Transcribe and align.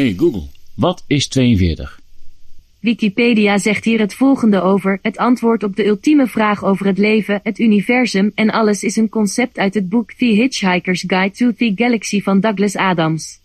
Hey 0.00 0.14
Google, 0.16 0.42
wat 0.74 1.04
is 1.06 1.28
42? 1.28 2.00
Wikipedia 2.78 3.58
zegt 3.58 3.84
hier 3.84 3.98
het 3.98 4.14
volgende 4.14 4.60
over: 4.60 4.98
het 5.02 5.18
antwoord 5.18 5.62
op 5.62 5.76
de 5.76 5.86
ultieme 5.86 6.26
vraag 6.26 6.64
over 6.64 6.86
het 6.86 6.98
leven, 6.98 7.40
het 7.42 7.58
universum 7.58 8.32
en 8.34 8.50
alles 8.50 8.82
is 8.82 8.96
een 8.96 9.08
concept 9.08 9.58
uit 9.58 9.74
het 9.74 9.88
boek 9.88 10.12
The 10.12 10.24
Hitchhiker's 10.24 11.04
Guide 11.06 11.36
to 11.36 11.52
the 11.52 11.72
Galaxy 11.74 12.22
van 12.22 12.40
Douglas 12.40 12.76
Adams. 12.76 13.40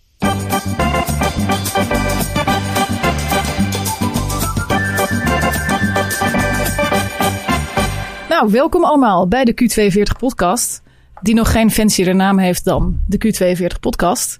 Nou, 8.28 8.50
welkom 8.50 8.84
allemaal 8.84 9.28
bij 9.28 9.44
de 9.44 9.54
Q42 9.54 10.18
podcast. 10.18 10.82
Die 11.22 11.34
nog 11.34 11.52
geen 11.52 11.70
fancier 11.70 12.14
naam 12.14 12.38
heeft 12.38 12.64
dan 12.64 13.00
de 13.06 13.18
Q42 13.26 13.80
podcast. 13.80 14.38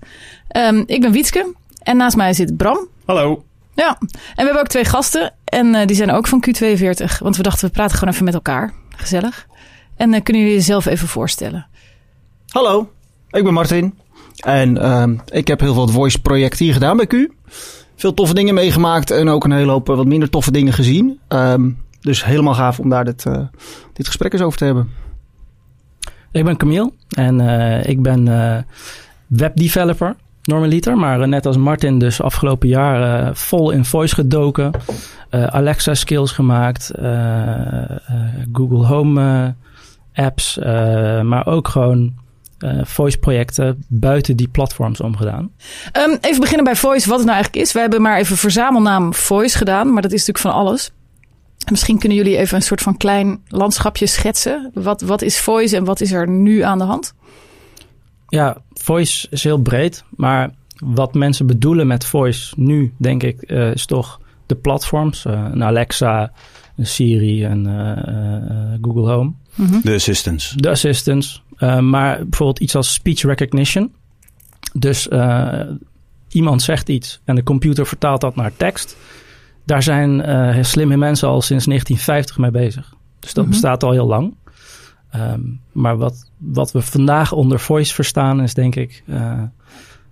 Um, 0.56 0.82
ik 0.86 1.00
ben 1.00 1.12
Wietske 1.12 1.54
en 1.86 1.96
naast 1.96 2.16
mij 2.16 2.32
zit 2.32 2.56
Bram. 2.56 2.88
Hallo. 3.04 3.44
Ja, 3.74 3.96
en 4.00 4.08
we 4.34 4.42
hebben 4.42 4.60
ook 4.60 4.68
twee 4.68 4.84
gasten 4.84 5.34
en 5.44 5.66
uh, 5.66 5.86
die 5.86 5.96
zijn 5.96 6.10
ook 6.10 6.26
van 6.26 6.44
Q42. 6.46 7.18
Want 7.18 7.36
we 7.36 7.42
dachten 7.42 7.66
we 7.66 7.72
praten 7.72 7.98
gewoon 7.98 8.14
even 8.14 8.24
met 8.24 8.34
elkaar. 8.34 8.72
Gezellig. 8.96 9.46
En 9.96 10.12
uh, 10.12 10.20
kunnen 10.22 10.42
jullie 10.42 10.58
jezelf 10.58 10.86
even 10.86 11.08
voorstellen? 11.08 11.66
Hallo, 12.48 12.90
ik 13.30 13.44
ben 13.44 13.52
Martin. 13.52 13.98
En 14.36 14.76
uh, 14.76 15.04
ik 15.26 15.46
heb 15.46 15.60
heel 15.60 15.74
veel 15.74 15.88
voice 15.88 16.20
projecten 16.20 16.64
hier 16.64 16.74
gedaan 16.74 16.96
bij 16.96 17.06
Q. 17.06 17.28
Veel 17.96 18.14
toffe 18.14 18.34
dingen 18.34 18.54
meegemaakt 18.54 19.10
en 19.10 19.28
ook 19.28 19.44
een 19.44 19.52
hele 19.52 19.70
hoop 19.70 19.86
wat 19.86 20.06
minder 20.06 20.30
toffe 20.30 20.50
dingen 20.50 20.72
gezien. 20.72 21.20
Um, 21.28 21.78
dus 22.00 22.24
helemaal 22.24 22.54
gaaf 22.54 22.78
om 22.78 22.88
daar 22.88 23.04
dit, 23.04 23.24
uh, 23.24 23.38
dit 23.92 24.06
gesprek 24.06 24.32
eens 24.32 24.42
over 24.42 24.58
te 24.58 24.64
hebben. 24.64 24.90
Ik 26.32 26.44
ben 26.44 26.56
Camille 26.56 26.92
en 27.08 27.40
uh, 27.40 27.84
ik 27.84 28.02
ben 28.02 28.26
uh, 28.26 28.58
webdeveloper 29.26 30.16
normaliter. 30.46 30.96
Maar 30.96 31.28
net 31.28 31.46
als 31.46 31.56
Martin 31.56 31.98
dus 31.98 32.22
afgelopen 32.22 32.68
jaar 32.68 33.36
vol 33.36 33.70
in 33.70 33.84
voice 33.84 34.14
gedoken. 34.14 34.70
Alexa 35.30 35.94
skills 35.94 36.32
gemaakt. 36.32 36.90
Google 38.52 38.86
Home 38.86 39.54
apps. 40.14 40.58
maar 41.22 41.46
ook 41.46 41.68
gewoon 41.68 42.14
uh, 42.58 42.84
voice 42.84 43.18
projecten 43.18 43.84
buiten 43.88 44.36
die 44.36 44.48
platforms 44.48 45.00
omgedaan. 45.00 45.50
Um, 45.92 46.18
even 46.20 46.40
beginnen 46.40 46.64
bij 46.64 46.76
voice, 46.76 47.08
wat 47.08 47.16
het 47.18 47.26
nou 47.26 47.36
eigenlijk 47.36 47.66
is. 47.66 47.72
We 47.72 47.80
hebben 47.80 48.02
maar 48.02 48.18
even 48.18 48.36
verzamelnaam 48.36 49.14
voice 49.14 49.58
gedaan, 49.58 49.92
maar 49.92 50.02
dat 50.02 50.12
is 50.12 50.26
natuurlijk 50.26 50.54
van 50.54 50.64
alles. 50.64 50.90
Misschien 51.70 51.98
kunnen 51.98 52.18
jullie 52.18 52.36
even 52.36 52.56
een 52.56 52.62
soort 52.62 52.82
van 52.82 52.96
klein 52.96 53.40
landschapje 53.48 54.06
schetsen. 54.06 54.70
Wat, 54.74 55.00
wat 55.00 55.22
is 55.22 55.38
voice 55.38 55.76
en 55.76 55.84
wat 55.84 56.00
is 56.00 56.12
er 56.12 56.28
nu 56.28 56.60
aan 56.60 56.78
de 56.78 56.84
hand? 56.84 57.14
Ja, 58.28 58.56
voice 58.72 59.26
is 59.30 59.42
heel 59.44 59.58
breed, 59.58 60.04
maar 60.16 60.50
wat 60.84 61.14
mensen 61.14 61.46
bedoelen 61.46 61.86
met 61.86 62.04
voice 62.04 62.54
nu, 62.56 62.92
denk 62.96 63.22
ik, 63.22 63.50
uh, 63.50 63.72
is 63.72 63.86
toch 63.86 64.20
de 64.46 64.54
platforms. 64.54 65.24
Uh, 65.24 65.48
een 65.52 65.64
Alexa, 65.64 66.32
een 66.76 66.86
Siri 66.86 67.44
en 67.44 67.66
uh, 67.66 68.78
Google 68.82 69.12
Home. 69.12 69.32
Mm 69.54 69.66
-hmm. 69.66 69.80
De 69.82 69.94
assistants. 69.94 70.54
De 70.56 70.70
assistants. 70.70 71.42
Uh, 71.58 71.78
maar 71.78 72.18
bijvoorbeeld 72.18 72.60
iets 72.60 72.74
als 72.74 72.92
speech 72.92 73.22
recognition. 73.22 73.92
Dus 74.72 75.06
uh, 75.06 75.60
iemand 76.28 76.62
zegt 76.62 76.88
iets 76.88 77.20
en 77.24 77.34
de 77.34 77.42
computer 77.42 77.86
vertaalt 77.86 78.20
dat 78.20 78.36
naar 78.36 78.52
tekst. 78.56 78.96
Daar 79.64 79.82
zijn 79.82 80.28
uh, 80.28 80.62
slimme 80.62 80.96
mensen 80.96 81.28
al 81.28 81.42
sinds 81.42 81.64
1950 81.64 82.38
mee 82.38 82.50
bezig. 82.50 82.94
Dus 83.18 83.34
dat 83.34 83.44
mm 83.44 83.50
-hmm. 83.50 83.60
bestaat 83.60 83.82
al 83.82 83.92
heel 83.92 84.06
lang. 84.06 84.34
Um, 85.18 85.60
maar 85.72 85.96
wat, 85.96 86.30
wat 86.36 86.72
we 86.72 86.82
vandaag 86.82 87.32
onder 87.32 87.60
voice 87.60 87.94
verstaan 87.94 88.42
is 88.42 88.54
denk 88.54 88.74
ik 88.76 89.02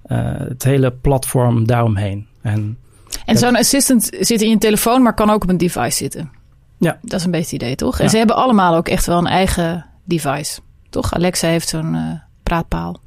het 0.06 0.62
hele 0.62 0.90
platform 0.90 1.66
daaromheen. 1.66 2.26
En, 2.42 2.78
en 3.24 3.36
zo'n 3.36 3.56
assistant 3.56 4.10
zit 4.20 4.42
in 4.42 4.50
je 4.50 4.58
telefoon, 4.58 5.02
maar 5.02 5.14
kan 5.14 5.30
ook 5.30 5.42
op 5.42 5.48
een 5.48 5.56
device 5.56 5.96
zitten. 5.96 6.30
Ja. 6.78 6.98
Dat 7.02 7.18
is 7.18 7.24
een 7.24 7.30
beetje 7.30 7.54
het 7.54 7.62
idee, 7.62 7.74
toch? 7.74 7.98
En 7.98 8.04
ja. 8.04 8.10
ze 8.10 8.16
hebben 8.16 8.36
allemaal 8.36 8.74
ook 8.74 8.88
echt 8.88 9.06
wel 9.06 9.18
een 9.18 9.26
eigen 9.26 9.86
device. 10.04 10.60
Toch? 10.90 11.14
Alexa 11.14 11.48
heeft 11.48 11.68
zo'n 11.68 11.94
uh, 11.94 12.12
praatpaal. 12.42 13.00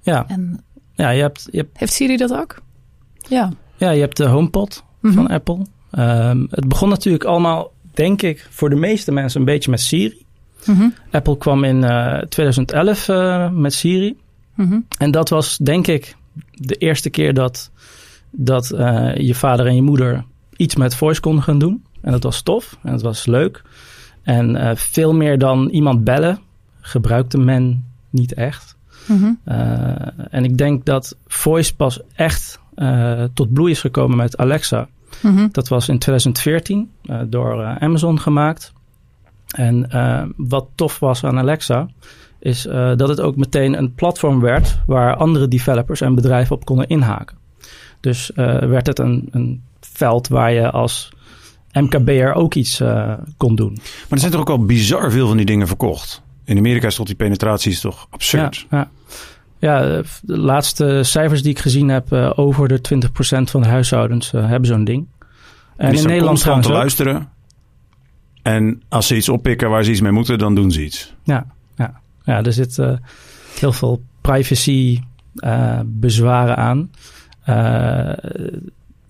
Ja. 0.00 0.24
En 0.28 0.64
ja, 0.92 1.10
je 1.10 1.20
hebt, 1.20 1.48
je 1.50 1.56
hebt... 1.58 1.78
Heeft 1.78 1.92
Siri 1.92 2.16
dat 2.16 2.32
ook? 2.34 2.62
Ja. 3.28 3.52
Ja, 3.76 3.90
je 3.90 4.00
hebt 4.00 4.16
de 4.16 4.26
HomePod 4.26 4.84
mm 5.00 5.10
-hmm. 5.10 5.12
van 5.12 5.28
Apple. 5.28 5.66
Um, 5.98 6.46
het 6.50 6.68
begon 6.68 6.88
natuurlijk 6.88 7.24
allemaal, 7.24 7.72
denk 7.92 8.22
ik, 8.22 8.48
voor 8.50 8.70
de 8.70 8.76
meeste 8.76 9.12
mensen 9.12 9.40
een 9.40 9.46
beetje 9.46 9.70
met 9.70 9.80
Siri. 9.80 10.23
Mm 10.66 10.76
-hmm. 10.76 10.94
Apple 11.10 11.38
kwam 11.38 11.64
in 11.64 11.82
uh, 11.82 12.18
2011 12.18 13.08
uh, 13.08 13.50
met 13.50 13.72
Siri. 13.72 14.16
Mm 14.54 14.68
-hmm. 14.68 14.86
En 14.98 15.10
dat 15.10 15.28
was, 15.28 15.56
denk 15.58 15.86
ik, 15.86 16.16
de 16.50 16.74
eerste 16.74 17.10
keer 17.10 17.34
dat, 17.34 17.70
dat 18.30 18.72
uh, 18.74 19.16
je 19.16 19.34
vader 19.34 19.66
en 19.66 19.74
je 19.74 19.82
moeder 19.82 20.24
iets 20.56 20.76
met 20.76 20.94
voice 20.94 21.20
konden 21.20 21.42
gaan 21.42 21.58
doen. 21.58 21.84
En 22.00 22.12
dat 22.12 22.22
was 22.22 22.42
tof 22.42 22.76
en 22.82 22.92
dat 22.92 23.02
was 23.02 23.26
leuk. 23.26 23.62
En 24.22 24.76
veel 24.76 25.14
meer 25.14 25.38
dan 25.38 25.68
iemand 25.68 26.04
bellen 26.04 26.38
gebruikte 26.80 27.38
men 27.38 27.84
niet 28.10 28.34
echt. 28.34 28.76
Mm 29.06 29.18
-hmm. 29.18 29.38
uh, 29.48 29.94
en 30.30 30.44
ik 30.44 30.58
denk 30.58 30.84
dat 30.84 31.16
voice 31.26 31.74
pas 31.74 32.00
echt 32.14 32.60
uh, 32.76 33.24
tot 33.34 33.52
bloei 33.52 33.70
is 33.70 33.80
gekomen 33.80 34.16
met 34.16 34.36
Alexa. 34.36 34.88
Mm 35.22 35.36
-hmm. 35.36 35.48
Dat 35.52 35.68
was 35.68 35.88
in 35.88 35.98
2014 35.98 36.90
uh, 37.04 37.20
door 37.26 37.64
Amazon 37.64 38.20
gemaakt. 38.20 38.72
En 39.54 39.88
wat 40.36 40.66
tof 40.74 40.98
was 40.98 41.24
aan 41.24 41.38
Alexa 41.38 41.88
is 42.38 42.62
dat 42.96 43.08
het 43.08 43.20
ook 43.20 43.36
meteen 43.36 43.78
een 43.78 43.94
platform 43.94 44.40
werd 44.40 44.78
waar 44.86 45.16
andere 45.16 45.48
developers 45.48 46.00
en 46.00 46.14
bedrijven 46.14 46.56
op 46.56 46.64
konden 46.64 46.88
inhaken. 46.88 47.36
Dus 48.00 48.30
werd 48.34 48.86
het 48.86 48.98
een, 48.98 49.28
een 49.30 49.62
veld 49.80 50.28
waar 50.28 50.52
je 50.52 50.70
als 50.70 51.12
MKB'er 51.72 52.34
ook 52.34 52.54
iets 52.54 52.82
kon 53.36 53.54
doen. 53.54 53.72
Maar 53.72 54.08
er 54.08 54.18
zijn 54.18 54.30
toch 54.30 54.40
ook 54.40 54.50
al 54.50 54.64
bizar 54.64 55.10
veel 55.10 55.28
van 55.28 55.36
die 55.36 55.46
dingen 55.46 55.66
verkocht? 55.66 56.22
In 56.44 56.58
Amerika 56.58 56.86
is 56.86 56.94
tot 56.94 57.06
die 57.06 57.16
penetratie 57.16 57.80
toch 57.80 58.06
absurd. 58.10 58.66
Ja, 58.70 58.78
ja. 58.78 58.90
ja, 59.58 60.02
de 60.22 60.38
laatste 60.38 61.00
cijfers 61.02 61.42
die 61.42 61.50
ik 61.50 61.58
gezien 61.58 61.88
heb, 61.88 62.12
over 62.36 62.68
de 62.68 62.80
20% 62.94 63.10
van 63.42 63.62
de 63.62 63.68
huishoudens 63.68 64.30
hebben 64.30 64.66
zo'n 64.66 64.84
ding. 64.84 65.06
En, 65.76 65.88
en 65.88 65.94
in 65.94 66.06
Nederland 66.06 66.42
gaan 66.42 66.60
te 66.60 66.72
luisteren. 66.72 67.28
En 68.44 68.82
als 68.88 69.06
ze 69.06 69.16
iets 69.16 69.28
oppikken 69.28 69.70
waar 69.70 69.84
ze 69.84 69.90
iets 69.90 70.00
mee 70.00 70.12
moeten, 70.12 70.38
dan 70.38 70.54
doen 70.54 70.70
ze 70.70 70.84
iets. 70.84 71.14
Ja, 71.22 71.46
ja. 71.76 72.00
ja 72.24 72.42
er 72.42 72.52
zit 72.52 72.78
uh, 72.78 72.92
heel 73.58 73.72
veel 73.72 74.02
privacy 74.20 75.00
bezwaren 75.84 76.56
aan. 76.56 76.90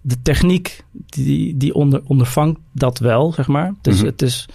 de 0.01 0.23
techniek 0.23 0.85
die, 0.93 1.57
die 1.57 1.75
onder, 1.75 2.03
ondervangt 2.07 2.61
dat 2.73 2.99
wel, 2.99 3.33
zeg 3.33 3.47
maar. 3.47 3.75
Dus 3.83 3.95
mm 3.95 4.01
-hmm. 4.01 4.09
het 4.09 4.23
is, 4.23 4.49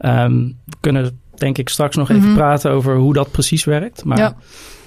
um, 0.00 0.56
we 0.64 0.76
kunnen 0.80 1.20
denk 1.42 1.58
ik 1.58 1.68
straks 1.68 1.96
nog 1.96 2.08
even 2.10 2.22
mm 2.22 2.28
-hmm. 2.28 2.36
praten 2.36 2.70
over 2.70 2.96
hoe 2.96 3.12
dat 3.12 3.30
precies 3.30 3.64
werkt. 3.64 4.04
Maar 4.04 4.18
ja. 4.18 4.36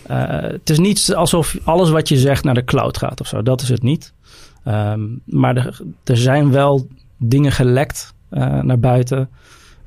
uh, 0.10 0.52
het 0.52 0.70
is 0.70 0.80
niet 0.80 1.14
alsof 1.16 1.58
alles 1.64 1.90
wat 1.90 2.10
je 2.10 2.18
zegt 2.18 2.44
naar 2.44 2.54
de 2.54 2.64
cloud 2.64 2.98
gaat 2.98 3.20
of 3.22 3.28
zo. 3.28 3.42
Dat 3.44 3.62
is 3.62 3.70
het 3.70 3.84
niet. 3.84 4.14
Um, 4.68 5.22
maar 5.26 5.56
er, 5.56 5.82
er, 6.04 6.18
zijn 6.18 6.52
wel 6.52 6.88
dingen 7.18 7.52
gelekt 7.52 8.14
naar 8.62 8.79
buiten 8.79 9.29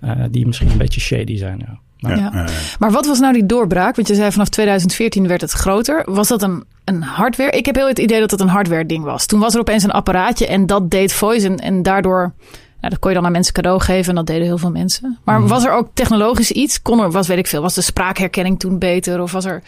uh, 0.05 0.11
die 0.31 0.47
misschien 0.47 0.71
een 0.71 0.79
beetje 0.79 1.01
shady 1.01 1.37
zijn. 1.37 1.59
Ja. 1.59 1.79
Maar, 2.01 2.19
ja. 2.19 2.31
Ja. 2.35 2.47
maar 2.79 2.91
wat 2.91 3.07
was 3.07 3.21
nou 3.21 3.33
die 3.33 3.47
doorbraak? 3.47 3.97
Want 3.97 4.09
je 4.09 4.15
zei 4.15 4.33
vanaf 4.33 4.49
2014 4.49 5.29
werd 5.29 5.41
het 5.41 5.53
groter. 5.53 6.03
Was 6.07 6.29
dat 6.29 6.43
een, 6.43 6.65
een 6.85 7.03
hardware? 7.03 7.51
Ik 7.51 7.67
heb 7.67 7.75
heel 7.75 7.89
het 7.89 7.99
idee 7.99 8.21
dat 8.21 8.31
het 8.31 8.41
een 8.41 8.49
hardware 8.49 8.87
ding 8.87 9.05
was. 9.05 9.27
Toen 9.27 9.41
was 9.41 9.55
er 9.55 9.61
opeens 9.61 9.83
een 9.83 9.91
apparaatje 9.91 10.47
en 10.47 10.67
dat 10.67 10.91
deed 10.91 11.13
voice 11.13 11.47
en, 11.47 11.57
en 11.57 11.83
daardoor... 11.83 12.33
Nou, 12.81 12.93
dat 12.93 12.99
kon 12.99 13.11
je 13.11 13.17
dan 13.17 13.27
aan 13.27 13.33
mensen 13.33 13.53
cadeau 13.53 13.81
geven 13.81 14.09
en 14.09 14.15
dat 14.15 14.27
deden 14.27 14.47
heel 14.47 14.59
veel 14.59 14.71
mensen. 14.71 15.19
Maar 15.25 15.41
mm. 15.41 15.49
was 15.49 15.65
er 15.65 15.73
ook 15.73 15.89
technologisch 15.95 16.51
iets? 16.51 16.83
Kon 16.83 17.01
er, 17.01 17.11
was 17.11 17.27
weet 17.27 17.39
ik 17.39 17.47
veel, 17.47 17.63
was 17.63 17.75
de 17.75 17.81
spraakherkenning 17.81 18.59
toen 18.59 18.79
beter? 18.79 19.23
Of 19.23 19.33
was 19.33 19.45
er... 19.45 19.63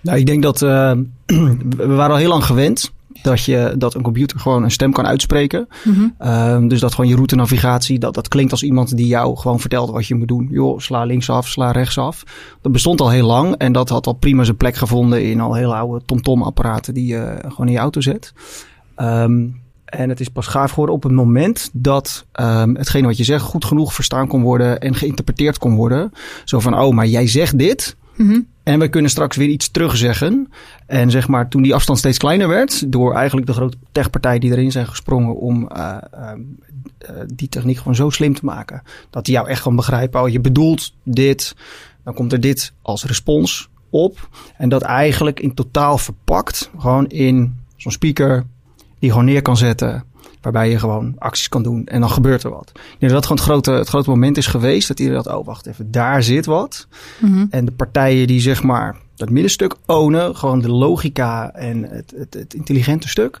Nou, 0.00 0.18
ik 0.18 0.26
denk 0.26 0.42
dat 0.42 0.62
uh, 0.62 0.92
we 1.76 1.86
waren 1.86 2.10
al 2.10 2.20
heel 2.20 2.28
lang 2.28 2.44
gewend 2.44 2.92
dat, 3.22 3.44
je, 3.44 3.74
dat 3.78 3.94
een 3.94 4.02
computer 4.02 4.40
gewoon 4.40 4.62
een 4.62 4.70
stem 4.70 4.92
kan 4.92 5.06
uitspreken. 5.06 5.68
Mm 5.84 5.94
-hmm. 5.94 6.14
uh, 6.20 6.68
dus 6.68 6.80
dat 6.80 6.94
gewoon 6.94 7.10
je 7.10 7.14
route 7.14 7.36
navigatie, 7.36 7.98
dat, 7.98 8.14
dat 8.14 8.28
klinkt 8.28 8.52
als 8.52 8.62
iemand 8.62 8.96
die 8.96 9.06
jou 9.06 9.36
gewoon 9.36 9.60
vertelt 9.60 9.90
wat 9.90 10.06
je 10.06 10.14
moet 10.14 10.28
doen. 10.28 10.48
Joh, 10.50 10.78
sla 10.78 11.04
linksaf, 11.04 11.48
sla 11.48 11.70
rechtsaf. 11.70 12.22
Dat 12.60 12.72
bestond 12.72 13.00
al 13.00 13.10
heel 13.10 13.26
lang 13.26 13.54
en 13.56 13.72
dat 13.72 13.88
had 13.88 14.06
al 14.06 14.12
prima 14.12 14.44
zijn 14.44 14.56
plek 14.56 14.76
gevonden 14.76 15.24
in 15.24 15.40
al 15.40 15.54
heel 15.54 15.76
oude 15.76 16.04
TomTom 16.04 16.42
apparaten 16.42 16.94
die 16.94 17.06
je 17.06 17.36
gewoon 17.40 17.66
in 17.66 17.72
je 17.72 17.78
auto 17.78 18.00
zet. 18.00 18.32
Um, 18.96 19.64
en 19.86 20.08
het 20.08 20.20
is 20.20 20.28
pas 20.28 20.46
gaaf 20.46 20.70
geworden 20.70 20.94
op 20.94 21.02
het 21.02 21.12
moment 21.12 21.70
dat 21.72 22.26
um, 22.40 22.76
hetgene 22.76 23.06
wat 23.06 23.16
je 23.16 23.24
zegt 23.24 23.42
goed 23.42 23.64
genoeg 23.64 23.94
verstaan 23.94 24.28
kon 24.28 24.42
worden 24.42 24.80
en 24.80 24.94
geïnterpreteerd 24.94 25.58
kon 25.58 25.74
worden. 25.74 26.12
Zo 26.44 26.60
van, 26.60 26.78
oh, 26.78 26.94
maar 26.94 27.06
jij 27.06 27.26
zegt 27.26 27.58
dit. 27.58 27.96
-hmm. 28.16 28.46
En 28.62 28.78
we 28.78 28.88
kunnen 28.88 29.10
straks 29.10 29.36
weer 29.36 29.48
iets 29.48 29.70
terugzeggen. 29.70 30.48
En 30.86 31.10
zeg 31.10 31.28
maar, 31.28 31.48
toen 31.48 31.62
die 31.62 31.74
afstand 31.74 31.98
steeds 31.98 32.18
kleiner 32.18 32.48
werd, 32.48 32.92
door 32.92 33.14
eigenlijk 33.14 33.46
de 33.46 33.52
grote 33.52 33.76
techpartijen 33.92 34.40
die 34.40 34.50
erin 34.50 34.72
zijn 34.72 34.86
gesprongen 34.86 35.36
om 35.36 35.68
uh, 35.76 35.96
uh, 36.12 36.30
die 37.34 37.48
techniek 37.48 37.76
gewoon 37.76 37.94
zo 37.94 38.10
slim 38.10 38.34
te 38.34 38.44
maken. 38.44 38.82
Dat 39.10 39.24
die 39.24 39.34
jou 39.34 39.48
echt 39.48 39.62
gewoon 39.62 39.76
begrijpen, 39.76 40.22
oh, 40.22 40.28
je 40.28 40.40
bedoelt 40.40 40.94
dit, 41.02 41.56
dan 42.04 42.14
komt 42.14 42.32
er 42.32 42.40
dit 42.40 42.72
als 42.82 43.04
respons 43.04 43.68
op. 43.90 44.28
En 44.56 44.68
dat 44.68 44.82
eigenlijk 44.82 45.40
in 45.40 45.54
totaal 45.54 45.98
verpakt, 45.98 46.70
gewoon 46.78 47.06
in 47.06 47.58
zo'n 47.76 47.92
speaker 47.92 48.44
die 48.98 49.10
gewoon 49.10 49.24
neer 49.24 49.42
kan 49.42 49.56
zetten. 49.56 50.04
Waarbij 50.46 50.70
je 50.70 50.78
gewoon 50.78 51.14
acties 51.18 51.48
kan 51.48 51.62
doen 51.62 51.86
en 51.86 52.00
dan 52.00 52.10
gebeurt 52.10 52.42
er 52.42 52.50
wat. 52.50 52.68
Ik 52.74 52.96
denk 52.98 53.00
dat 53.00 53.10
dat 53.10 53.22
gewoon 53.22 53.38
het 53.38 53.46
grote, 53.46 53.70
het 53.70 53.88
grote 53.88 54.10
moment 54.10 54.36
is 54.36 54.46
geweest. 54.46 54.88
Dat 54.88 54.98
iedereen 55.00 55.22
dacht, 55.22 55.36
oh 55.36 55.46
wacht 55.46 55.66
even, 55.66 55.90
daar 55.90 56.22
zit 56.22 56.46
wat. 56.46 56.86
Mhm. 57.20 57.44
En 57.50 57.64
de 57.64 57.72
partijen 57.72 58.26
die 58.26 58.40
zeg 58.40 58.62
maar 58.62 58.96
dat 59.16 59.30
middenstuk 59.30 59.74
ownen, 59.86 60.36
gewoon 60.36 60.60
de 60.60 60.70
logica 60.70 61.52
en 61.54 61.82
het, 61.82 62.14
het, 62.16 62.34
het 62.34 62.54
intelligente 62.54 63.08
stuk. 63.08 63.38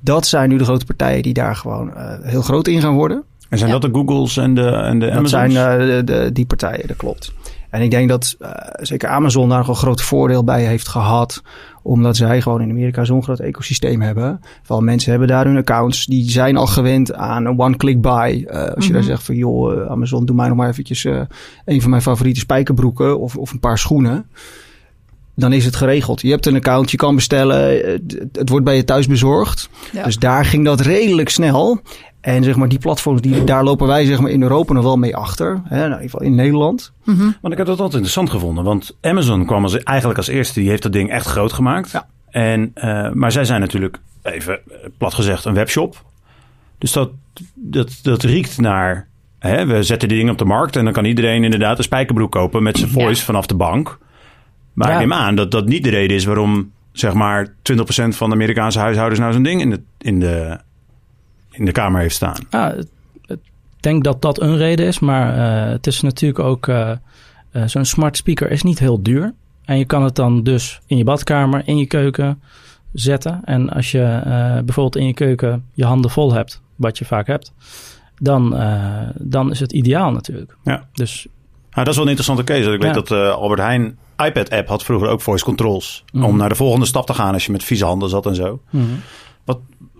Dat 0.00 0.26
zijn 0.26 0.48
nu 0.48 0.56
de 0.58 0.64
grote 0.64 0.84
partijen 0.84 1.22
die 1.22 1.34
daar 1.34 1.56
gewoon 1.56 1.94
eh, 1.94 2.14
heel 2.22 2.42
groot 2.42 2.66
in 2.68 2.80
gaan 2.80 2.94
worden. 2.94 3.22
En 3.48 3.58
zijn 3.58 3.70
Ja. 3.70 3.78
dat 3.78 3.92
de 3.92 3.98
Googles 3.98 4.36
en 4.36 4.54
de, 4.54 4.66
en 4.70 4.98
de 4.98 5.06
Dat 5.06 5.14
Amazons? 5.16 5.52
zijn 5.52 5.80
eh, 5.80 5.86
de, 5.86 6.04
de- 6.04 6.30
die 6.32 6.46
partijen, 6.46 6.86
dat 6.88 6.96
klopt. 6.96 7.32
En 7.70 7.82
ik 7.82 7.90
denk 7.90 8.08
dat 8.08 8.36
eh, 8.38 8.50
zeker 8.80 9.08
Amazon 9.08 9.48
daar 9.48 9.58
nog 9.58 9.68
een 9.68 9.74
groot 9.74 10.02
voordeel 10.02 10.44
bij 10.44 10.64
heeft 10.64 10.88
gehad. 10.88 11.42
Omdat 11.86 12.16
zij 12.16 12.40
gewoon 12.40 12.60
in 12.62 12.70
Amerika 12.70 13.04
zo'n 13.04 13.22
groot 13.22 13.40
ecosysteem 13.40 14.00
hebben. 14.02 14.40
Vooral 14.62 14.84
mensen 14.84 15.10
hebben 15.10 15.28
daar 15.28 15.44
hun 15.44 15.56
accounts. 15.56 16.06
Die 16.06 16.30
zijn 16.30 16.56
al 16.56 16.66
gewend 16.66 17.12
aan 17.14 17.44
een 17.46 17.58
one-click 17.58 18.00
buy. 18.00 18.44
Eh, 18.46 18.74
als 18.74 18.86
je 18.86 18.92
daar 18.92 19.00
Mhm. 19.00 19.10
zegt 19.10 19.22
van 19.22 19.34
joh, 19.34 19.72
eh, 19.82 19.90
Amazon 19.90 20.24
doe 20.26 20.36
mij 20.36 20.48
nog 20.48 20.56
maar 20.56 20.68
eventjes 20.68 21.04
eh, 21.04 21.20
een 21.64 21.80
van 21.80 21.90
mijn 21.90 22.02
favoriete 22.02 22.40
spijkerbroeken. 22.40 23.20
Of, 23.20 23.36
of 23.36 23.52
een 23.52 23.60
paar 23.60 23.78
schoenen. 23.78 24.26
Dan 25.36 25.52
is 25.52 25.64
het 25.64 25.76
geregeld. 25.76 26.20
Je 26.20 26.30
hebt 26.30 26.46
een 26.46 26.54
account, 26.56 26.90
je 26.90 26.96
kan 26.96 27.14
bestellen. 27.14 27.84
eh, 27.84 27.92
Het, 27.92 28.28
het 28.32 28.48
wordt 28.48 28.64
bij 28.64 28.76
je 28.76 28.84
thuis 28.84 29.06
bezorgd. 29.06 29.68
Ja. 29.92 30.04
Dus 30.04 30.16
daar 30.18 30.44
ging 30.44 30.64
dat 30.64 30.80
redelijk 30.80 31.28
snel. 31.28 31.80
En 32.20 32.44
zeg 32.44 32.56
maar, 32.56 32.68
die 32.68 32.78
platforms, 32.78 33.20
die, 33.20 33.44
daar 33.44 33.64
lopen 33.64 33.86
wij 33.86 34.04
zeg 34.04 34.20
maar, 34.20 34.30
in 34.30 34.42
Europa 34.42 34.72
nog 34.72 34.82
wel 34.82 34.96
mee 34.96 35.16
achter. 35.16 35.60
Hè? 35.64 35.76
Nou, 35.76 35.84
in 35.84 35.90
ieder 35.90 36.10
geval 36.10 36.22
in 36.26 36.34
Nederland. 36.34 36.92
Mhm. 37.04 37.18
Want 37.40 37.52
ik 37.52 37.58
heb 37.58 37.66
dat 37.66 37.80
altijd 37.80 37.92
interessant 37.92 38.30
gevonden. 38.30 38.64
Want 38.64 38.96
Amazon 39.00 39.46
kwam 39.46 39.62
als, 39.62 39.82
eigenlijk 39.82 40.18
als 40.18 40.28
eerste. 40.28 40.60
Die 40.60 40.68
heeft 40.68 40.82
dat 40.82 40.92
ding 40.92 41.10
echt 41.10 41.26
groot 41.26 41.52
gemaakt. 41.52 41.90
Ja. 41.90 42.06
En, 42.30 42.70
eh, 42.74 43.10
maar 43.10 43.32
zij 43.32 43.44
zijn 43.44 43.60
natuurlijk, 43.60 43.98
even 44.22 44.54
eh, 44.54 44.76
plat 44.98 45.14
gezegd, 45.14 45.44
een 45.44 45.54
webshop. 45.54 46.04
Dus 46.78 46.92
dat, 46.92 47.10
dat, 47.54 47.98
dat 48.02 48.22
riekt 48.22 48.60
naar... 48.60 49.08
Hè, 49.38 49.66
we 49.66 49.82
zetten 49.82 50.08
die 50.08 50.16
dingen 50.16 50.32
op 50.32 50.38
de 50.38 50.44
markt. 50.44 50.76
En 50.76 50.84
dan 50.84 50.92
kan 50.92 51.04
iedereen 51.04 51.44
inderdaad 51.44 51.78
een 51.78 51.84
spijkerbroek 51.84 52.30
kopen 52.32 52.62
met 52.62 52.78
zijn 52.78 52.90
voice 52.90 53.24
vanaf 53.24 53.46
de 53.46 53.54
bank. 53.54 53.98
Maar 54.74 54.88
Ja. 54.88 54.94
ik 54.94 55.00
neem 55.00 55.12
aan 55.12 55.34
dat 55.34 55.50
dat 55.50 55.66
niet 55.66 55.84
de 55.84 55.90
reden 55.90 56.16
is 56.16 56.24
waarom... 56.24 56.70
zeg 56.92 57.12
maar 57.12 57.46
20% 57.48 57.52
van 58.08 58.28
de 58.28 58.34
Amerikaanse 58.34 58.78
huishoudens 58.78 59.20
nou 59.20 59.32
zo'n 59.32 59.42
ding 59.42 59.60
in 59.60 59.70
de, 59.70 59.80
in, 59.98 60.20
de, 60.20 60.58
in 61.50 61.64
de 61.64 61.72
kamer 61.72 62.00
heeft 62.00 62.14
staan. 62.14 62.36
Ja, 62.50 62.74
ik 63.26 63.38
denk 63.80 64.04
dat 64.04 64.22
dat 64.22 64.40
een 64.40 64.56
reden 64.56 64.86
is, 64.86 64.98
maar 64.98 65.38
eh, 65.64 65.70
het 65.72 65.86
is 65.86 66.00
natuurlijk 66.00 66.38
ook... 66.44 66.68
eh, 66.68 66.90
eh, 67.50 67.62
Zo'n 67.66 67.84
smart 67.84 68.16
speaker 68.16 68.50
is 68.50 68.62
niet 68.62 68.78
heel 68.78 69.02
duur. 69.02 69.34
En 69.64 69.78
je 69.78 69.84
kan 69.84 70.02
het 70.04 70.14
dan 70.14 70.42
dus 70.42 70.80
in 70.86 70.96
je 70.96 71.04
badkamer, 71.04 71.62
in 71.64 71.76
je 71.78 71.86
keuken 71.86 72.42
zetten. 72.92 73.40
En 73.44 73.70
als 73.70 73.90
je 73.90 74.20
bijvoorbeeld 74.64 74.96
in 74.96 75.06
je 75.06 75.14
keuken 75.14 75.64
je 75.72 75.84
handen 75.84 76.10
vol 76.10 76.32
hebt, 76.32 76.62
wat 76.76 76.98
je 76.98 77.04
vaak 77.04 77.26
hebt... 77.26 77.52
dan, 78.16 78.50
dan 79.18 79.50
is 79.50 79.60
het 79.60 79.72
ideaal 79.72 80.10
natuurlijk. 80.12 80.56
Ja. 80.64 80.86
Dus 80.92 81.26
Nou, 81.70 81.84
dat 81.84 81.88
is 81.88 81.94
wel 81.94 82.04
een 82.04 82.16
interessante 82.16 82.44
case. 82.44 82.72
Ik 82.72 82.82
Ja. 82.82 82.92
weet 82.92 83.06
dat 83.06 83.10
Albert 83.32 83.60
Heijn 83.60 83.98
iPad-app 84.16 84.68
had 84.68 84.82
vroeger 84.84 85.08
ook 85.08 85.20
voice 85.20 85.44
controls. 85.44 86.04
Mhm. 86.12 86.24
Om 86.24 86.36
naar 86.36 86.48
de 86.48 86.54
volgende 86.54 86.86
stap 86.86 87.06
te 87.06 87.14
gaan 87.14 87.32
als 87.32 87.46
je 87.46 87.52
met 87.52 87.64
vieze 87.64 87.84
handen 87.84 88.08
zat 88.08 88.26
en 88.26 88.34
zo. 88.34 88.60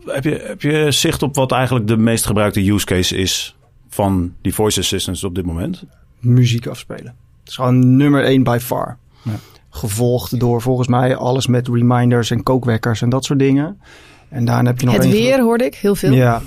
Heb 0.06 0.24
je, 0.24 0.44
heb 0.46 0.62
je 0.62 0.90
zicht 0.90 1.22
op 1.22 1.34
wat 1.34 1.52
eigenlijk 1.52 1.86
de 1.86 1.96
meest 1.96 2.26
gebruikte 2.26 2.70
use 2.70 2.86
case 2.86 3.16
is 3.16 3.56
van 3.88 4.34
die 4.42 4.54
voice 4.54 4.80
assistants 4.80 5.24
op 5.24 5.34
dit 5.34 5.44
moment? 5.46 5.84
Muziek 6.18 6.66
afspelen. 6.66 7.14
Het 7.40 7.48
is 7.48 7.54
gewoon 7.54 7.96
nummer 7.96 8.24
één 8.24 8.42
by 8.42 8.58
far. 8.60 8.98
Ja. 9.22 9.32
Gevolgd 9.70 10.40
door 10.40 10.62
volgens 10.62 10.88
mij 10.88 11.16
alles 11.16 11.46
met 11.46 11.68
reminders 11.68 12.30
en 12.30 12.42
kookwekkers 12.42 13.02
en 13.02 13.08
dat 13.08 13.24
soort 13.24 13.38
dingen. 13.38 13.80
En 14.28 14.44
daarna 14.44 14.70
heb 14.70 14.80
je 14.80 14.86
nog 14.86 14.94
Het 14.96 15.10
weer 15.10 15.40
hoorde 15.42 15.64
ik 15.64 15.74
heel 15.74 15.94
veel. 15.94 16.12
Ja. 16.12 16.42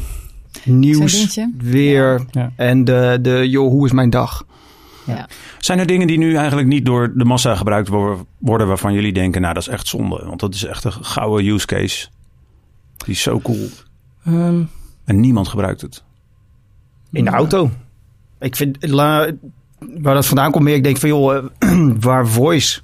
Nieuws, 0.63 1.39
weer 1.57 2.25
Ja. 2.31 2.51
en 2.55 2.83
de, 2.83 3.19
de 3.21 3.49
joh, 3.49 3.69
hoe 3.69 3.85
is 3.85 3.91
mijn 3.91 4.09
dag? 4.09 4.45
Zijn 5.57 5.79
er 5.79 5.85
dingen 5.85 6.07
die 6.07 6.17
nu 6.17 6.35
eigenlijk 6.35 6.67
niet 6.67 6.85
door 6.85 7.13
de 7.15 7.25
massa 7.25 7.55
gebruikt 7.55 7.87
wo- 7.87 8.25
worden 8.37 8.67
waarvan 8.67 8.93
jullie 8.93 9.13
denken, 9.13 9.41
nou 9.41 9.53
dat 9.53 9.63
is 9.63 9.69
echt 9.69 9.87
zonde. 9.87 10.23
Want 10.25 10.39
dat 10.39 10.53
is 10.53 10.63
echt 10.65 10.83
een 10.83 10.91
gouden 10.91 11.45
use 11.47 11.65
case. 11.65 12.07
Die 12.97 13.13
is 13.13 13.21
zo 13.21 13.39
cool. 13.39 13.67
ehm, 14.25 14.61
En 15.05 15.19
niemand 15.19 15.47
gebruikt 15.47 15.81
het. 15.81 16.03
In 17.11 17.23
de 17.25 17.31
auto. 17.31 17.69
Ik 18.39 18.55
vind, 18.55 18.77
la, 18.89 19.31
waar 19.79 20.13
dat 20.13 20.25
vandaan 20.25 20.51
komt 20.51 20.63
meer, 20.63 20.75
ik 20.75 20.83
denk 20.83 20.97
van 20.97 21.09
joh, 21.09 21.35
eh, 21.59 21.91
waar 21.99 22.27
voice 22.27 22.81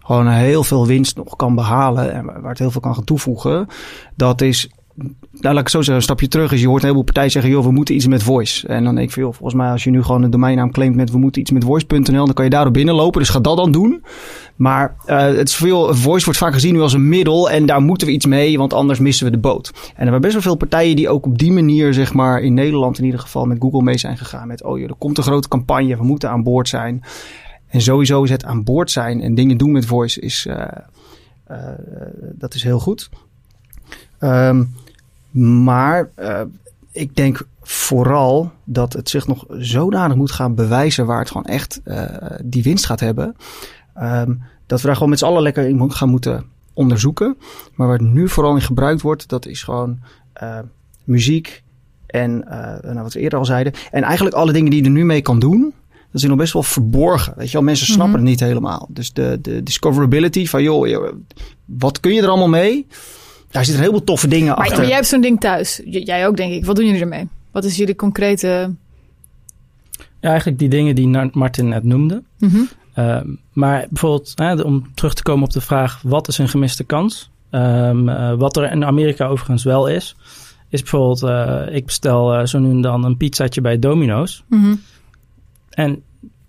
gewoon 0.00 0.28
heel 0.28 0.64
veel 0.64 0.86
winst 0.86 1.16
nog 1.16 1.36
kan 1.36 1.54
behalen 1.54 2.12
en 2.12 2.24
waar 2.24 2.40
waar 2.40 2.50
het 2.50 2.58
heel 2.58 2.70
veel 2.70 2.80
kan 2.80 2.94
gaan 2.94 3.04
toevoegen, 3.04 3.66
dat 4.14 4.40
is, 4.40 4.68
nou 5.32 5.54
laat 5.54 5.58
ik 5.58 5.68
zo 5.68 5.78
zeggen, 5.78 5.94
een 5.94 6.02
stapje 6.02 6.28
terug 6.28 6.52
is, 6.52 6.60
je 6.60 6.66
hoort 6.66 6.78
een 6.78 6.88
heleboel 6.88 7.04
partijen 7.04 7.30
zeggen, 7.30 7.50
joh, 7.50 7.64
we 7.64 7.70
moeten 7.70 7.94
iets 7.94 8.06
met 8.06 8.22
voice. 8.22 8.68
En 8.68 8.84
dan 8.84 8.94
denk 8.94 9.06
ik 9.08 9.14
van 9.14 9.22
volgens 9.22 9.54
mij 9.54 9.70
als 9.70 9.84
je 9.84 9.90
nu 9.90 10.02
gewoon 10.02 10.22
een 10.22 10.30
domeinnaam 10.30 10.70
claimt 10.70 10.96
met 10.96 11.10
we 11.10 11.18
moeten 11.18 11.40
iets 11.40 11.50
met 11.50 11.64
voice.nl, 11.64 12.24
dan 12.24 12.34
kan 12.34 12.44
je 12.44 12.50
daarop 12.50 12.72
binnenlopen, 12.72 13.20
dus 13.20 13.28
ga 13.28 13.40
dat 13.40 13.56
dan 13.56 13.72
doen. 13.72 14.04
Maar 14.56 14.96
eh, 15.06 15.18
het 15.18 15.48
is 15.48 15.54
veel, 15.54 15.94
voice 15.94 16.24
wordt 16.24 16.38
vaak 16.38 16.52
gezien 16.52 16.74
nu 16.74 16.80
als 16.80 16.92
een 16.92 17.08
middel 17.08 17.50
en 17.50 17.66
daar 17.66 17.80
moeten 17.80 18.06
we 18.06 18.12
iets 18.12 18.26
mee, 18.26 18.58
want 18.58 18.72
anders 18.72 18.98
missen 18.98 19.26
we 19.26 19.32
de 19.32 19.38
boot. 19.38 19.72
En 19.94 19.98
er 19.98 20.04
waren 20.04 20.20
best 20.20 20.32
wel 20.32 20.42
veel 20.42 20.56
partijen 20.56 20.96
die 20.96 21.08
ook 21.08 21.26
op 21.26 21.38
die 21.38 21.52
manier, 21.52 21.94
zeg 21.94 22.12
maar, 22.12 22.40
in 22.40 22.54
Nederland 22.54 22.98
in 22.98 23.04
ieder 23.04 23.20
geval 23.20 23.44
met 23.44 23.56
Google 23.60 23.82
mee 23.82 23.98
zijn 23.98 24.18
gegaan. 24.18 24.48
Met, 24.48 24.62
oh 24.62 24.78
joh, 24.78 24.88
er 24.88 24.94
komt 24.98 25.18
een 25.18 25.24
grote 25.24 25.48
campagne, 25.48 25.96
we 25.96 26.04
moeten 26.04 26.30
aan 26.30 26.42
boord 26.42 26.68
zijn. 26.68 27.02
En 27.68 27.80
sowieso 27.80 28.22
is 28.22 28.30
het 28.30 28.44
aan 28.44 28.64
boord 28.64 28.90
zijn 28.90 29.20
en 29.20 29.34
dingen 29.34 29.56
doen 29.56 29.72
met 29.72 29.86
voice, 29.86 30.20
is, 30.20 30.46
eh, 30.46 30.66
eh, 31.44 31.58
dat 32.34 32.54
is 32.54 32.62
heel 32.62 32.78
goed. 32.78 33.08
Ehm, 34.18 34.64
maar 35.36 36.10
eh, 36.14 36.40
ik 36.92 37.16
denk 37.16 37.46
vooral 37.62 38.52
dat 38.64 38.92
het 38.92 39.08
zich 39.10 39.26
nog 39.26 39.44
zodanig 39.48 40.16
moet 40.16 40.30
gaan 40.30 40.54
bewijzen 40.54 41.06
waar 41.06 41.18
het 41.18 41.28
gewoon 41.28 41.46
echt 41.46 41.80
eh, 41.84 42.04
die 42.44 42.62
winst 42.62 42.86
gaat 42.86 43.00
hebben. 43.00 43.36
Ehm, 43.94 44.34
dat 44.66 44.80
we 44.80 44.86
daar 44.86 44.94
gewoon 44.94 45.10
met 45.10 45.18
z'n 45.18 45.24
allen 45.24 45.42
lekker 45.42 45.68
in 45.68 45.92
gaan 45.92 46.08
moeten 46.08 46.44
onderzoeken. 46.72 47.36
Maar 47.74 47.86
waar 47.86 47.98
het 47.98 48.12
nu 48.12 48.28
vooral 48.28 48.54
in 48.54 48.60
gebruikt 48.60 49.02
wordt, 49.02 49.28
dat 49.28 49.46
is 49.46 49.62
gewoon 49.62 49.98
eh, 50.32 50.58
muziek 51.04 51.62
en 52.06 52.38
nou, 52.82 53.02
wat 53.02 53.12
we 53.12 53.20
eerder 53.20 53.38
al 53.38 53.44
zeiden. 53.44 53.72
En 53.90 54.02
eigenlijk 54.02 54.36
alle 54.36 54.52
dingen 54.52 54.70
die 54.70 54.80
je 54.80 54.86
er 54.86 54.92
nu 54.92 55.04
mee 55.04 55.22
kan 55.22 55.38
doen, 55.38 55.74
dat 55.90 56.22
is 56.22 56.28
nog 56.28 56.36
best 56.36 56.52
wel 56.52 56.62
verborgen. 56.62 57.32
Weet 57.36 57.46
je 57.46 57.52
wel, 57.52 57.62
mensen 57.62 57.86
snappen 57.86 58.08
Mhm. 58.08 58.18
het 58.20 58.28
niet 58.28 58.40
helemaal. 58.40 58.88
Dus 58.90 59.12
de, 59.12 59.38
de 59.42 59.62
discoverability 59.62 60.46
van, 60.46 60.62
joh, 60.62 61.12
wat 61.64 62.00
kun 62.00 62.14
je 62.14 62.22
er 62.22 62.28
allemaal 62.28 62.48
mee? 62.48 62.86
Daar 63.56 63.64
zitten 63.64 63.74
een 63.84 63.88
heleboel 63.90 64.06
toffe 64.14 64.28
dingen 64.28 64.46
Maar, 64.48 64.56
achter. 64.56 64.76
maar 64.76 64.86
jij 64.86 64.94
hebt 64.94 65.06
zo'n 65.06 65.20
ding 65.20 65.40
thuis. 65.40 65.80
J- 65.84 65.98
jij 66.04 66.26
ook, 66.26 66.36
denk 66.36 66.52
ik. 66.52 66.64
Wat 66.64 66.76
doen 66.76 66.84
jullie 66.86 67.00
ermee? 67.00 67.28
Wat 67.50 67.64
is 67.64 67.76
jullie 67.76 67.96
concrete... 67.96 68.74
ja, 70.20 70.28
eigenlijk 70.28 70.58
die 70.58 70.68
dingen 70.68 70.94
die 70.94 71.30
Martin 71.32 71.68
net 71.68 71.84
noemde. 71.84 72.22
Mhm. 72.38 72.56
Ehm, 72.94 73.28
maar 73.52 73.86
bijvoorbeeld, 73.90 74.32
hè, 74.34 74.54
om 74.60 74.90
terug 74.94 75.14
te 75.14 75.22
komen 75.22 75.44
op 75.44 75.52
de 75.52 75.60
vraag: 75.60 76.00
wat 76.02 76.28
is 76.28 76.38
een 76.38 76.48
gemiste 76.48 76.84
kans? 76.84 77.30
Ehm, 77.50 78.08
eh, 78.08 78.32
wat 78.34 78.56
er 78.56 78.70
in 78.70 78.84
Amerika 78.84 79.26
overigens 79.26 79.64
wel 79.64 79.86
is, 79.88 80.16
is 80.68 80.80
bijvoorbeeld: 80.80 81.22
eh, 81.22 81.74
ik 81.76 81.84
bestel 81.86 82.34
eh, 82.34 82.46
zo 82.46 82.58
nu 82.58 82.70
en 82.70 82.80
dan 82.80 83.04
een 83.04 83.16
pizzaatje 83.16 83.60
bij 83.60 83.78
Domino's. 83.78 84.44
Mhm. 84.48 84.74
En 85.70 86.02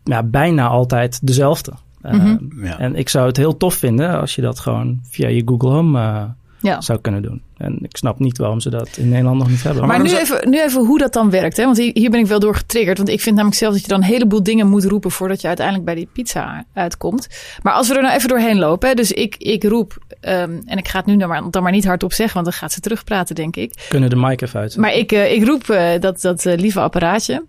ja, 0.03 0.23
bijna 0.23 0.67
altijd 0.67 1.27
dezelfde. 1.27 1.71
Ehm, 2.01 2.15
Mhm. 2.15 2.65
Ja. 2.65 2.79
En 2.79 2.95
ik 2.95 3.09
zou 3.09 3.27
het 3.27 3.37
heel 3.37 3.57
tof 3.57 3.73
vinden 3.73 4.19
als 4.19 4.35
je 4.35 4.41
dat 4.41 4.59
gewoon 4.59 4.99
via 5.03 5.27
je 5.27 5.41
Google 5.45 5.69
Home 5.69 5.99
eh, 5.99 6.23
Ja. 6.61 6.81
zou 6.81 6.99
kunnen 6.99 7.21
doen. 7.21 7.41
En 7.57 7.79
ik 7.81 7.97
snap 7.97 8.19
niet 8.19 8.37
waarom 8.37 8.59
ze 8.59 8.69
dat 8.69 8.97
in 8.97 9.09
Nederland 9.09 9.37
nog 9.37 9.49
niet 9.49 9.63
hebben. 9.63 9.87
Maar 9.87 9.97
waarom 9.97 10.07
nu 10.07 10.25
zou- 10.25 10.39
even, 10.39 10.49
nu 10.49 10.61
even 10.61 10.85
hoe 10.85 10.97
dat 10.97 11.13
dan 11.13 11.29
werkt. 11.29 11.57
Hè? 11.57 11.63
Want 11.63 11.77
hier 11.77 11.91
hier 11.93 12.09
ben 12.09 12.19
ik 12.19 12.25
wel 12.25 12.39
door 12.39 12.55
getriggerd. 12.55 12.97
Want 12.97 13.09
ik 13.09 13.21
vind 13.21 13.35
namelijk 13.35 13.59
zelf 13.59 13.73
dat 13.73 13.81
je 13.81 13.87
dan 13.87 13.97
een 13.97 14.07
heleboel 14.07 14.43
dingen 14.43 14.67
moet 14.67 14.83
roepen... 14.85 15.11
voordat 15.11 15.41
je 15.41 15.47
uiteindelijk 15.47 15.85
bij 15.85 15.95
die 15.95 16.09
pizza 16.13 16.65
uitkomt. 16.73 17.27
Maar 17.61 17.73
als 17.73 17.87
we 17.87 17.95
er 17.95 18.01
nou 18.01 18.15
even 18.15 18.29
doorheen 18.29 18.57
lopen. 18.57 18.89
Hè? 18.89 18.95
Dus 18.95 19.11
ik, 19.11 19.35
ik 19.35 19.63
roep, 19.63 19.97
ehm, 20.19 20.61
en 20.65 20.77
ik 20.77 20.87
ga 20.87 20.97
het 20.97 21.07
nu 21.07 21.17
dan 21.17 21.29
maar, 21.29 21.51
dan 21.51 21.63
maar 21.63 21.71
niet 21.71 21.85
hardop 21.85 22.13
zeggen... 22.13 22.33
want 22.33 22.45
dan 22.45 22.55
gaat 22.55 22.71
ze 22.71 22.79
terugpraten, 22.79 23.35
denk 23.35 23.55
ik. 23.55 23.85
Kunnen 23.89 24.09
de 24.09 24.15
mic 24.15 24.41
even 24.41 24.59
uit. 24.59 24.77
Maar 24.77 24.93
ik, 24.93 25.11
eh, 25.11 25.31
ik 25.33 25.45
roep 25.45 25.69
eh, 25.69 25.99
dat, 25.99 26.21
dat 26.21 26.45
eh, 26.45 26.57
lieve 26.57 26.79
apparaatje. 26.79 27.45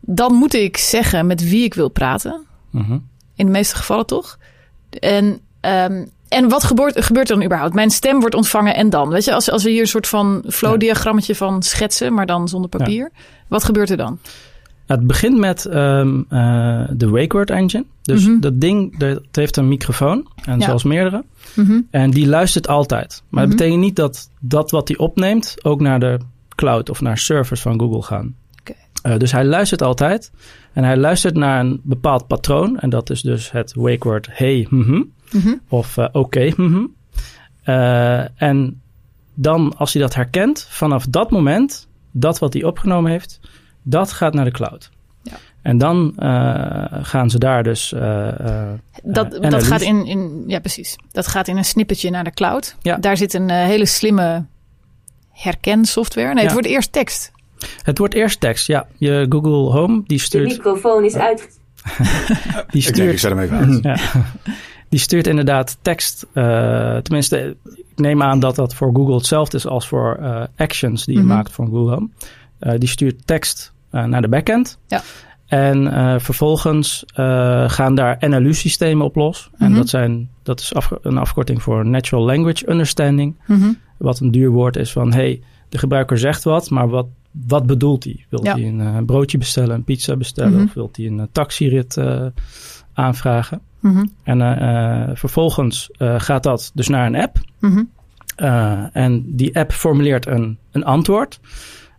Dan 0.00 0.34
moet 0.34 0.54
ik 0.54 0.76
zeggen 0.76 1.26
met 1.26 1.48
wie 1.48 1.64
ik 1.64 1.74
wil 1.74 1.88
praten. 1.88 2.44
Mhm. 2.70 2.98
In 3.34 3.46
de 3.46 3.52
meeste 3.52 3.76
gevallen 3.76 4.06
toch? 4.06 4.38
En, 4.90 5.40
ehm, 5.60 6.04
en 6.30 6.48
wat 6.48 6.64
gebeurt, 6.64 7.04
gebeurt 7.04 7.28
er 7.30 7.34
dan 7.36 7.44
überhaupt? 7.44 7.74
Mijn 7.74 7.90
stem 7.90 8.20
wordt 8.20 8.34
ontvangen 8.34 8.74
en 8.74 8.90
dan? 8.90 9.08
Weet 9.08 9.24
je, 9.24 9.34
als, 9.34 9.50
als 9.50 9.62
we 9.64 9.70
hier 9.70 9.80
een 9.80 9.86
soort 9.86 10.06
van 10.08 10.44
flow-diagrammetje 10.48 11.34
van 11.34 11.62
schetsen, 11.62 12.14
maar 12.14 12.26
dan 12.26 12.48
zonder 12.48 12.70
papier. 12.70 13.10
Wat 13.48 13.64
gebeurt 13.64 13.90
er 13.90 13.96
dan? 13.96 14.18
Nou, 14.86 15.00
het 15.00 15.06
begint 15.08 15.38
met 15.38 15.64
ehm, 15.64 16.20
eh, 16.28 16.82
de 16.90 17.08
wake 17.08 17.36
word 17.36 17.50
engine. 17.50 17.84
Dus 18.02 18.26
Mhm. 18.26 18.40
dat 18.40 18.60
ding 18.60 18.98
dat 18.98 19.20
heeft 19.32 19.56
een 19.56 19.68
microfoon, 19.68 20.28
en 20.44 20.58
Ja. 20.58 20.64
zelfs 20.64 20.84
meerdere. 20.84 21.24
Mhm. 21.54 21.80
En 21.90 22.10
die 22.10 22.26
luistert 22.26 22.68
altijd. 22.68 23.22
Maar 23.28 23.40
Mhm. 23.42 23.50
dat 23.50 23.58
betekent 23.58 23.84
niet 23.84 23.96
dat 23.96 24.30
dat 24.40 24.70
wat 24.70 24.88
hij 24.88 24.96
opneemt 24.96 25.54
ook 25.62 25.80
naar 25.80 26.00
de 26.00 26.18
cloud 26.54 26.90
of 26.90 27.00
naar 27.00 27.18
servers 27.18 27.60
van 27.60 27.80
Google 27.80 28.02
gaan. 28.02 28.34
Eh, 29.02 29.16
dus 29.16 29.32
hij 29.32 29.44
luistert 29.44 29.82
altijd. 29.82 30.30
En 30.72 30.84
hij 30.84 30.96
luistert 30.96 31.36
naar 31.36 31.60
een 31.60 31.80
bepaald 31.82 32.26
patroon. 32.26 32.78
En 32.78 32.90
dat 32.90 33.10
is 33.10 33.20
dus 33.22 33.50
het 33.50 33.74
wake 33.74 34.08
word 34.08 34.28
hey, 34.30 34.66
mhm, 35.32 35.54
of 35.68 35.96
eh, 35.96 36.06
oké. 36.12 36.52
mhm. 36.56 36.84
Eh, 37.62 38.42
en 38.42 38.80
dan 39.34 39.76
als 39.76 39.92
hij 39.92 40.02
dat 40.02 40.14
herkent, 40.14 40.66
vanaf 40.70 41.06
dat 41.06 41.30
moment, 41.30 41.86
dat 42.10 42.38
wat 42.38 42.52
hij 42.52 42.64
opgenomen 42.64 43.10
heeft, 43.10 43.40
dat 43.82 44.12
gaat 44.12 44.34
naar 44.34 44.44
de 44.44 44.50
cloud. 44.50 44.90
Ja. 45.22 45.32
En 45.62 45.78
dan 45.78 46.12
eh, 46.16 46.84
gaan 47.02 47.30
ze 47.30 47.38
daar 47.38 47.62
dus. 47.62 47.92
eh, 47.92 48.40
eh, 48.40 48.68
Dat, 49.02 49.30
dat 49.42 49.62
gaat 49.64 49.80
in, 49.80 50.06
in, 50.06 50.44
ja 50.46 50.58
precies. 50.60 50.96
Dat 51.12 51.26
gaat 51.26 51.48
in 51.48 51.56
een 51.56 51.64
snippetje 51.64 52.10
naar 52.10 52.24
de 52.24 52.30
cloud. 52.32 52.76
Ja. 52.82 52.96
Daar 52.96 53.16
zit 53.16 53.34
een 53.34 53.50
hele 53.50 53.86
slimme 53.86 54.44
herkensoftware. 55.30 56.26
Nee, 56.26 56.36
het 56.36 56.46
Ja. 56.46 56.52
wordt 56.52 56.66
eerst 56.68 56.92
tekst. 56.92 57.32
Het 57.82 57.98
wordt 57.98 58.14
eerst 58.14 58.40
tekst, 58.40 58.66
ja. 58.66 58.86
Je 58.96 59.26
Google 59.28 59.78
Home, 59.78 60.02
die 60.06 60.18
De 60.18 60.24
stuurt, 60.24 60.48
microfoon 60.48 61.04
is 61.04 61.14
uit. 61.16 61.38
die 62.70 62.86
Ik 62.86 62.94
denk, 62.94 63.10
ik 63.10 63.18
stuurt, 63.18 63.20
zet 63.20 63.30
hem 63.30 63.38
even 63.40 63.56
uit. 63.56 63.82
ja, 63.82 64.24
die 64.90 64.98
stuurt 65.00 65.26
inderdaad 65.26 65.78
tekst. 65.82 66.26
eh, 66.32 66.96
tenminste, 66.96 67.56
ik 67.76 67.84
neem 67.96 68.22
aan 68.22 68.40
dat 68.40 68.54
dat 68.56 68.74
voor 68.74 68.94
Google 68.94 69.14
hetzelfde 69.14 69.56
is 69.56 69.66
als 69.66 69.88
voor 69.88 70.16
eh, 70.20 70.42
actions 70.56 71.04
die 71.04 71.14
je 71.16 71.20
Mhm. 71.24 71.28
maakt 71.34 71.52
van 71.52 71.66
Google. 71.68 72.08
Eh, 72.58 72.78
die 72.78 72.88
stuurt 72.88 73.26
tekst 73.26 73.72
naar 73.90 74.22
de 74.22 74.28
backend. 74.28 74.78
Ja. 74.86 75.02
En 75.46 76.20
vervolgens 76.20 77.04
gaan 77.66 77.94
daar 77.94 78.16
NLU-systemen 78.28 79.06
op 79.06 79.14
los. 79.16 79.50
En 79.58 79.68
Mhm. 79.70 79.78
dat, 79.78 79.88
zijn, 79.88 80.28
dat 80.42 80.60
is 80.60 80.72
een 81.02 81.18
afkorting 81.18 81.62
voor 81.62 81.86
Natural 81.86 82.24
Language 82.24 82.70
Understanding. 82.70 83.36
Mhm. 83.46 83.72
Wat 83.98 84.20
een 84.20 84.30
duur 84.30 84.50
woord 84.50 84.76
is 84.76 84.92
van... 84.92 85.12
hey, 85.12 85.42
de 85.68 85.78
gebruiker 85.78 86.18
zegt 86.18 86.44
wat, 86.44 86.70
maar 86.70 86.88
wat, 86.88 87.06
wat 87.46 87.66
bedoelt 87.66 88.04
hij? 88.04 88.24
Wilt 88.28 88.44
Ja. 88.44 88.52
hij 88.54 88.64
een 88.64 89.04
broodje 89.06 89.38
bestellen, 89.38 89.74
een 89.74 89.84
pizza 89.84 90.16
bestellen... 90.16 90.64
Of 90.64 90.74
wilt 90.74 90.96
hij 90.96 91.06
een 91.06 91.28
taxirit 91.32 91.96
eh, 91.96 92.26
Mhm. 93.80 94.04
En 94.22 94.40
eh, 94.40 95.02
eh, 95.02 95.10
vervolgens 95.14 95.90
eh, 95.96 96.14
gaat 96.20 96.42
dat 96.42 96.70
dus 96.74 96.88
naar 96.88 97.06
een 97.06 97.16
app. 97.16 97.36
Mhm. 97.58 97.82
Eh, 98.36 98.96
en 98.96 99.24
die 99.36 99.56
app 99.58 99.72
formuleert 99.72 100.26
een, 100.26 100.58
een 100.72 100.84
antwoord. 100.84 101.40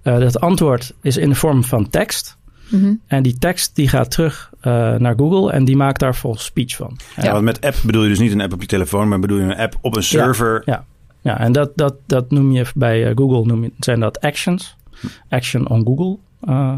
Eh, 0.02 0.20
dat 0.20 0.40
antwoord 0.40 0.94
is 1.02 1.18
in 1.18 1.30
de 1.30 1.36
vorm 1.36 1.64
van 1.64 1.90
tekst. 1.90 2.38
Mhm. 2.70 2.94
En 3.08 3.24
die 3.24 3.38
tekst 3.38 3.76
die 3.76 3.88
gaat 3.88 4.12
terug 4.12 4.50
eh, 4.62 4.72
naar 4.96 5.16
Google 5.18 5.52
en 5.52 5.66
die 5.66 5.76
maakt 5.76 6.00
daar 6.00 6.16
vol 6.16 6.36
speech 6.38 6.76
van. 6.76 6.98
Ja, 7.22 7.32
want 7.32 7.44
met 7.44 7.62
app 7.66 7.76
bedoel 7.86 8.04
je 8.04 8.10
dus 8.10 8.20
niet 8.20 8.32
een 8.32 8.42
app 8.42 8.54
op 8.54 8.62
je 8.62 8.68
telefoon, 8.68 9.08
maar 9.08 9.20
bedoel 9.20 9.38
je 9.38 9.44
een 9.44 9.58
app 9.58 9.78
op 9.82 9.96
een 9.96 10.04
server. 10.04 10.62
Ja, 10.66 10.86
ja 11.22 11.40
en 11.40 11.52
dat, 11.52 11.72
dat, 11.76 11.96
dat 12.06 12.32
noem 12.32 12.52
je 12.52 12.66
bij 12.76 13.12
Google, 13.16 13.46
noem 13.46 13.64
je, 13.64 13.72
zijn 13.80 14.00
dat 14.00 14.20
actions. 14.22 14.76
Action 15.30 15.70
on 15.70 15.86
Google. 15.86 16.18
eh, 16.42 16.74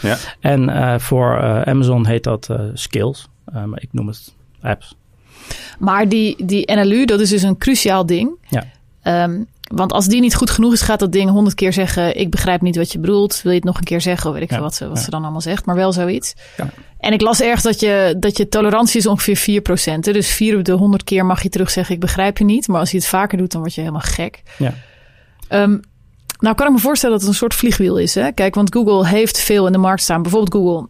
Ja. 0.00 0.16
En 0.40 0.68
eh, 0.68 0.98
voor 0.98 1.36
eh, 1.36 1.60
Amazon 1.62 2.06
heet 2.06 2.24
dat 2.24 2.48
eh, 2.50 2.60
skills. 2.74 3.28
Eh, 3.52 3.64
maar 3.64 3.82
ik 3.82 3.88
noem 3.92 4.06
het 4.06 4.34
apps. 4.60 4.94
Maar 5.78 6.08
die, 6.08 6.44
die 6.44 6.72
NLU, 6.74 7.04
dat 7.04 7.20
is 7.20 7.30
dus 7.30 7.42
een 7.42 7.58
cruciaal 7.58 8.06
ding. 8.06 8.30
Ja. 8.48 8.64
Ehm, 9.02 9.42
want 9.74 9.92
als 9.92 10.06
die 10.06 10.20
niet 10.20 10.34
goed 10.34 10.50
genoeg 10.50 10.72
is, 10.72 10.80
gaat 10.80 10.98
dat 10.98 11.12
ding 11.12 11.30
honderd 11.30 11.54
keer 11.54 11.72
zeggen... 11.72 12.16
ik 12.20 12.30
begrijp 12.30 12.60
niet 12.60 12.76
wat 12.76 12.92
je 12.92 12.98
bedoelt. 12.98 13.42
Wil 13.42 13.52
je 13.52 13.58
het 13.58 13.66
nog 13.66 13.78
een 13.78 13.84
keer 13.84 14.00
zeggen? 14.00 14.30
Of 14.30 14.34
weet 14.34 14.42
ik 14.42 14.50
Ja, 14.50 14.54
veel 14.56 14.64
wat, 14.64 14.74
ze, 14.74 14.88
wat 14.88 14.96
ja. 14.96 15.02
ze 15.02 15.10
dan 15.10 15.22
allemaal 15.22 15.40
zegt. 15.40 15.66
Maar 15.66 15.74
wel 15.74 15.92
zoiets. 15.92 16.34
Ja. 16.56 16.70
En 16.98 17.12
ik 17.12 17.20
las 17.20 17.40
ergens 17.40 17.62
dat 17.62 17.80
je, 17.80 18.16
dat 18.18 18.36
je 18.36 18.48
tolerantie 18.48 18.98
is 18.98 19.06
ongeveer 19.06 19.62
4%. 19.62 20.04
hè. 20.04 20.12
Dus 20.12 20.28
vier 20.28 20.58
op 20.58 20.64
de 20.64 20.72
honderd 20.72 21.04
keer 21.04 21.26
mag 21.26 21.42
je 21.42 21.48
terug 21.48 21.70
zeggen... 21.70 21.94
ik 21.94 22.00
begrijp 22.00 22.38
je 22.38 22.44
niet. 22.44 22.68
Maar 22.68 22.80
als 22.80 22.90
je 22.90 22.96
het 22.96 23.06
vaker 23.06 23.38
doet, 23.38 23.52
dan 23.52 23.60
word 23.60 23.74
je 23.74 23.80
helemaal 23.80 24.02
gek. 24.04 24.42
Ja. 24.58 24.74
Ehm, 25.48 25.78
nou 26.38 26.54
kan 26.54 26.66
ik 26.66 26.72
me 26.72 26.78
voorstellen 26.78 27.14
dat 27.14 27.24
het 27.24 27.34
een 27.34 27.38
soort 27.38 27.54
vliegwiel 27.54 27.98
is. 27.98 28.14
Hè? 28.14 28.32
Kijk, 28.32 28.54
want 28.54 28.74
Google 28.74 29.06
heeft 29.06 29.38
veel 29.38 29.66
in 29.66 29.72
de 29.72 29.78
markt 29.78 30.02
staan. 30.02 30.22
Bijvoorbeeld 30.22 30.54
Google, 30.54 30.88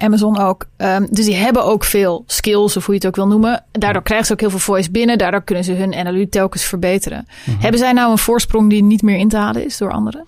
Amazon 0.00 0.38
ook. 0.38 0.66
Ehm, 0.76 1.06
dus 1.10 1.24
die 1.24 1.34
hebben 1.34 1.64
ook 1.64 1.84
veel 1.84 2.24
skills, 2.26 2.76
of 2.76 2.86
hoe 2.86 2.94
je 2.94 3.00
het 3.00 3.08
ook 3.08 3.16
wil 3.16 3.26
noemen. 3.26 3.64
Daardoor 3.72 4.02
krijgen 4.02 4.26
ze 4.26 4.32
ook 4.32 4.40
heel 4.40 4.50
veel 4.50 4.58
voice 4.58 4.90
binnen. 4.90 5.18
Daardoor 5.18 5.42
kunnen 5.42 5.64
ze 5.64 5.72
hun 5.72 5.88
NLU 5.88 6.28
telkens 6.28 6.64
verbeteren. 6.64 7.26
Hebben 7.58 7.80
zij 7.80 7.92
nou 7.92 8.10
een 8.10 8.18
voorsprong 8.18 8.70
die 8.70 8.82
niet 8.82 9.02
meer 9.02 9.18
in 9.18 9.28
te 9.28 9.36
halen 9.36 9.64
is 9.64 9.78
door 9.78 9.92
anderen? 9.92 10.26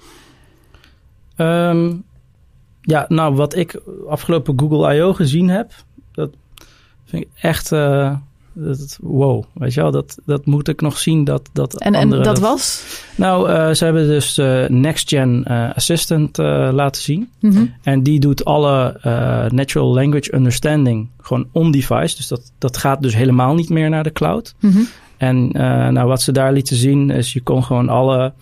Ehm, 1.36 1.94
ja, 2.80 3.04
nou, 3.08 3.34
wat 3.34 3.54
ik 3.54 3.80
afgelopen 4.08 4.58
Google 4.58 4.94
I.O. 4.94 5.12
gezien 5.12 5.48
heb, 5.48 5.72
dat 6.12 6.30
vind 7.04 7.22
ik 7.22 7.28
echt, 7.40 7.72
eh, 7.72 8.16
dat, 8.58 8.98
wow, 9.00 9.44
weet 9.54 9.74
je 9.74 9.80
wel, 9.80 9.90
dat, 9.90 10.18
dat 10.24 10.46
moet 10.46 10.68
ik 10.68 10.80
nog 10.80 10.98
zien 10.98 11.24
dat, 11.24 11.48
dat 11.52 11.80
En, 11.80 11.94
en 11.94 12.10
dat 12.10 12.38
was? 12.38 12.84
Nou, 13.14 13.48
eh, 13.48 13.70
ze 13.70 13.84
hebben 13.84 14.06
dus 14.06 14.38
eh, 14.38 14.68
Next 14.68 15.08
Gen 15.08 15.44
eh, 15.44 15.74
Assistant 15.74 16.36
laten 16.36 17.02
zien. 17.02 17.30
Mhm. 17.40 17.64
En 17.82 18.02
die 18.02 18.20
doet 18.20 18.44
alle 18.44 19.00
natural 19.52 19.94
language 19.94 20.34
understanding 20.34 21.08
gewoon 21.20 21.48
on-device. 21.52 22.16
Dus 22.16 22.28
dat, 22.28 22.52
dat 22.58 22.76
gaat 22.76 23.02
dus 23.02 23.14
helemaal 23.14 23.54
niet 23.54 23.68
meer 23.68 23.90
naar 23.90 24.02
de 24.02 24.12
cloud. 24.12 24.54
Mhm. 24.60 24.78
En 25.16 25.48
nou, 25.92 26.06
wat 26.06 26.22
ze 26.22 26.32
daar 26.32 26.52
lieten 26.52 26.76
zien 26.76 27.10
is 27.10 27.32
je 27.32 27.42
kon 27.42 27.64
gewoon 27.64 27.88
alle 27.88 28.32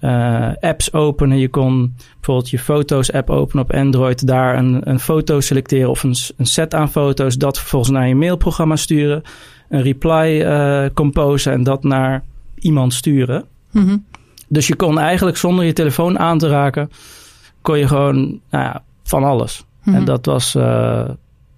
eh, 0.00 0.50
apps 0.60 0.92
openen. 0.92 1.38
Je 1.38 1.48
kon 1.48 1.94
bijvoorbeeld 2.14 2.50
je 2.50 2.58
foto's 2.58 3.12
app 3.12 3.30
openen 3.30 3.64
op 3.64 3.72
Android. 3.72 4.26
Daar 4.26 4.58
een, 4.58 4.80
een 4.90 5.00
foto 5.00 5.40
selecteren 5.40 5.90
of 5.90 6.02
een, 6.02 6.14
een 6.36 6.46
set 6.46 6.74
aan 6.74 6.90
foto's. 6.90 7.36
Dat 7.36 7.58
vervolgens 7.58 7.90
naar 7.90 8.08
je 8.08 8.14
mailprogramma 8.14 8.76
sturen. 8.76 9.22
Een 9.70 9.82
reply 9.82 10.40
eh 10.42 10.84
composen 10.94 11.52
en 11.52 11.62
dat 11.62 11.82
naar 11.84 12.22
iemand 12.58 12.94
sturen. 12.94 13.44
Mhm. 13.70 13.96
Dus 14.48 14.66
je 14.66 14.76
kon 14.76 14.98
eigenlijk 14.98 15.36
zonder 15.36 15.64
je 15.64 15.72
telefoon 15.72 16.18
aan 16.18 16.38
te 16.38 16.48
raken, 16.48 16.90
kon 17.62 17.78
je 17.78 17.86
gewoon 17.88 18.16
nou 18.50 18.64
ja, 18.64 18.82
van 19.02 19.24
alles. 19.24 19.64
Mhm. 19.84 19.96
En 19.96 20.04
dat 20.04 20.26
was, 20.26 20.54
eh, 20.54 21.08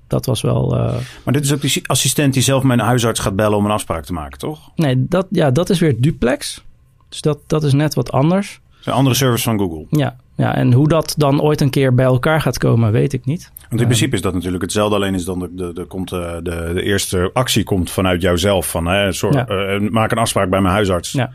dat 0.06 0.26
was 0.26 0.40
wel. 0.40 0.76
eh, 0.76 0.94
Maar 1.24 1.34
dit 1.34 1.44
is 1.44 1.52
ook 1.52 1.60
die 1.60 1.82
assistent 1.88 2.32
die 2.34 2.42
zelf 2.42 2.62
mijn 2.62 2.78
huisarts 2.80 3.20
gaat 3.20 3.36
bellen 3.36 3.56
om 3.58 3.64
een 3.64 3.70
afspraak 3.70 4.04
te 4.04 4.12
maken, 4.12 4.38
toch? 4.38 4.70
nee, 4.76 5.06
dat, 5.08 5.26
ja, 5.30 5.50
dat 5.50 5.70
is 5.70 5.78
weer 5.80 6.00
duplex. 6.00 6.64
Dus 7.08 7.20
dat, 7.20 7.38
dat 7.46 7.64
is 7.64 7.72
net 7.72 7.94
wat 7.94 8.12
anders. 8.12 8.60
Een 8.84 8.92
andere 8.92 9.14
service 9.16 9.42
van 9.44 9.58
Google. 9.58 9.86
Ja, 9.90 10.16
ja, 10.42 10.54
en 10.54 10.72
hoe 10.72 10.88
dat 10.88 11.14
dan 11.16 11.40
ooit 11.40 11.60
een 11.60 11.70
keer 11.70 11.94
bij 11.94 12.04
elkaar 12.04 12.40
gaat 12.40 12.58
komen, 12.58 12.92
weet 12.92 13.12
ik 13.12 13.24
niet. 13.24 13.52
Want 13.68 13.80
in 13.80 13.86
principe 13.86 14.14
is 14.14 14.20
dat 14.22 14.34
natuurlijk 14.34 14.62
hetzelfde, 14.62 14.94
alleen 14.96 15.14
is 15.14 15.24
dan 15.24 15.38
de, 15.38 15.54
de, 15.54 15.72
de, 15.72 15.84
komt 15.84 16.08
de, 16.08 16.40
de, 16.42 16.70
de 16.74 16.82
eerste 16.82 17.30
actie 17.32 17.64
komt 17.64 17.90
vanuit 17.90 18.22
jouzelf. 18.22 18.70
Van, 18.70 18.86
hè, 18.86 19.02
Ja. 19.04 19.46
eh, 19.46 19.80
maak 19.90 20.10
een 20.12 20.18
afspraak 20.18 20.50
bij 20.50 20.60
mijn 20.60 20.74
huisarts. 20.74 21.12
Ja. 21.12 21.30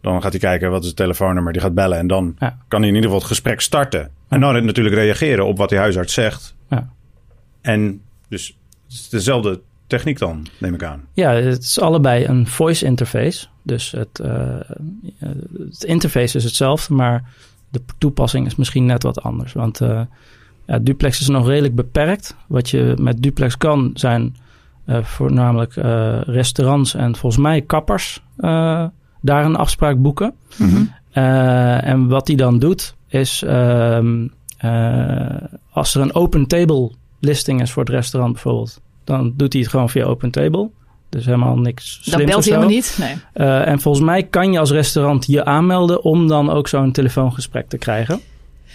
Dan 0.00 0.22
gaat 0.22 0.30
hij 0.32 0.40
kijken 0.40 0.70
wat 0.70 0.80
is 0.82 0.86
het 0.88 0.96
telefoonnummer, 0.96 1.52
die 1.52 1.62
gaat 1.62 1.74
bellen 1.74 1.98
en 1.98 2.06
dan 2.06 2.36
Ja. 2.38 2.58
kan 2.68 2.80
hij 2.80 2.88
in 2.88 2.94
ieder 2.94 3.10
geval 3.10 3.18
het 3.24 3.28
gesprek 3.32 3.60
starten. 3.60 4.10
En 4.28 4.40
dan 4.40 4.64
natuurlijk 4.64 4.94
reageren 4.96 5.46
op 5.46 5.56
wat 5.58 5.68
die 5.68 5.78
huisarts 5.78 6.14
zegt. 6.14 6.54
Ja. 6.70 6.88
En 7.60 8.00
dus 8.28 8.46
het 8.86 8.92
is 8.92 9.08
dezelfde 9.08 9.60
techniek 9.86 10.18
dan, 10.18 10.46
neem 10.58 10.74
ik 10.74 10.82
aan. 10.82 11.04
Ja, 11.12 11.32
het 11.32 11.62
is 11.62 11.80
allebei 11.80 12.24
een 12.26 12.46
voice 12.46 12.84
interface. 12.84 13.46
Dus 13.62 13.90
het, 13.90 14.18
eh, 14.18 14.60
het 15.68 15.84
interface 15.84 16.36
is 16.36 16.44
hetzelfde, 16.44 16.94
maar 16.94 17.24
de 17.70 17.80
toepassing 17.98 18.46
is 18.46 18.56
misschien 18.56 18.86
net 18.86 19.02
wat 19.02 19.22
anders. 19.22 19.52
Want 19.52 19.80
eh, 19.80 20.00
ja, 20.66 20.78
duplex 20.78 21.20
is 21.20 21.28
nog 21.28 21.46
redelijk 21.46 21.74
beperkt. 21.74 22.36
Wat 22.46 22.70
je 22.70 22.94
met 23.00 23.22
duplex 23.22 23.56
kan 23.56 23.90
zijn 23.94 24.36
eh, 24.84 25.02
voornamelijk 25.04 25.76
eh, 25.76 26.20
restaurants 26.20 26.94
en 26.94 27.16
volgens 27.16 27.42
mij 27.42 27.60
kappers 27.60 28.22
daar 29.22 29.44
een 29.44 29.56
afspraak 29.56 30.02
boeken. 30.02 30.34
Eh, 31.10 31.86
en 31.86 32.08
wat 32.08 32.26
hij 32.26 32.36
dan 32.36 32.58
doet 32.58 32.94
is 33.08 33.42
ehm, 33.42 34.26
eh, 34.56 35.36
als 35.70 35.94
er 35.94 36.00
een 36.00 36.14
open 36.14 36.46
table 36.46 36.90
listing 37.20 37.60
is 37.60 37.72
voor 37.72 37.82
het 37.82 37.92
restaurant 37.92 38.32
bijvoorbeeld, 38.32 38.80
dan 39.04 39.32
doet 39.36 39.52
hij 39.52 39.62
het 39.62 39.70
gewoon 39.70 39.90
via 39.90 40.04
open 40.04 40.30
table. 40.30 40.70
Dus 41.10 41.24
helemaal 41.24 41.56
niks 41.56 41.92
slims 41.92 42.06
Dat 42.16 42.16
belt 42.26 42.28
of 42.28 42.34
hij 42.34 42.42
zo. 42.42 42.50
helemaal 42.50 42.68
niet. 42.74 42.96
Nee. 43.00 43.14
Eh, 43.32 43.66
en 43.68 43.80
volgens 43.80 44.04
mij 44.04 44.22
kan 44.22 44.52
je 44.52 44.58
als 44.58 44.70
restaurant 44.70 45.26
je 45.26 45.44
aanmelden 45.44 46.02
om 46.04 46.28
dan 46.28 46.50
ook 46.50 46.68
zo'n 46.68 46.92
telefoongesprek 46.92 47.68
te 47.68 47.78
krijgen. 47.78 48.20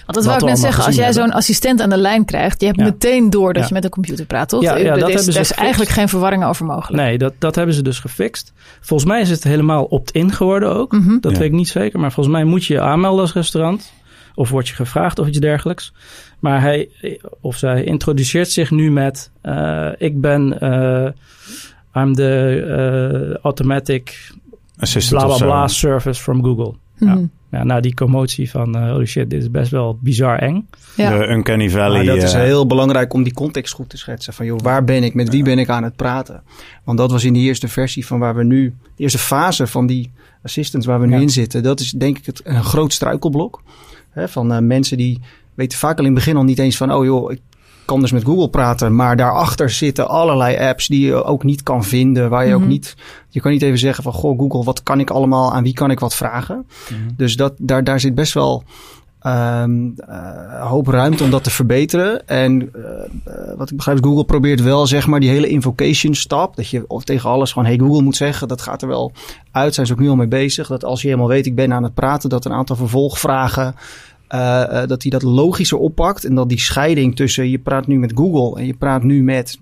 Want 0.06 0.18
dat 0.18 0.26
Wat 0.26 0.26
wou 0.26 0.38
ik 0.38 0.46
net 0.46 0.60
zeggen. 0.60 0.86
Als 0.86 0.96
jij 0.96 1.14
zo'n 1.14 1.32
assistent 1.32 1.82
aan 1.82 1.90
de 1.90 1.98
lijn 1.98 2.26
krijgt, 2.26 2.60
je 2.60 2.66
hebt 2.66 2.80
Ja. 2.80 2.84
meteen 2.86 3.30
door 3.30 3.54
dat 3.54 3.62
Ja. 3.62 3.68
je 3.68 3.74
met 3.74 3.84
een 3.84 3.90
computer 3.90 4.26
praat, 4.26 4.50
toch? 4.50 4.62
Ja, 4.62 4.76
ja, 4.76 4.84
dat 4.84 4.96
is, 4.98 5.02
hebben 5.04 5.12
ze 5.12 5.18
er 5.18 5.28
is 5.28 5.36
gefixt. 5.36 5.60
eigenlijk 5.60 5.92
geen 5.92 6.10
verwarring 6.10 6.46
over 6.46 6.66
mogelijk. 6.66 7.04
Nee, 7.04 7.18
dat, 7.18 7.34
dat 7.40 7.56
hebben 7.56 7.76
ze 7.76 7.82
dus 7.82 8.00
gefixt. 8.00 8.54
Volgens 8.82 9.10
mij 9.10 9.22
is 9.22 9.30
het 9.30 9.44
helemaal 9.44 9.84
opt-in 9.84 10.32
geworden 10.32 10.76
ook. 10.76 10.92
Mhm. 10.92 11.18
Dat 11.20 11.32
Ja. 11.32 11.38
weet 11.38 11.48
ik 11.48 11.54
niet 11.56 11.68
zeker. 11.68 12.00
Maar 12.00 12.12
volgens 12.12 12.36
mij 12.36 12.44
moet 12.46 12.66
je 12.66 12.74
je 12.74 12.82
aanmelden 12.82 13.22
als 13.22 13.34
restaurant. 13.34 13.94
Of 14.36 14.50
word 14.50 14.68
je 14.68 14.74
gevraagd 14.76 15.20
of 15.20 15.28
iets 15.28 15.40
dergelijks. 15.40 15.94
Maar 16.40 16.62
hij 16.62 16.90
of 17.42 17.58
zij 17.58 17.84
introduceert 17.84 18.52
zich 18.52 18.72
nu 18.72 18.92
met... 18.92 19.32
eh, 19.42 19.88
ik 19.98 20.22
ben... 20.22 20.60
eh 20.60 21.08
I'm 21.96 22.14
the 22.14 23.34
eh, 23.34 23.44
automatic 23.44 24.32
Assistant 24.78 25.26
bla 25.26 25.38
bla 25.38 25.46
bla 25.46 25.68
service 25.68 26.22
from 26.22 26.44
Google. 26.44 26.74
Ja. 26.98 27.20
Ja, 27.52 27.64
na 27.64 27.80
die 27.80 27.94
commotie 27.94 28.50
van 28.50 28.76
eh, 28.76 28.92
holy 28.92 29.06
shit, 29.06 29.30
dit 29.30 29.42
is 29.42 29.52
best 29.52 29.72
wel 29.72 29.98
bizar 30.02 30.40
eng. 30.40 30.68
Ja. 30.96 31.18
De 31.18 31.28
Uncanny 31.28 31.70
Valley. 31.70 32.06
Maar 32.06 32.16
dat 32.16 32.24
is 32.24 32.34
eh, 32.34 32.42
heel 32.42 32.68
belangrijk 32.68 33.14
om 33.14 33.24
die 33.24 33.34
context 33.34 33.74
goed 33.74 33.90
te 33.90 33.98
schetsen. 33.98 34.34
Van 34.34 34.46
joh, 34.46 34.60
waar 34.60 34.84
ben 34.84 35.04
ik? 35.04 35.14
Met 35.14 35.30
wie 35.30 35.44
ben 35.44 35.60
ik 35.60 35.70
aan 35.70 35.84
het 35.84 35.96
praten? 35.96 36.44
Want 36.84 36.98
dat 36.98 37.12
was 37.12 37.24
in 37.24 37.34
de 37.34 37.40
eerste 37.40 37.68
versie 37.68 38.06
van 38.06 38.20
waar 38.20 38.36
we 38.36 38.44
nu... 38.44 38.74
De 38.96 39.04
eerste 39.04 39.18
fase 39.18 39.68
van 39.68 39.88
die 39.88 40.12
assistants 40.44 40.86
waar 40.86 41.00
we 41.00 41.06
nu 41.06 41.14
Ja. 41.14 41.20
in 41.20 41.30
zitten. 41.30 41.64
Dat 41.64 41.80
is 41.80 41.92
denk 41.92 42.18
ik 42.18 42.26
het, 42.26 42.42
een 42.44 42.64
groot 42.64 42.94
struikelblok. 42.94 43.62
Hè, 44.10 44.30
van 44.30 44.52
eh, 44.54 44.60
mensen 44.60 44.98
die 44.98 45.22
weten 45.54 45.78
vaak 45.78 45.98
al 45.98 46.06
in 46.06 46.12
het 46.16 46.20
begin 46.20 46.38
al 46.38 46.44
niet 46.44 46.60
eens 46.60 46.78
van... 46.78 46.94
Oh 46.94 47.06
joh, 47.06 47.32
ik, 47.32 47.42
kan 47.86 48.00
dus 48.00 48.12
met 48.12 48.24
Google 48.24 48.50
praten, 48.50 48.96
maar 48.96 49.16
daarachter 49.16 49.70
zitten 49.70 50.08
allerlei 50.08 50.58
apps 50.58 50.88
die 50.88 51.06
je 51.06 51.24
ook 51.24 51.44
niet 51.44 51.64
kan 51.64 51.84
vinden, 51.84 52.30
waar 52.30 52.48
je 52.48 52.54
ook 52.54 52.60
Mhm. 52.60 52.70
niet, 52.70 52.96
je 53.30 53.42
kan 53.42 53.52
niet 53.52 53.62
even 53.62 53.80
zeggen 53.80 54.04
van, 54.04 54.14
goh 54.14 54.40
Google, 54.40 54.64
wat 54.64 54.84
kan 54.84 55.00
ik 55.00 55.10
allemaal, 55.10 55.54
aan 55.54 55.64
wie 55.64 55.74
kan 55.74 55.92
ik 55.92 56.00
wat 56.00 56.16
vragen? 56.16 56.68
Dus 57.18 57.36
dat, 57.36 57.54
daar, 57.58 57.84
daar 57.84 58.00
zit 58.00 58.16
best 58.16 58.34
wel 58.34 58.64
eh, 59.20 59.64
hoop 60.60 60.88
ruimte 60.88 61.24
om 61.24 61.30
dat 61.30 61.44
te 61.44 61.50
verbeteren. 61.50 62.28
En 62.28 62.70
eh, 62.74 62.82
eh, 63.24 63.58
wat 63.58 63.70
ik 63.70 63.76
begrijp, 63.78 64.04
Google 64.04 64.26
probeert 64.26 64.62
wel 64.62 64.88
zeg 64.88 65.08
maar 65.08 65.20
die 65.20 65.30
hele 65.30 65.48
invocation 65.48 66.16
stap, 66.16 66.56
dat 66.56 66.70
je 66.70 67.02
tegen 67.04 67.30
alles 67.30 67.52
gewoon 67.52 67.68
hey 67.68 67.78
Google 67.78 68.02
moet 68.02 68.16
zeggen, 68.16 68.48
dat 68.48 68.62
gaat 68.62 68.82
er 68.82 68.88
wel 68.88 69.12
uit. 69.52 69.74
Zijn 69.74 69.88
ze 69.88 69.94
ook 69.94 70.00
nu 70.00 70.10
al 70.10 70.16
mee 70.16 70.28
bezig, 70.28 70.68
dat 70.68 70.86
als 70.86 71.02
je 71.02 71.08
helemaal 71.08 71.30
weet 71.30 71.46
ik 71.46 71.56
ben 71.56 71.74
aan 71.74 71.84
het 71.84 71.94
praten, 71.94 72.30
dat 72.30 72.46
een 72.46 72.54
aantal 72.54 72.76
vervolgvragen 72.76 73.76
eh, 74.28 74.82
eh, 74.82 74.88
dat 74.88 75.02
hij 75.02 75.12
dat 75.12 75.22
logischer 75.24 75.78
oppakt. 75.78 76.26
En 76.26 76.36
dat 76.36 76.50
die 76.50 76.60
scheiding 76.60 77.16
tussen 77.16 77.50
je 77.50 77.60
praat 77.60 77.88
nu 77.88 78.00
met 78.00 78.12
Google 78.16 78.60
en 78.60 78.66
je 78.66 78.74
praat 78.74 79.04
nu 79.04 79.24
met 79.24 79.60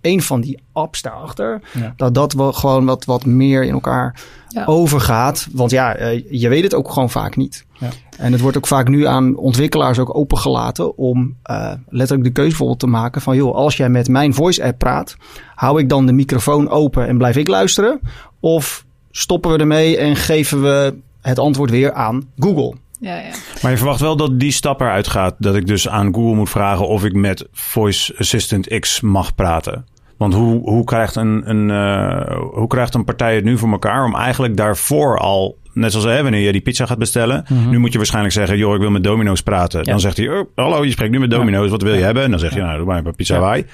een 0.00 0.22
van 0.22 0.40
die 0.40 0.58
apps 0.72 1.02
daarachter. 1.02 1.60
Ja. 1.78 1.92
Dat 1.96 2.14
dat 2.14 2.32
wel 2.32 2.52
gewoon 2.52 2.84
wat, 2.84 3.04
wat 3.04 3.24
meer 3.26 3.64
in 3.64 3.72
elkaar 3.72 4.20
Ja. 4.48 4.64
overgaat. 4.64 5.48
Want 5.52 5.70
ja, 5.70 5.94
eh, 5.94 6.24
je 6.30 6.48
weet 6.48 6.62
het 6.62 6.74
ook 6.74 6.90
gewoon 6.90 7.10
vaak 7.10 7.36
niet. 7.36 7.64
Ja. 7.78 7.88
En 8.18 8.32
het 8.32 8.40
wordt 8.40 8.56
ook 8.56 8.66
vaak 8.66 8.88
nu 8.88 9.06
aan 9.06 9.36
ontwikkelaars 9.36 9.98
ook 9.98 10.16
opengelaten 10.16 10.96
om 10.98 11.36
eh, 11.42 11.72
letterlijk 11.88 12.28
de 12.28 12.32
keuze 12.32 12.48
bijvoorbeeld 12.48 12.78
te 12.78 12.86
maken 12.86 13.20
van 13.20 13.36
joh, 13.36 13.54
als 13.54 13.76
jij 13.76 13.88
met 13.88 14.08
mijn 14.08 14.34
voice 14.34 14.64
app 14.64 14.78
praat, 14.78 15.16
hou 15.54 15.80
ik 15.80 15.88
dan 15.88 16.06
de 16.06 16.12
microfoon 16.12 16.68
open 16.68 17.06
en 17.06 17.18
blijf 17.18 17.36
ik 17.36 17.48
luisteren? 17.48 18.00
Of 18.40 18.84
stoppen 19.10 19.52
we 19.52 19.58
ermee 19.58 19.96
en 19.96 20.16
geven 20.16 20.62
we 20.62 20.94
het 21.20 21.38
antwoord 21.38 21.70
weer 21.70 21.92
aan 21.92 22.28
Google? 22.38 22.74
Ja, 23.00 23.16
ja. 23.16 23.30
Maar 23.62 23.70
je 23.70 23.76
verwacht 23.76 24.00
wel 24.00 24.16
dat 24.16 24.40
die 24.40 24.52
stap 24.52 24.80
eruit 24.80 25.08
gaat. 25.08 25.34
Dat 25.38 25.56
ik 25.56 25.66
dus 25.66 25.88
aan 25.88 26.14
Google 26.14 26.34
moet 26.34 26.50
vragen 26.50 26.88
of 26.88 27.04
ik 27.04 27.12
met 27.12 27.48
Voice 27.52 28.14
Assistant 28.18 28.78
X 28.78 29.00
mag 29.00 29.34
praten. 29.34 29.84
Want 30.16 30.34
hoe, 30.34 30.60
hoe, 30.70 30.84
krijgt 30.84 31.16
een, 31.16 31.50
een, 31.50 31.70
eh, 31.70 32.36
hoe 32.52 32.66
krijgt 32.66 32.94
een 32.94 33.04
partij 33.04 33.34
het 33.34 33.44
nu 33.44 33.58
voor 33.58 33.70
elkaar 33.70 34.04
om 34.04 34.14
eigenlijk 34.16 34.56
daarvoor 34.56 35.18
al... 35.18 35.58
Net 35.72 35.90
zoals 35.90 36.06
hè, 36.06 36.22
wanneer 36.22 36.40
je 36.40 36.52
die 36.52 36.60
pizza 36.60 36.86
gaat 36.86 36.98
bestellen. 36.98 37.44
Nu 37.68 37.78
moet 37.78 37.92
je 37.92 37.98
waarschijnlijk 37.98 38.34
zeggen, 38.34 38.58
joh, 38.58 38.74
ik 38.74 38.80
wil 38.80 38.90
met 38.90 39.04
Domino's 39.04 39.42
praten. 39.42 39.84
Dan 39.84 40.00
zegt 40.00 40.16
hij, 40.16 40.28
oh, 40.28 40.46
hallo, 40.54 40.84
je 40.84 40.90
spreekt 40.90 41.12
nu 41.12 41.18
met 41.18 41.30
Domino's, 41.30 41.70
wat 41.70 41.82
wil 41.82 41.94
je 41.94 42.02
hebben? 42.02 42.22
En 42.22 42.30
dan 42.30 42.38
zeg 42.38 42.54
je, 42.54 42.60
nou, 42.60 42.76
doe 42.76 42.86
maar 42.86 43.06
een 43.06 43.14
pizza 43.14 43.34
Ja. 43.34 43.40
Hawaii. 43.40 43.64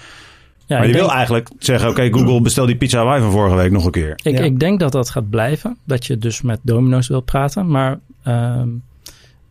Ja, 0.66 0.78
maar 0.78 0.87
je 0.87 0.92
wil 0.92 1.12
eigenlijk 1.12 1.49
zeggen, 1.59 1.88
oké, 1.88 2.09
Google, 2.12 2.40
bestel 2.40 2.66
die 2.66 2.76
pizza 2.76 2.99
Hawaii 2.99 3.23
van 3.23 3.30
vorige 3.30 3.56
week 3.56 3.71
nog 3.71 3.85
een 3.85 3.90
keer. 3.90 4.12
Ik, 4.23 4.38
Ja. 4.38 4.45
ik 4.45 4.59
denk 4.61 4.80
dat 4.80 4.92
dat 4.92 5.11
gaat 5.11 5.30
blijven. 5.30 5.76
Dat 5.85 6.06
je 6.06 6.18
dus 6.18 6.42
met 6.42 6.61
domino's 6.62 7.09
wilt 7.09 7.25
praten. 7.25 7.68
Maar 7.68 7.99
ehm, 8.23 8.68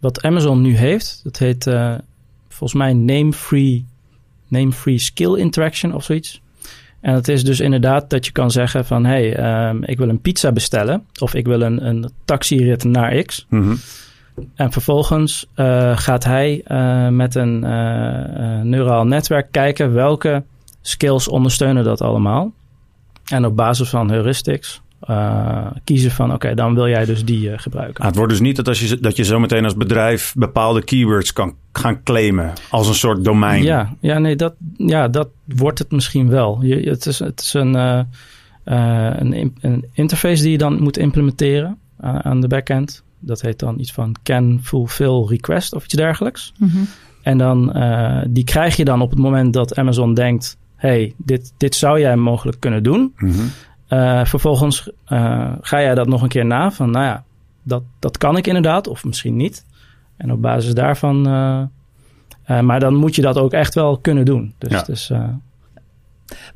wat 0.05 0.21
Amazon 0.21 0.61
nu 0.61 0.75
heeft, 0.75 1.19
dat 1.23 1.37
heet 1.37 1.67
eh, 1.67 1.95
volgens 2.47 2.73
mij 2.73 2.93
name-free 2.93 3.85
name-free 4.47 4.97
skill 4.97 5.35
interaction 5.35 5.93
of 5.93 6.03
zoiets. 6.03 6.41
En 7.01 7.13
het 7.13 7.27
is 7.27 7.43
dus 7.43 7.59
inderdaad 7.59 8.09
dat 8.09 8.25
je 8.25 8.31
kan 8.31 8.51
zeggen 8.51 8.85
van... 8.85 9.05
hey, 9.05 9.35
ehm, 9.35 9.83
ik 9.83 9.97
wil 9.97 10.09
een 10.09 10.21
pizza 10.21 10.51
bestellen. 10.51 11.05
Of 11.19 11.33
ik 11.33 11.45
wil 11.45 11.61
een, 11.61 11.87
een 11.87 12.09
taxirit 12.25 12.83
naar 12.83 13.21
X. 13.23 13.45
Mhm. 13.49 13.75
En 14.55 14.71
vervolgens 14.71 15.45
eh, 15.55 15.97
gaat 15.97 16.23
hij 16.23 16.61
eh, 16.65 17.07
met 17.07 17.35
een 17.35 17.63
eh, 17.63 18.61
neuraal 18.61 19.05
netwerk 19.05 19.51
kijken... 19.51 19.93
welke 19.93 20.43
skills 20.81 21.27
ondersteunen 21.27 21.83
dat 21.83 22.01
allemaal. 22.01 22.51
En 23.25 23.45
op 23.45 23.55
basis 23.55 23.89
van 23.89 24.09
heuristics 24.09 24.81
eh, 24.99 25.65
kiezen 25.83 26.11
van... 26.11 26.33
oké, 26.33 26.53
dan 26.53 26.75
wil 26.75 26.87
jij 26.87 27.05
dus 27.05 27.25
die 27.25 27.51
eh, 27.51 27.59
gebruiken. 27.59 28.01
Ah, 28.01 28.07
het 28.07 28.15
wordt 28.15 28.31
dus 28.31 28.41
niet 28.41 28.55
dat, 28.55 28.67
als 28.67 28.79
je, 28.79 28.99
dat 28.99 29.15
je 29.15 29.23
zo 29.23 29.39
meteen 29.39 29.63
als 29.63 29.75
bedrijf 29.75 30.33
bepaalde 30.37 30.83
keywords 30.83 31.33
kan 31.33 31.55
gaan 31.71 32.03
claimen 32.03 32.53
als 32.69 32.87
een 32.87 32.95
soort 32.95 33.23
domein. 33.23 33.63
Ja, 33.63 33.95
ja, 33.99 34.19
nee, 34.19 34.35
dat, 34.35 34.53
ja, 34.77 35.07
dat 35.07 35.29
wordt 35.45 35.79
het 35.79 35.91
misschien 35.91 36.29
wel. 36.29 36.59
Je, 36.61 36.89
het, 36.89 37.05
is, 37.05 37.19
het 37.19 37.39
is 37.39 37.53
een, 37.53 37.75
eh, 37.75 37.99
een, 39.17 39.55
een 39.61 39.85
interface 39.91 40.41
die 40.41 40.51
je 40.51 40.57
dan 40.57 40.81
moet 40.81 40.97
implementeren 40.97 41.77
aan, 41.99 42.23
aan 42.23 42.41
de 42.41 42.47
backend. 42.47 43.03
Dat 43.19 43.41
heet 43.41 43.59
dan 43.59 43.79
iets 43.79 43.93
van 43.93 44.15
can 44.23 44.59
fulfill 44.63 45.25
request 45.27 45.73
of 45.73 45.83
iets 45.83 45.93
dergelijks. 45.93 46.53
Mhm. 46.57 46.77
En 47.21 47.37
dan, 47.37 47.73
eh, 47.73 48.21
die 48.29 48.43
krijg 48.43 48.75
je 48.75 48.85
dan 48.85 49.01
op 49.01 49.09
het 49.09 49.19
moment 49.19 49.53
dat 49.53 49.75
Amazon 49.75 50.13
denkt... 50.13 50.57
hey, 50.75 51.13
dit, 51.17 51.53
dit 51.57 51.75
zou 51.75 51.99
jij 51.99 52.15
mogelijk 52.15 52.59
kunnen 52.59 52.83
doen. 52.83 53.13
Mhm. 53.17 53.43
Eh, 53.87 54.25
vervolgens 54.25 54.89
eh, 55.05 55.51
ga 55.61 55.81
jij 55.81 55.95
dat 55.95 56.07
nog 56.07 56.21
een 56.21 56.27
keer 56.29 56.45
na 56.45 56.71
van... 56.71 56.91
nou 56.91 57.05
ja, 57.05 57.23
dat, 57.63 57.83
dat 57.99 58.17
kan 58.17 58.37
ik 58.37 58.47
inderdaad 58.47 58.87
of 58.87 59.03
misschien 59.03 59.35
niet. 59.35 59.65
En 60.17 60.31
op 60.31 60.41
basis 60.41 60.73
daarvan... 60.73 61.27
eh, 61.27 61.61
eh, 62.43 62.63
maar 62.63 62.79
dan 62.79 62.95
moet 62.95 63.15
je 63.15 63.21
dat 63.21 63.37
ook 63.37 63.51
echt 63.53 63.73
wel 63.73 63.97
kunnen 63.97 64.25
doen. 64.25 64.53
Dus 64.57 64.71
Ja. 64.71 64.81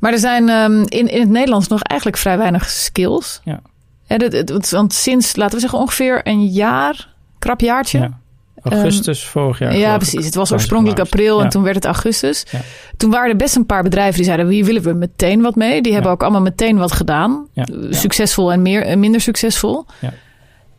Maar 0.00 0.12
er 0.12 0.18
zijn 0.18 0.48
ehm, 0.48 0.80
in, 0.80 1.06
in 1.08 1.20
het 1.20 1.28
Nederlands 1.28 1.68
nog 1.68 1.82
eigenlijk 1.82 2.20
vrij 2.20 2.38
weinig 2.38 2.68
skills. 2.68 3.40
Ja. 3.44 3.60
Ja, 4.04 4.18
dit- 4.18 4.32
het- 4.32 4.50
want- 4.50 4.68
want 4.70 4.92
sinds, 4.92 5.36
laten 5.36 5.54
we 5.54 5.60
zeggen, 5.60 5.78
ongeveer 5.78 6.20
een 6.26 6.46
jaar, 6.46 7.08
krap 7.38 7.60
jaartje. 7.60 7.98
Ja. 7.98 8.18
Augustus 8.62 9.24
vorig 9.26 9.58
jaar. 9.58 9.76
Ja, 9.76 9.96
precies. 9.96 10.24
Het 10.24 10.34
was 10.34 10.52
oorspronkelijk 10.52 11.00
april 11.00 11.38
en 11.38 11.44
Ja. 11.44 11.48
toen 11.50 11.62
werd 11.62 11.74
het 11.74 11.84
augustus. 11.84 12.44
Ja. 12.50 12.60
Toen 12.96 13.10
waren 13.10 13.30
er 13.30 13.36
best 13.36 13.56
een 13.56 13.66
paar 13.66 13.82
bedrijven 13.82 14.14
die 14.14 14.24
zeiden... 14.24 14.48
hier 14.48 14.64
willen 14.64 14.82
we 14.82 14.92
meteen 14.92 15.40
wat 15.42 15.54
mee. 15.54 15.82
Die 15.82 15.92
hebben 15.92 16.10
ook 16.10 16.22
allemaal 16.22 16.40
meteen 16.40 16.76
wat 16.76 16.92
gedaan. 16.92 17.46
Ja. 17.52 17.66
Uh, 17.72 17.92
Succesvol 17.92 18.52
en 18.52 18.62
meer, 18.62 18.82
en 18.82 19.00
minder 19.00 19.20
succesvol. 19.20 19.84
Ja. 20.00 20.12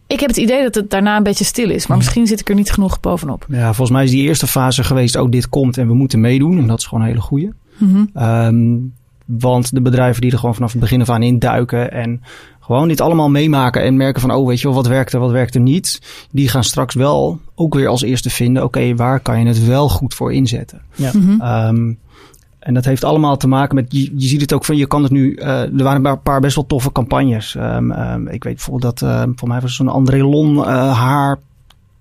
Ik 0.07 0.19
heb 0.19 0.29
het 0.29 0.37
idee 0.37 0.63
dat 0.63 0.75
het 0.75 0.89
daarna 0.89 1.17
een 1.17 1.23
beetje 1.23 1.43
stil 1.45 1.69
is. 1.69 1.87
Maar 1.87 1.97
misschien 1.97 2.27
zit 2.27 2.39
ik 2.39 2.49
er 2.49 2.55
niet 2.55 2.71
genoeg 2.71 2.99
bovenop. 2.99 3.45
Ja, 3.49 3.65
volgens 3.65 3.89
mij 3.89 4.03
is 4.03 4.09
die 4.11 4.23
eerste 4.23 4.47
fase 4.47 4.83
geweest, 4.83 5.15
oh 5.15 5.29
dit 5.29 5.49
komt 5.49 5.77
en 5.77 5.87
we 5.87 5.93
moeten 5.93 6.19
meedoen. 6.19 6.57
En 6.57 6.67
dat 6.67 6.79
is 6.79 6.85
gewoon 6.85 7.03
een 7.03 7.09
hele 7.09 7.21
goeie. 7.21 7.49
Mhm. 7.77 8.05
Ehm, 8.13 8.77
want 9.25 9.73
de 9.73 9.81
bedrijven 9.81 10.21
die 10.21 10.31
er 10.31 10.37
gewoon 10.37 10.53
vanaf 10.55 10.71
het 10.71 10.81
begin 10.81 11.01
af 11.01 11.09
aan 11.09 11.23
induiken 11.23 11.91
en 11.91 12.21
gewoon 12.71 12.87
dit 12.87 13.01
allemaal 13.01 13.29
meemaken 13.29 13.83
en 13.83 13.97
merken 13.97 14.21
van, 14.21 14.31
oh 14.31 14.47
weet 14.47 14.59
je 14.59 14.67
wel, 14.67 14.75
wat 14.75 14.87
werkt 14.87 15.13
er, 15.13 15.19
wat 15.19 15.31
werkt 15.31 15.55
er 15.55 15.61
niet. 15.61 16.01
Die 16.31 16.49
gaan 16.49 16.63
straks 16.63 16.95
wel 16.95 17.39
ook 17.55 17.73
weer 17.73 17.87
als 17.87 18.01
eerste 18.01 18.29
vinden, 18.29 18.63
oké, 18.63 18.95
waar 18.95 19.19
kan 19.19 19.39
je 19.39 19.45
het 19.45 19.65
wel 19.65 19.89
goed 19.89 20.13
voor 20.13 20.33
inzetten. 20.33 20.81
Ja. 20.95 21.11
Mhm. 21.13 21.41
Ehm, 21.41 21.93
en 22.59 22.73
dat 22.73 22.85
heeft 22.85 23.03
allemaal 23.03 23.37
te 23.37 23.47
maken 23.47 23.75
met, 23.75 23.85
je, 23.89 24.11
je 24.15 24.27
ziet 24.27 24.41
het 24.41 24.53
ook 24.53 24.65
van, 24.65 24.77
je 24.77 24.87
kan 24.87 25.03
het 25.03 25.11
nu, 25.11 25.33
eh, 25.33 25.61
er 25.61 25.83
waren 25.83 26.05
een 26.05 26.21
paar 26.21 26.39
best 26.39 26.55
wel 26.55 26.65
toffe 26.65 26.91
campagnes. 26.91 27.55
Ehm, 27.55 27.91
ehm, 27.91 28.27
ik 28.27 28.43
weet 28.43 28.55
bijvoorbeeld 28.55 28.99
dat, 28.99 29.29
voor 29.35 29.47
mij 29.47 29.61
was 29.61 29.75
zo'n 29.75 29.87
André 29.87 30.23
Lon 30.23 30.65
eh, 30.65 30.99
haar, 30.99 31.39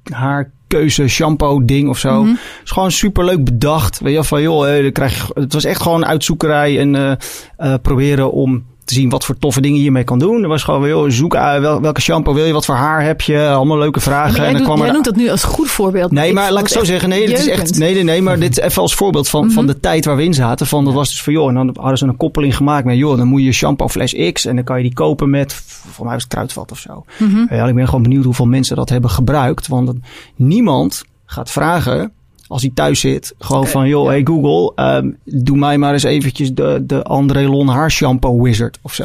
haar 0.02 0.50
keuze 0.70 1.08
shampoo 1.08 1.64
ding 1.64 1.88
of 1.88 1.98
zo. 1.98 2.22
Mhm. 2.22 2.34
is 2.64 2.70
gewoon 2.70 2.90
super 2.90 3.24
leuk 3.24 3.44
bedacht. 3.44 4.00
Weet 4.00 4.14
je 4.14 4.24
van 4.24 4.42
joh, 4.42 4.82
dan 4.82 4.92
krijg 4.92 5.26
je, 5.26 5.40
het 5.40 5.52
was 5.52 5.64
echt 5.64 5.82
gewoon 5.82 6.06
uitzoekerij 6.06 6.78
en 6.78 6.94
eh, 6.94 7.12
eh, 7.56 7.74
proberen 7.82 8.32
om 8.32 8.64
te 8.90 8.96
zien 8.96 9.08
wat 9.08 9.24
voor 9.24 9.38
toffe 9.38 9.60
dingen 9.60 9.76
je 9.76 9.82
hiermee 9.82 10.04
kan 10.04 10.18
doen. 10.18 10.42
Er 10.42 10.48
was 10.48 10.62
gewoon, 10.62 10.88
joh, 10.88 11.10
zoek 11.10 11.32
wel, 11.32 11.80
welke 11.80 12.00
shampoo 12.00 12.34
wil 12.34 12.44
je, 12.44 12.52
wat 12.52 12.64
voor 12.64 12.74
haar 12.74 13.04
heb 13.04 13.20
je, 13.20 13.48
allemaal 13.48 13.78
leuke 13.78 14.00
vragen. 14.00 14.34
Jij, 14.36 14.46
en 14.46 14.52
dan 14.52 14.56
doet, 14.56 14.66
kwam 14.70 14.82
jij 14.82 14.92
noemt 14.92 15.04
dat 15.04 15.16
nu 15.16 15.28
als 15.28 15.44
goed 15.44 15.70
voorbeeld. 15.70 16.10
Nee, 16.10 16.32
maar 16.32 16.52
laat 16.52 16.62
ik 16.62 16.68
zo 16.68 16.84
zeggen. 16.84 17.08
Nee, 17.08 17.26
dit 17.26 17.38
is 17.38 17.48
echt. 17.48 17.78
Nee, 17.78 17.94
nee, 17.94 18.04
nee, 18.04 18.22
maar 18.22 18.38
dit 18.38 18.58
is 18.58 18.64
even 18.64 18.82
als 18.82 18.94
voorbeeld 18.94 19.28
van, 19.28 19.50
van 19.50 19.66
de 19.66 19.80
tijd 19.80 20.04
waar 20.04 20.16
we 20.16 20.24
in 20.24 20.34
zaten. 20.34 20.66
Van, 20.66 20.84
dat 20.84 20.94
was 20.94 21.08
dus 21.08 21.22
van, 21.22 21.32
joh, 21.32 21.48
en 21.48 21.54
dan 21.54 21.76
hadden 21.78 21.98
ze 21.98 22.06
een 22.06 22.16
koppeling 22.16 22.56
gemaakt 22.56 22.84
met, 22.84 22.96
joh, 22.96 23.16
dan 23.16 23.26
moet 23.26 23.42
je 23.42 23.52
shampoo 23.52 23.88
fles 23.88 24.32
X 24.32 24.44
en 24.44 24.54
dan 24.54 24.64
kan 24.64 24.76
je 24.76 24.82
die 24.82 24.94
kopen 24.94 25.30
met, 25.30 25.52
voor 25.90 26.04
mij 26.04 26.14
was 26.14 26.22
het 26.22 26.32
kruidvat 26.32 26.70
of 26.70 26.78
zo. 26.78 27.04
Ja, 27.50 27.66
ik 27.66 27.74
ben 27.74 27.86
gewoon 27.86 28.02
benieuwd 28.02 28.24
hoeveel 28.24 28.46
mensen 28.46 28.76
dat 28.76 28.88
hebben 28.88 29.10
gebruikt. 29.10 29.68
Want 29.68 29.92
niemand 30.36 31.04
gaat 31.26 31.50
vragen, 31.50 32.12
als 32.50 32.62
hij 32.62 32.70
thuis 32.74 33.00
zit, 33.00 33.34
gewoon 33.38 33.66
van, 33.66 33.88
joh, 33.88 34.06
hey 34.06 34.20
Google, 34.24 34.72
ehm, 34.74 35.10
doe 35.24 35.56
mij 35.56 35.78
maar 35.78 35.92
eens 35.92 36.02
eventjes 36.02 36.54
de, 36.54 36.82
de 36.82 37.02
André 37.02 37.48
Lon 37.48 37.68
haar 37.68 37.90
shampoo 37.90 38.42
wizard 38.42 38.78
of 38.82 38.94
zo. 38.94 39.04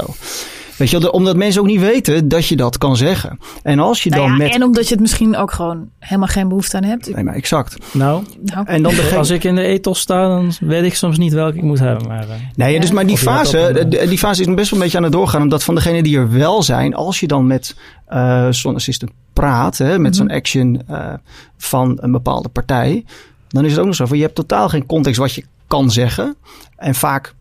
Weet 0.78 0.90
je 0.90 1.12
omdat 1.12 1.36
mensen 1.36 1.62
ook 1.62 1.68
niet 1.68 1.80
weten 1.80 2.28
dat 2.28 2.48
je 2.48 2.56
dat 2.56 2.78
kan 2.78 2.98
zeggen. 2.98 3.40
En 3.64 3.80
als 3.80 4.04
je 4.04 4.10
Nou 4.10 4.22
dan 4.22 4.32
ja, 4.32 4.38
met... 4.38 4.54
En 4.54 4.64
omdat 4.64 4.84
je 4.88 4.92
het 4.94 5.02
misschien 5.02 5.36
ook 5.38 5.52
gewoon 5.52 5.90
helemaal 6.00 6.28
geen 6.28 6.48
behoefte 6.48 6.78
aan 6.78 6.84
hebt. 6.84 7.16
Nee, 7.16 7.24
maar 7.24 7.34
exact. 7.36 7.78
Nou, 7.94 8.24
Nou, 8.42 8.66
En 8.68 8.84
dan 8.84 8.96
degene... 8.96 9.18
als 9.18 9.30
ik 9.30 9.44
in 9.44 9.56
de 9.56 9.62
ethos 9.64 10.00
sta, 10.00 10.28
dan 10.28 10.52
weet 10.60 10.84
ik 10.84 10.96
soms 10.96 11.18
niet 11.18 11.34
welke 11.34 11.58
ik 11.58 11.64
moet 11.64 11.80
hebben. 11.80 12.08
Maar, 12.08 12.30
eh, 12.30 12.36
Nee, 12.56 12.80
dus 12.80 12.92
maar 12.92 13.06
die 13.06 13.18
fase, 13.18 13.86
de- 13.90 14.08
die 14.08 14.18
fase 14.18 14.42
is 14.42 14.54
best 14.54 14.70
wel 14.70 14.80
een 14.80 14.84
beetje 14.86 14.98
aan 14.98 15.04
het 15.04 15.14
doorgaan. 15.14 15.42
Omdat 15.42 15.64
van 15.64 15.76
degenen 15.76 16.04
die 16.04 16.18
er 16.18 16.32
wel 16.32 16.64
zijn, 16.64 16.96
als 16.96 17.20
je 17.20 17.28
dan 17.28 17.48
met 17.48 17.76
eh 18.08 18.48
zo'n 18.50 18.76
assistant 18.76 19.12
praat, 19.34 19.78
hè, 19.78 20.00
met 20.00 20.16
zo'n 20.16 20.30
action 20.30 20.82
eh, 20.88 21.14
van 21.58 21.98
een 22.02 22.12
bepaalde 22.12 22.50
partij, 22.50 23.06
dan 23.48 23.66
is 23.66 23.72
het 23.72 23.80
ook 23.80 23.86
nog 23.86 23.96
zo 23.96 24.06
van 24.06 24.18
je 24.18 24.24
hebt 24.24 24.36
totaal 24.36 24.70
geen 24.70 24.86
context 24.86 25.20
wat 25.20 25.34
je 25.34 25.44
kan 25.68 25.92
zeggen. 25.92 26.36
En 26.76 26.96
vaak 26.96 27.34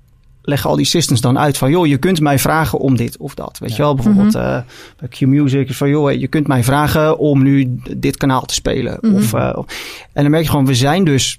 leggen 0.43 0.71
al 0.71 0.77
die 0.77 0.85
assistants 0.85 1.21
dan 1.23 1.38
uit 1.38 1.59
van, 1.59 1.71
joh, 1.71 1.87
je 1.87 1.97
kunt 1.97 2.21
mij 2.21 2.38
vragen 2.38 2.79
om 2.79 2.97
dit 2.97 3.17
of 3.17 3.35
dat. 3.35 3.59
Weet 3.59 3.77
je 3.77 3.83
wel, 3.83 3.95
bijvoorbeeld 3.95 4.35
eh 4.35 4.59
bij 4.99 5.09
Q-Music 5.09 5.69
is 5.69 5.77
van, 5.77 5.88
joh, 5.88 6.12
je 6.12 6.29
kunt 6.29 6.47
mij 6.47 6.64
vragen 6.64 7.19
om 7.19 7.43
nu 7.43 7.79
dit 7.97 8.17
kanaal 8.17 8.45
te 8.45 8.55
spelen. 8.55 8.99
of, 9.14 9.33
eh, 9.33 9.53
of- 9.55 9.67
en 10.12 10.23
dan 10.23 10.31
merk 10.31 10.43
je 10.45 10.51
gewoon, 10.51 10.67
we 10.67 10.75
zijn 10.75 11.05
dus 11.05 11.38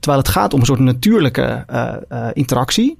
terwijl 0.00 0.22
het 0.22 0.28
gaat 0.32 0.52
om 0.54 0.60
een 0.60 0.66
soort 0.66 0.78
natuurlijke 0.80 1.64
eh, 2.08 2.26
interactie, 2.32 2.98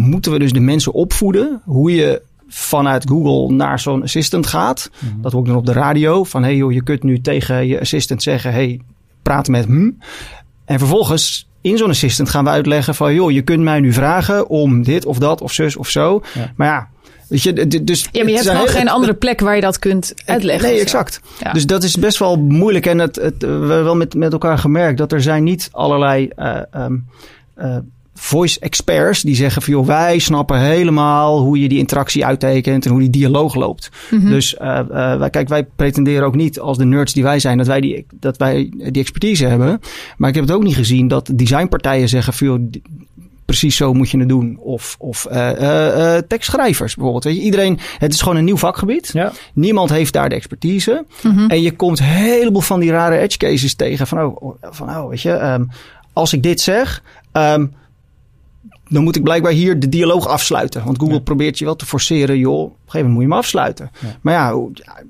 moeten 0.00 0.32
we 0.32 0.38
dus 0.38 0.52
de 0.52 0.60
mensen 0.60 0.92
opvoeden 0.92 1.60
hoe 1.64 1.94
je 1.94 2.22
vanuit 2.48 3.08
Google 3.08 3.54
naar 3.54 3.80
zo'n 3.80 4.02
assistant 4.02 4.46
gaat. 4.46 4.90
Dat 5.20 5.34
ook 5.34 5.46
dan 5.46 5.56
op 5.56 5.66
de 5.66 5.72
radio. 5.72 6.24
Van 6.24 6.42
hey 6.42 6.56
joh, 6.56 6.72
je 6.72 6.82
kunt 6.82 7.02
nu 7.02 7.20
tegen 7.20 7.66
je 7.66 7.80
assistant 7.80 8.22
zeggen: 8.22 8.52
hey, 8.52 8.80
praat 9.22 9.48
met 9.48 9.64
hem. 9.64 9.98
En 10.64 10.78
vervolgens 10.78 11.48
in 11.60 11.76
zo'n 11.78 11.90
assistant 11.90 12.28
gaan 12.28 12.44
we 12.44 12.50
uitleggen 12.50 12.94
van... 12.94 13.14
joh, 13.14 13.30
je 13.30 13.42
kunt 13.42 13.62
mij 13.62 13.80
nu 13.80 13.92
vragen 13.92 14.48
om 14.48 14.82
dit 14.82 15.04
of 15.04 15.18
dat 15.18 15.40
of 15.40 15.52
zus 15.52 15.76
of 15.76 15.88
zo. 15.88 16.22
Ja. 16.34 16.52
Maar 16.56 16.68
ja, 16.68 16.88
weet 17.28 17.42
je, 17.42 17.84
dus... 17.84 18.08
Ja, 18.12 18.22
maar 18.22 18.30
je 18.32 18.36
hebt 18.36 18.50
gewoon 18.50 18.68
geen 18.68 18.88
andere 18.88 19.14
plek 19.14 19.40
waar 19.40 19.54
je 19.54 19.60
dat 19.60 19.78
kunt 19.78 20.14
uitleggen. 20.24 20.68
Nee, 20.68 20.80
exact. 20.80 21.20
Ja. 21.42 21.52
Dus 21.52 21.66
dat 21.66 21.82
is 21.82 21.96
best 21.96 22.18
wel 22.18 22.36
moeilijk. 22.36 22.86
En 22.86 22.98
het, 22.98 23.16
het, 23.16 23.34
we 23.42 23.46
hebben 23.46 23.84
wel 23.84 23.96
met, 23.96 24.14
met 24.14 24.32
elkaar 24.32 24.58
gemerkt 24.58 24.98
dat 24.98 25.12
er 25.12 25.22
zijn 25.22 25.42
niet 25.42 25.68
allerlei 25.72 26.28
eh, 26.36 26.60
ehm, 26.70 26.96
eh, 27.54 27.76
voice 28.14 28.60
experts 28.60 29.22
die 29.22 29.34
zeggen 29.34 29.62
van 29.62 29.72
joh, 29.74 29.86
wij 29.86 30.18
snappen 30.18 30.60
helemaal 30.60 31.40
hoe 31.40 31.60
je 31.60 31.68
die 31.68 31.78
interactie 31.78 32.26
uittekent 32.26 32.84
en 32.84 32.90
hoe 32.90 33.00
die 33.00 33.10
dialoog 33.10 33.54
loopt. 33.54 33.90
Mhm. 34.10 34.28
Dus 34.28 34.56
eh, 34.56 34.78
eh, 34.78 35.18
wij, 35.18 35.30
kijk, 35.30 35.48
wij 35.48 35.64
pretenderen 35.64 36.26
ook 36.26 36.34
niet 36.34 36.60
als 36.60 36.78
de 36.78 36.84
nerds 36.84 37.12
die 37.12 37.22
wij 37.22 37.38
zijn 37.38 37.58
dat 37.58 37.66
wij 37.66 37.80
die, 37.80 38.06
dat 38.20 38.36
wij 38.36 38.72
die 38.76 39.02
expertise 39.02 39.46
hebben. 39.46 39.80
Maar 40.16 40.28
ik 40.28 40.34
heb 40.34 40.44
het 40.44 40.54
ook 40.54 40.62
niet 40.62 40.76
gezien 40.76 41.08
dat 41.08 41.30
designpartijen 41.34 42.08
zeggen 42.08 42.32
van 42.32 42.46
joh, 42.46 42.60
precies 43.44 43.76
zo 43.76 43.92
moet 43.92 44.10
je 44.10 44.18
het 44.18 44.28
doen. 44.28 44.58
Of, 44.58 44.96
of 44.98 45.24
eh, 45.24 45.50
eh, 45.50 46.16
eh, 46.16 46.22
tekstschrijvers 46.28 46.94
bijvoorbeeld. 46.94 47.24
Weet 47.24 47.36
je, 47.36 47.42
iedereen, 47.42 47.78
het 47.98 48.12
is 48.12 48.20
gewoon 48.20 48.36
een 48.36 48.44
nieuw 48.44 48.56
vakgebied. 48.56 49.10
Ja. 49.12 49.32
Niemand 49.54 49.90
heeft 49.90 50.12
daar 50.12 50.28
de 50.28 50.34
expertise. 50.34 51.04
Mhm. 51.22 51.46
En 51.46 51.62
je 51.62 51.76
komt 51.76 51.98
een 51.98 52.04
heleboel 52.04 52.60
van 52.60 52.80
die 52.80 52.90
rare 52.90 53.18
edge 53.18 53.38
cases 53.38 53.74
tegen. 53.74 54.06
Van, 54.06 54.18
oh, 54.18 54.54
van, 54.60 54.88
oh 54.88 55.08
weet 55.08 55.22
je, 55.22 55.32
ehm, 55.32 55.64
als 56.12 56.32
ik 56.32 56.42
dit 56.42 56.60
zeg, 56.60 57.02
ehm, 57.32 57.66
dan 58.92 59.02
moet 59.02 59.16
ik 59.16 59.22
blijkbaar 59.22 59.52
hier 59.52 59.78
de 59.80 59.88
dialoog 59.88 60.26
afsluiten. 60.28 60.84
Want 60.84 60.98
Google 60.98 61.14
Ja. 61.14 61.20
probeert 61.20 61.58
je 61.58 61.64
wel 61.64 61.76
te 61.76 61.86
forceren, 61.86 62.38
joh, 62.38 62.60
op 62.60 62.68
een 62.68 62.74
gegeven 62.76 62.98
moment 62.98 63.14
moet 63.14 63.22
je 63.22 63.28
hem 63.28 63.38
afsluiten. 63.38 63.90
Ja. 64.00 64.08
Maar 64.20 64.34
ja, 64.34 64.50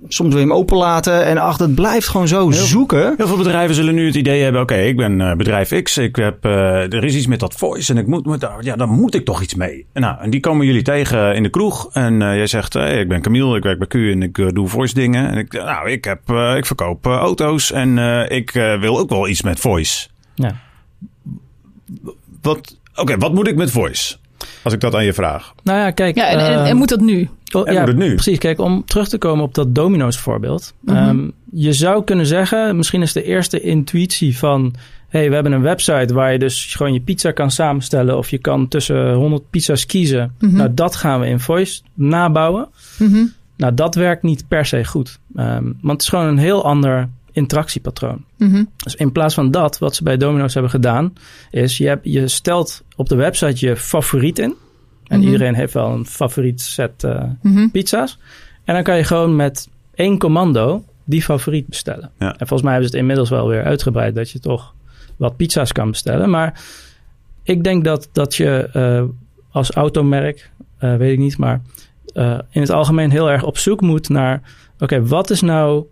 soms 0.09 0.29
wil 0.29 0.39
je 0.43 0.47
hem 0.49 0.57
openlaten 0.57 1.25
en 1.25 1.39
ach, 1.39 1.57
dat 1.57 1.75
blijft 1.75 2.09
gewoon 2.09 2.29
zo 2.29 2.51
zoeken. 2.51 3.15
Heel 3.17 3.27
veel 3.27 3.37
bedrijven 3.37 3.75
zullen 3.75 3.95
nu 3.95 4.07
het 4.07 4.15
idee 4.15 4.43
hebben: 4.43 4.61
oké, 4.63 4.75
ik 4.75 4.97
ben 4.97 5.21
eh, 5.21 5.37
bedrijf 5.37 5.83
X, 5.83 5.99
ik 5.99 6.17
heb, 6.17 6.45
eh, 6.45 6.93
er 6.93 7.05
is 7.05 7.15
iets 7.15 7.27
met 7.27 7.41
dat 7.41 7.55
voice 7.55 7.93
en 7.93 7.99
ik 7.99 8.07
moet, 8.07 8.47
ja, 8.61 8.77
dan 8.77 8.89
moet 8.89 9.15
ik 9.15 9.25
toch 9.25 9.43
iets 9.43 9.55
mee. 9.55 9.87
En, 9.93 10.01
nou, 10.03 10.21
en 10.21 10.31
die 10.31 10.41
komen 10.41 10.67
jullie 10.67 10.83
tegen 10.83 11.35
in 11.35 11.43
de 11.43 11.49
kroeg 11.51 11.89
en 11.93 12.23
eh, 12.23 12.37
jij 12.37 12.47
zegt: 12.47 12.73
hey, 12.73 13.01
ik 13.01 13.09
ben 13.09 13.23
Camille, 13.23 13.57
ik 13.57 13.63
werk 13.63 13.79
bij 13.79 13.89
Q 13.89 13.95
en 13.95 14.23
ik 14.23 14.55
doe 14.55 14.69
voice 14.69 14.95
dingen. 14.95 15.31
En 15.31 15.39
ik, 15.39 15.53
nou, 15.53 15.91
ik, 15.91 16.05
heb, 16.05 16.31
ik 16.57 16.67
verkoop 16.67 17.07
auto's 17.07 17.73
en 17.73 17.99
ik 18.29 18.51
wil 18.81 18.99
ook 18.99 19.11
wel 19.11 19.29
iets 19.29 19.43
met 19.43 19.61
voice. 19.61 20.09
Ja. 20.35 20.55
Wat, 22.43 22.77
oké, 22.95 23.17
wat 23.17 23.35
moet 23.35 23.49
ik 23.49 23.57
met 23.57 23.71
voice? 23.71 24.17
Als 24.63 24.73
ik 24.73 24.81
dat 24.81 24.95
aan 24.95 25.05
je 25.05 25.13
vraag. 25.13 25.55
Nou 25.63 25.79
ja, 25.79 25.91
kijk. 25.91 26.17
Ja, 26.17 26.29
en, 26.29 26.39
en, 26.39 26.53
en 26.53 26.65
ehm, 26.65 26.77
moet 26.77 26.89
dat 26.89 27.01
nu? 27.01 27.29
Oh, 27.53 27.69
En 27.69 27.75
ja, 27.75 27.81
moet 27.81 27.89
het 27.89 27.99
nu? 27.99 28.15
Precies, 28.15 28.39
kijk, 28.39 28.61
om 28.61 28.85
terug 28.85 29.09
te 29.09 29.19
komen 29.19 29.45
op 29.45 29.55
dat 29.55 29.75
Domino's 29.75 30.19
voorbeeld. 30.19 30.75
Mhm. 30.81 30.97
Ehm, 30.97 31.29
je 31.53 31.73
zou 31.73 32.05
kunnen 32.05 32.27
zeggen, 32.27 32.77
misschien 32.77 33.03
is 33.03 33.13
de 33.13 33.23
eerste 33.23 33.61
intuïtie 33.61 34.39
van... 34.39 34.75
hey, 35.09 35.29
we 35.29 35.35
hebben 35.35 35.53
een 35.53 35.63
website 35.63 36.15
waar 36.15 36.33
je 36.33 36.39
dus 36.39 36.75
gewoon 36.75 36.93
je 36.93 37.01
pizza 37.01 37.31
kan 37.31 37.51
samenstellen... 37.51 38.19
of 38.19 38.31
je 38.31 38.39
kan 38.39 38.69
tussen 38.69 39.13
100 39.13 39.51
pizza's 39.51 39.87
kiezen. 39.87 40.35
Mhm. 40.39 40.57
Nou, 40.57 40.75
dat 40.75 40.97
gaan 40.97 41.21
we 41.21 41.27
in 41.27 41.41
Voice 41.41 41.83
nabouwen. 41.95 42.69
Mhm. 42.99 43.25
Nou, 43.57 43.75
dat 43.75 43.95
werkt 43.95 44.23
niet 44.23 44.49
per 44.49 44.67
se 44.67 44.85
goed. 44.85 45.19
Ehm, 45.37 45.65
want 45.65 45.93
het 45.93 46.03
is 46.03 46.09
gewoon 46.09 46.27
een 46.27 46.39
heel 46.39 46.65
ander 46.65 47.09
interactiepatroon. 47.33 48.25
Mhm. 48.37 48.65
Dus 48.77 48.95
in 48.95 49.13
plaats 49.13 49.35
van 49.35 49.51
dat, 49.51 49.79
wat 49.79 49.95
ze 49.95 50.03
bij 50.03 50.17
Domino's 50.17 50.53
hebben 50.53 50.71
gedaan... 50.73 51.13
is 51.51 51.77
je, 51.79 51.87
hebt, 51.87 52.01
je 52.05 52.29
stelt 52.29 52.83
op 52.97 53.09
de 53.09 53.15
website 53.17 53.67
je 53.67 53.77
favoriet 53.77 54.39
in... 54.39 54.55
En 55.07 55.19
Mhm. 55.19 55.27
iedereen 55.29 55.55
heeft 55.55 55.73
wel 55.73 55.91
een 55.93 56.07
favoriet 56.07 56.61
set 56.61 57.05
eh, 57.05 57.23
Mhm. 57.43 57.69
pizza's. 57.69 58.19
En 58.65 58.75
dan 58.75 58.83
kan 58.83 58.97
je 58.97 59.05
gewoon 59.05 59.37
met 59.37 59.69
één 59.95 60.19
commando 60.19 60.85
die 61.05 61.23
favoriet 61.23 61.67
bestellen. 61.67 62.11
Ja. 62.19 62.31
En 62.31 62.47
volgens 62.47 62.63
mij 62.63 62.71
hebben 62.73 62.89
ze 62.91 62.95
het 62.97 63.03
inmiddels 63.05 63.31
wel 63.31 63.49
weer 63.49 63.65
uitgebreid 63.65 64.15
dat 64.15 64.31
je 64.31 64.39
toch 64.39 64.75
wat 65.17 65.37
pizza's 65.37 65.73
kan 65.73 65.91
bestellen. 65.91 66.31
Maar 66.31 66.61
ik 67.43 67.65
denk 67.65 67.85
dat, 67.85 68.09
dat 68.13 68.35
je 68.35 68.69
eh, 68.73 69.05
als 69.51 69.71
automerk, 69.71 70.51
eh, 70.79 70.97
weet 70.97 71.13
ik 71.13 71.19
niet, 71.19 71.39
maar 71.39 71.63
eh, 72.15 72.39
in 72.51 72.61
het 72.61 72.71
algemeen 72.71 73.11
heel 73.11 73.31
erg 73.31 73.43
op 73.45 73.59
zoek 73.59 73.81
moet 73.81 74.09
naar: 74.09 74.43
oké, 74.79 75.07
wat 75.07 75.31
is 75.31 75.41
nou 75.41 75.85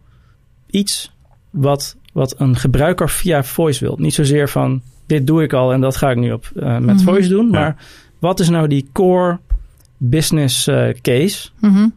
iets 0.71 1.13
wat, 1.51 1.97
wat 2.13 2.35
een 2.39 2.57
gebruiker 2.57 3.11
via 3.11 3.45
voice 3.45 3.85
wil? 3.85 3.97
Niet 3.99 4.15
zozeer 4.15 4.49
van 4.49 4.81
dit 5.07 5.27
doe 5.27 5.43
ik 5.43 5.53
al 5.53 5.73
en 5.73 5.81
dat 5.81 5.97
ga 5.97 6.11
ik 6.11 6.17
nu 6.17 6.33
op, 6.33 6.51
eh, 6.57 6.79
met 6.79 6.97
Mhm. 6.97 7.05
voice 7.05 7.29
doen, 7.29 7.45
Ja. 7.47 7.51
maar 7.51 7.77
wat 8.19 8.41
is 8.41 8.49
nou 8.49 8.69
die 8.69 8.89
core 8.93 9.39
business 9.97 10.67
eh, 10.67 10.89
case? 11.03 11.49
Mhm. 11.61 11.89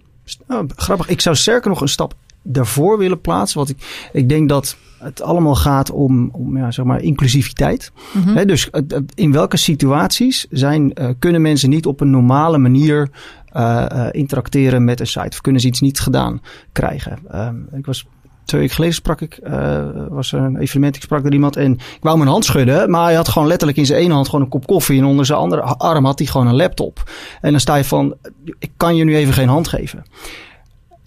Oh, 0.47 0.63
grappig. 0.75 1.07
Ik 1.09 1.21
zou 1.21 1.35
sterker 1.35 1.69
nog 1.69 1.81
een 1.81 1.87
stap 1.87 2.13
daarvoor 2.41 2.97
willen 2.97 3.21
plaatsen. 3.21 3.57
Want 3.57 3.69
ik, 3.69 4.09
ik 4.13 4.29
denk 4.29 4.49
dat 4.49 4.77
het 4.99 5.21
allemaal 5.21 5.55
gaat 5.55 5.91
om, 5.91 6.29
om 6.31 6.57
ja, 6.57 6.71
zeg 6.71 6.85
maar 6.85 7.01
inclusiviteit. 7.01 7.91
Mhm. 8.13 8.35
Hè, 8.35 8.45
dus 8.45 8.69
in 9.15 9.31
welke 9.31 9.57
situaties 9.57 10.45
zijn, 10.49 10.93
eh, 10.93 11.09
kunnen 11.19 11.41
mensen 11.41 11.69
niet 11.69 11.85
op 11.85 12.01
een 12.01 12.09
normale 12.09 12.57
manier 12.57 13.09
eh, 13.51 13.85
eh, 13.91 14.07
interacteren 14.11 14.83
met 14.83 14.99
een 14.99 15.07
site? 15.07 15.27
Of 15.29 15.41
kunnen 15.41 15.61
ze 15.61 15.67
iets 15.67 15.81
niet 15.81 15.99
gedaan 15.99 16.41
krijgen? 16.71 17.19
Ehm, 17.31 17.55
ik 17.75 17.85
was 17.85 18.05
twee 18.45 18.61
weken 18.61 18.75
geleden 18.75 18.95
sprak 18.95 19.21
ik, 19.21 19.33
eh, 19.33 19.85
was 20.09 20.31
er 20.31 20.39
een 20.39 20.57
evenement, 20.57 20.95
ik 20.95 21.01
sprak 21.01 21.25
er 21.25 21.33
iemand 21.33 21.55
en 21.55 21.71
ik 21.73 21.97
wou 22.01 22.17
mijn 22.17 22.29
hand 22.29 22.45
schudden, 22.45 22.89
maar 22.89 23.03
hij 23.03 23.13
had 23.13 23.27
gewoon 23.27 23.47
letterlijk 23.47 23.77
in 23.77 23.85
zijn 23.85 24.01
ene 24.01 24.13
hand 24.13 24.25
gewoon 24.25 24.41
een 24.41 24.49
kop 24.49 24.67
koffie 24.67 24.99
en 24.99 25.05
onder 25.05 25.25
zijn 25.25 25.39
andere 25.39 25.61
arm 25.61 26.05
had 26.05 26.19
hij 26.19 26.27
gewoon 26.27 26.47
een 26.47 26.55
laptop. 26.55 27.11
En 27.41 27.51
dan 27.51 27.59
sta 27.59 27.75
je 27.75 27.83
van, 27.83 28.15
ik 28.59 28.71
kan 28.77 28.95
je 28.95 29.03
nu 29.03 29.15
even 29.15 29.33
geen 29.33 29.47
hand 29.47 29.67
geven. 29.67 30.03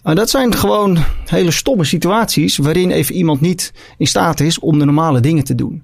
Maar 0.03 0.15
dat 0.15 0.29
zijn 0.29 0.55
gewoon 0.55 0.97
hele 1.25 1.51
stomme 1.51 1.83
situaties 1.83 2.57
waarin 2.57 2.91
even 2.91 3.15
iemand 3.15 3.41
niet 3.41 3.73
in 3.97 4.07
staat 4.07 4.39
is 4.39 4.59
om 4.59 4.79
de 4.79 4.85
normale 4.85 5.19
dingen 5.19 5.43
te 5.43 5.55
doen. 5.55 5.83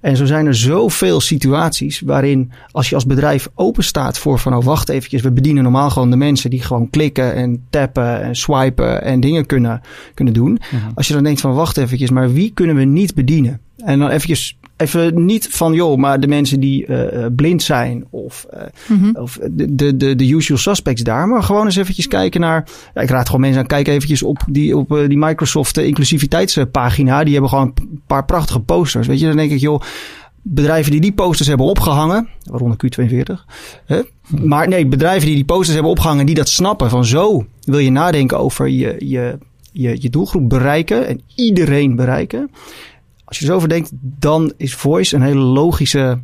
En 0.00 0.16
zo 0.16 0.24
zijn 0.26 0.46
er 0.46 0.54
zoveel 0.54 1.20
situaties 1.20 2.00
waarin 2.00 2.52
als 2.70 2.88
je 2.88 2.94
als 2.94 3.06
bedrijf 3.06 3.48
open 3.54 3.84
staat 3.84 4.18
voor 4.18 4.38
van 4.38 4.54
oh 4.54 4.64
wacht 4.64 4.88
eventjes, 4.88 5.22
we 5.22 5.32
bedienen 5.32 5.62
normaal 5.62 5.90
gewoon 5.90 6.10
de 6.10 6.16
mensen 6.16 6.50
die 6.50 6.62
gewoon 6.62 6.90
klikken 6.90 7.34
en 7.34 7.64
tappen 7.70 8.22
en 8.22 8.36
swipen 8.36 9.02
en 9.02 9.20
dingen 9.20 9.46
kunnen, 9.46 9.80
kunnen 10.14 10.34
doen. 10.34 10.58
Als 10.94 11.08
je 11.08 11.14
dan 11.14 11.22
denkt 11.22 11.40
van 11.40 11.54
wacht 11.54 11.76
eventjes, 11.76 12.10
maar 12.10 12.32
wie 12.32 12.52
kunnen 12.54 12.76
we 12.76 12.84
niet 12.84 13.14
bedienen? 13.14 13.60
En 13.84 13.98
dan 13.98 14.08
eventjes, 14.08 14.57
even 14.78 15.24
niet 15.24 15.48
van 15.50 15.72
joh, 15.72 15.96
maar 15.96 16.20
de 16.20 16.26
mensen 16.26 16.60
die 16.60 16.86
eh, 16.86 17.24
eh, 17.24 17.32
blind 17.36 17.62
zijn 17.62 18.06
of, 18.10 18.46
Mhm. 18.88 19.10
of 19.16 19.38
de, 19.50 19.96
de, 19.96 20.16
de, 20.16 20.28
usual 20.28 20.58
suspects 20.58 21.02
daar. 21.02 21.28
Maar 21.28 21.42
gewoon 21.42 21.64
eens 21.64 21.76
eventjes 21.76 22.08
kijken 22.08 22.40
naar, 22.40 22.68
ja, 22.94 23.00
ik 23.00 23.10
raad 23.10 23.26
gewoon 23.26 23.40
mensen 23.40 23.60
aan, 23.60 23.66
kijk 23.66 23.88
eventjes 23.88 24.22
op 24.22 24.44
die, 24.50 24.76
op 24.76 24.88
die 25.08 25.18
Microsoft 25.18 25.76
inclusiviteitspagina. 25.76 27.22
Die 27.24 27.32
hebben 27.32 27.50
gewoon 27.50 27.72
een 27.74 28.02
paar 28.06 28.24
prachtige 28.24 28.60
posters. 28.60 29.06
Weet 29.06 29.20
je, 29.20 29.26
dan 29.26 29.36
denk 29.36 29.50
ik 29.50 29.60
joh, 29.60 29.80
bedrijven 30.42 30.92
die 30.92 31.00
die 31.00 31.12
posters 31.12 31.48
hebben 31.48 31.66
opgehangen, 31.66 32.28
waaronder 32.44 32.78
Q42. 32.86 33.44
Hè? 33.86 34.00
Maar 34.42 34.68
nee, 34.68 34.86
bedrijven 34.86 35.26
die 35.26 35.34
die 35.34 35.44
posters 35.44 35.72
hebben 35.72 35.90
opgehangen, 35.90 36.26
die 36.26 36.34
dat 36.34 36.48
snappen 36.48 36.90
van 36.90 37.04
zo 37.04 37.46
wil 37.64 37.78
je 37.78 37.90
nadenken 37.90 38.38
over 38.38 38.68
je, 38.68 38.96
je, 38.98 39.38
je, 39.72 39.96
je 40.00 40.10
doelgroep 40.10 40.48
bereiken 40.48 41.06
en 41.06 41.20
iedereen 41.34 41.96
bereiken. 41.96 42.50
Als 43.28 43.38
je 43.38 43.44
er 43.44 43.50
zo 43.50 43.56
over 43.56 43.68
denkt, 43.68 43.90
dan 44.00 44.52
is 44.56 44.74
voice 44.74 45.16
een 45.16 45.22
hele 45.22 45.40
logische 45.40 46.18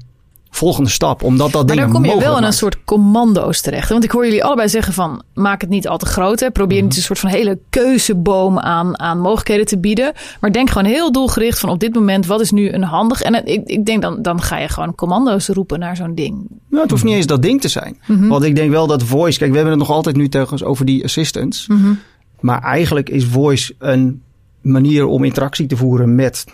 volgende 0.50 0.90
stap. 0.90 1.22
Omdat 1.22 1.52
dat 1.52 1.66
Maar 1.66 1.76
dan 1.76 1.90
kom 1.92 2.04
je 2.04 2.18
wel 2.18 2.30
in 2.30 2.36
een 2.36 2.42
maakt. 2.42 2.54
soort 2.54 2.84
commando's 2.84 3.60
terecht. 3.60 3.88
Want 3.88 4.04
ik 4.04 4.10
hoor 4.10 4.24
jullie 4.24 4.44
allebei 4.44 4.68
zeggen 4.68 4.92
van 4.92 5.22
maak 5.34 5.60
het 5.60 5.70
niet 5.70 5.88
al 5.88 5.98
te 5.98 6.06
groot. 6.06 6.40
Hè? 6.40 6.50
Probeer 6.50 6.76
Mhm. 6.76 6.86
niet 6.86 6.96
een 6.96 7.02
soort 7.02 7.18
van 7.18 7.30
hele 7.30 7.58
keuzeboom 7.70 8.58
aan, 8.58 8.98
aan 8.98 9.18
mogelijkheden 9.20 9.66
te 9.66 9.78
bieden. 9.78 10.12
Maar 10.40 10.52
denk 10.52 10.68
gewoon 10.70 10.88
heel 10.92 11.12
doelgericht 11.12 11.58
van 11.58 11.68
op 11.68 11.80
dit 11.80 11.94
moment 11.94 12.26
wat 12.26 12.40
is 12.40 12.50
nu 12.50 12.72
een 12.72 12.82
handig. 12.82 13.22
En 13.22 13.46
ik, 13.46 13.66
ik 13.66 13.84
denk 13.84 14.02
dan, 14.02 14.22
dan 14.22 14.42
ga 14.42 14.58
je 14.58 14.68
gewoon 14.68 14.94
commando's 14.94 15.48
roepen 15.48 15.78
naar 15.78 15.96
zo'n 15.96 16.14
ding. 16.14 16.46
Nou, 16.68 16.82
het 16.82 16.90
hoeft 16.90 17.04
niet 17.04 17.14
eens 17.14 17.26
dat 17.26 17.42
ding 17.42 17.60
te 17.60 17.68
zijn. 17.68 17.98
Mhm. 18.06 18.28
Want 18.28 18.44
ik 18.44 18.56
denk 18.56 18.70
wel 18.70 18.86
dat 18.86 19.02
voice... 19.02 19.38
Kijk, 19.38 19.50
we 19.50 19.56
hebben 19.56 19.78
het 19.78 19.86
nog 19.88 19.96
altijd 19.96 20.16
nu 20.16 20.28
tegen 20.28 20.52
ons 20.52 20.64
over 20.64 20.84
die 20.84 21.04
assistants. 21.04 21.66
Mhm. 21.66 21.92
Maar 22.40 22.62
eigenlijk 22.62 23.08
is 23.08 23.24
voice 23.24 23.74
een 23.78 24.22
manier 24.60 25.06
om 25.06 25.24
interactie 25.24 25.66
te 25.66 25.76
voeren 25.76 26.14
met 26.14 26.44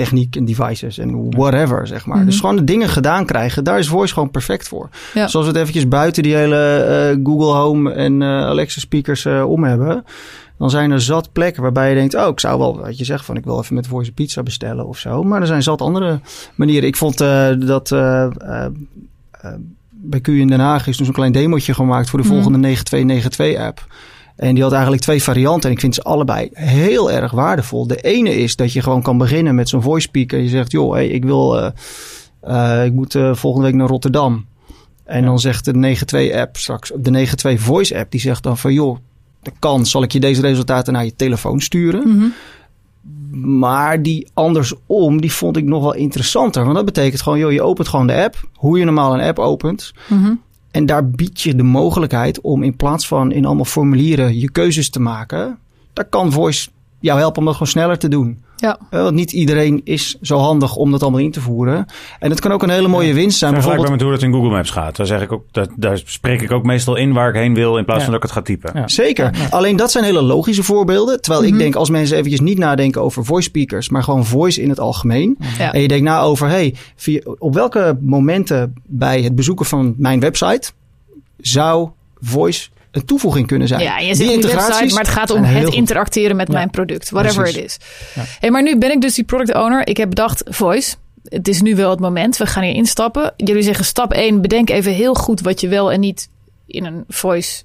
techniek 0.00 0.36
en 0.36 0.44
devices 0.44 0.98
en 0.98 1.30
whatever, 1.30 1.86
zeg 1.86 2.06
maar. 2.06 2.16
Mhm. 2.16 2.26
Dus 2.26 2.40
gewoon 2.40 2.56
de 2.56 2.64
dingen 2.64 2.88
gedaan 2.88 3.24
krijgen, 3.24 3.64
daar 3.64 3.78
is 3.78 3.88
voice 3.88 4.12
gewoon 4.12 4.30
perfect 4.30 4.68
voor. 4.68 4.88
Ja. 5.14 5.28
Zoals 5.28 5.46
we 5.46 5.52
het 5.52 5.60
eventjes 5.60 5.88
buiten 5.88 6.22
die 6.22 6.34
hele 6.34 6.76
eh, 6.76 7.18
Google 7.24 7.52
Home 7.52 7.92
en 7.92 8.22
eh, 8.22 8.28
Alexa 8.28 8.80
speakers 8.80 9.24
eh, 9.24 9.50
om 9.50 9.64
hebben. 9.64 10.04
Dan 10.58 10.70
zijn 10.70 10.90
er 10.90 11.00
zat 11.00 11.32
plekken 11.32 11.62
waarbij 11.62 11.88
je 11.88 11.94
denkt, 11.94 12.14
oh, 12.14 12.28
ik 12.28 12.40
zou 12.40 12.58
wel, 12.58 12.80
wat 12.80 12.98
je 12.98 13.04
zegt, 13.04 13.24
van 13.24 13.36
ik 13.36 13.44
wil 13.44 13.58
even 13.60 13.74
met 13.74 13.86
voice 13.86 14.12
pizza 14.12 14.42
bestellen 14.42 14.86
of 14.86 14.98
zo. 14.98 15.22
Maar 15.22 15.40
er 15.40 15.46
zijn 15.46 15.62
zat 15.62 15.80
andere 15.80 16.20
manieren. 16.54 16.88
Ik 16.88 16.96
vond 16.96 17.18
dat 17.66 17.88
bij 19.90 20.20
Q 20.20 20.28
in 20.28 20.48
Den 20.48 20.60
Haag 20.60 20.86
is 20.86 20.96
dus 20.96 21.06
een 21.06 21.12
klein 21.12 21.32
demootje 21.32 21.74
gemaakt 21.74 22.10
voor 22.10 22.18
de 22.18 22.24
Mhm. 22.24 22.34
volgende 22.34 22.58
9292 22.58 23.66
app. 23.66 23.86
En 24.36 24.54
die 24.54 24.62
had 24.62 24.72
eigenlijk 24.72 25.02
twee 25.02 25.22
varianten. 25.22 25.68
En 25.68 25.74
ik 25.74 25.80
vind 25.80 25.94
ze 25.94 26.02
allebei 26.02 26.48
heel 26.52 27.10
erg 27.10 27.32
waardevol. 27.32 27.86
De 27.86 28.00
ene 28.00 28.34
is 28.34 28.56
dat 28.56 28.72
je 28.72 28.82
gewoon 28.82 29.02
kan 29.02 29.18
beginnen 29.18 29.54
met 29.54 29.68
zo'n 29.68 29.82
voice 29.82 30.06
speaker. 30.08 30.38
Je 30.38 30.48
zegt, 30.48 30.70
joh, 30.70 30.92
hey, 30.92 31.08
ik 31.08 31.24
wil, 31.24 31.60
eh, 31.60 31.70
eh, 32.40 32.84
ik 32.84 32.92
moet 32.92 33.14
eh, 33.14 33.34
volgende 33.34 33.66
week 33.66 33.76
naar 33.76 33.88
Rotterdam. 33.88 34.46
En 35.04 35.24
dan 35.24 35.38
zegt 35.38 35.64
de 35.64 35.72
92 35.72 36.32
app 36.32 36.56
straks, 36.56 36.88
de 36.88 37.00
92 37.00 37.60
voice 37.60 37.98
app, 37.98 38.10
die 38.10 38.20
zegt 38.20 38.42
dan 38.42 38.58
van, 38.58 38.72
joh, 38.72 38.98
de 39.42 39.52
kan, 39.58 39.86
zal 39.86 40.02
ik 40.02 40.12
je 40.12 40.20
deze 40.20 40.40
resultaten 40.40 40.92
naar 40.92 41.04
je 41.04 41.16
telefoon 41.16 41.60
sturen? 41.60 42.08
Mhm. 42.08 42.26
Maar 43.58 44.02
die 44.02 44.28
andersom, 44.34 45.20
die 45.20 45.32
vond 45.32 45.56
ik 45.56 45.64
nog 45.64 45.82
wel 45.82 45.94
interessanter. 45.94 46.62
Want 46.62 46.76
dat 46.76 46.84
betekent 46.84 47.22
gewoon, 47.22 47.38
joh, 47.38 47.52
je 47.52 47.62
opent 47.62 47.88
gewoon 47.88 48.06
de 48.06 48.22
app. 48.22 48.48
Hoe 48.54 48.78
je 48.78 48.84
normaal 48.84 49.14
een 49.14 49.26
app 49.26 49.38
opent. 49.38 49.92
Mhm. 50.08 50.32
En 50.70 50.86
daar 50.86 51.10
bied 51.10 51.40
je 51.40 51.54
de 51.54 51.62
mogelijkheid 51.62 52.40
om 52.40 52.62
in 52.62 52.76
plaats 52.76 53.06
van 53.06 53.32
in 53.32 53.44
allemaal 53.44 53.64
formulieren 53.64 54.38
je 54.38 54.50
keuzes 54.50 54.90
te 54.90 55.00
maken. 55.00 55.58
Daar 55.92 56.04
kan 56.04 56.32
Voice 56.32 56.68
jou 56.98 57.18
helpen 57.18 57.38
om 57.38 57.44
dat 57.44 57.54
gewoon 57.54 57.68
sneller 57.68 57.98
te 57.98 58.08
doen. 58.08 58.42
Ja. 58.60 58.78
Eh, 58.90 59.02
Want 59.02 59.14
niet 59.14 59.32
iedereen 59.32 59.80
is 59.84 60.16
zo 60.22 60.38
handig 60.38 60.76
om 60.76 60.90
dat 60.90 61.02
allemaal 61.02 61.20
in 61.20 61.30
te 61.30 61.40
voeren. 61.40 61.86
En 62.18 62.30
het 62.30 62.40
kan 62.40 62.52
ook 62.52 62.62
een 62.62 62.70
hele 62.70 62.88
mooie 62.88 63.14
winst 63.14 63.38
zijn. 63.38 63.52
Vergelijkbaar 63.52 63.88
Bijvoorbeeld, 63.90 63.90
met 63.90 64.00
hoe 64.00 64.10
dat 64.10 64.22
in 64.22 64.32
Google 64.32 64.50
Maps 64.56 64.70
gaat. 64.70 64.96
Daar, 64.96 65.06
zeg 65.06 65.22
ik 65.22 65.32
ook, 65.32 65.44
dat, 65.50 65.70
daar 65.76 66.00
spreek 66.04 66.42
ik 66.42 66.50
ook 66.52 66.64
meestal 66.64 66.96
in 66.96 67.12
waar 67.12 67.28
ik 67.28 67.34
heen 67.34 67.54
wil 67.54 67.76
in 67.78 67.84
plaats 67.84 67.98
Ja. 68.00 68.04
van 68.10 68.14
dat 68.14 68.22
ik 68.24 68.28
het 68.30 68.38
ga 68.38 68.44
typen. 68.44 68.70
Ja. 68.74 68.88
Zeker. 68.88 69.30
Alleen 69.50 69.76
dat 69.76 69.90
zijn 69.90 70.04
hele 70.04 70.22
logische 70.22 70.62
voorbeelden. 70.62 71.20
Terwijl 71.20 71.44
Mhm. 71.44 71.52
ik 71.52 71.58
denk, 71.58 71.74
als 71.74 71.90
mensen 71.90 72.16
eventjes 72.16 72.40
niet 72.40 72.58
nadenken 72.58 73.02
over 73.02 73.24
voice 73.24 73.48
speakers, 73.48 73.88
maar 73.88 74.02
gewoon 74.02 74.24
voice 74.26 74.62
in 74.62 74.68
het 74.68 74.80
algemeen. 74.80 75.38
Ja. 75.58 75.72
En 75.72 75.80
je 75.80 75.88
denkt 75.88 76.04
na 76.04 76.20
over, 76.20 76.48
hey, 76.48 76.74
via, 76.96 77.20
op 77.38 77.54
welke 77.54 77.98
momenten 78.00 78.74
bij 78.86 79.22
het 79.22 79.34
bezoeken 79.34 79.66
van 79.66 79.94
mijn 79.96 80.20
website 80.20 80.70
zou 81.38 81.88
voice 82.20 82.68
een 82.90 83.04
toevoeging 83.04 83.46
kunnen 83.46 83.68
zijn? 83.68 83.80
Ja, 83.80 83.98
je 83.98 84.06
Die 84.06 84.14
zit 84.14 84.44
op 84.44 84.50
website, 84.50 84.94
maar 84.94 85.02
het 85.02 85.12
gaat 85.12 85.30
om 85.30 85.42
het 85.44 85.74
interacteren 85.74 86.36
met 86.36 86.48
Ja. 86.48 86.54
mijn 86.54 86.70
product. 86.70 87.10
Whatever 87.10 87.42
Precies. 87.42 87.58
it 87.58 87.64
is. 87.64 87.78
Hey, 88.40 88.50
maar 88.50 88.62
nu 88.62 88.78
ben 88.78 88.90
ik 88.90 89.00
dus 89.00 89.14
die 89.14 89.24
product 89.24 89.54
owner. 89.54 89.86
Ik 89.86 89.96
heb 89.96 90.08
bedacht, 90.08 90.42
voice. 90.48 90.94
Het 91.24 91.48
is 91.48 91.60
nu 91.62 91.76
wel 91.76 91.90
het 91.90 92.00
moment. 92.00 92.36
We 92.36 92.46
gaan 92.46 92.62
hier 92.62 92.74
instappen. 92.74 93.32
Jullie 93.36 93.62
zeggen 93.62 93.84
stap 93.84 94.12
1. 94.12 94.40
Bedenk 94.40 94.70
even 94.70 94.92
heel 94.92 95.14
goed 95.14 95.40
wat 95.40 95.60
je 95.60 95.68
wel 95.68 95.92
en 95.92 96.00
niet 96.00 96.28
in 96.66 96.84
een 96.84 97.04
voice 97.08 97.62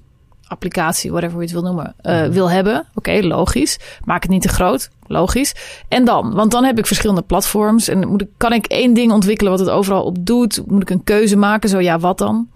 applicatie, 0.48 1.10
whatever 1.10 1.36
je 1.36 1.42
het 1.42 1.52
wil 1.52 1.62
noemen, 1.62 1.94
eh, 2.00 2.26
wil 2.26 2.50
hebben. 2.50 2.86
Oké, 2.94 3.12
logisch. 3.22 3.78
Maak 4.04 4.22
het 4.22 4.30
niet 4.30 4.42
te 4.42 4.48
groot. 4.48 4.90
Logisch. 5.06 5.54
En 5.88 6.04
dan? 6.04 6.34
Want 6.34 6.50
dan 6.50 6.64
heb 6.64 6.78
ik 6.78 6.86
verschillende 6.86 7.22
platforms. 7.22 7.88
En 7.88 8.08
moet 8.08 8.22
ik, 8.22 8.28
kan 8.36 8.52
ik 8.52 8.66
één 8.66 8.94
ding 8.94 9.12
ontwikkelen 9.12 9.50
wat 9.52 9.60
het 9.60 9.70
overal 9.70 10.02
op 10.02 10.16
doet? 10.26 10.62
Moet 10.66 10.82
ik 10.82 10.90
een 10.90 11.04
keuze 11.04 11.36
maken? 11.36 11.68
Zo 11.68 11.80
ja, 11.80 11.98
wat 11.98 12.18
dan? 12.18 12.48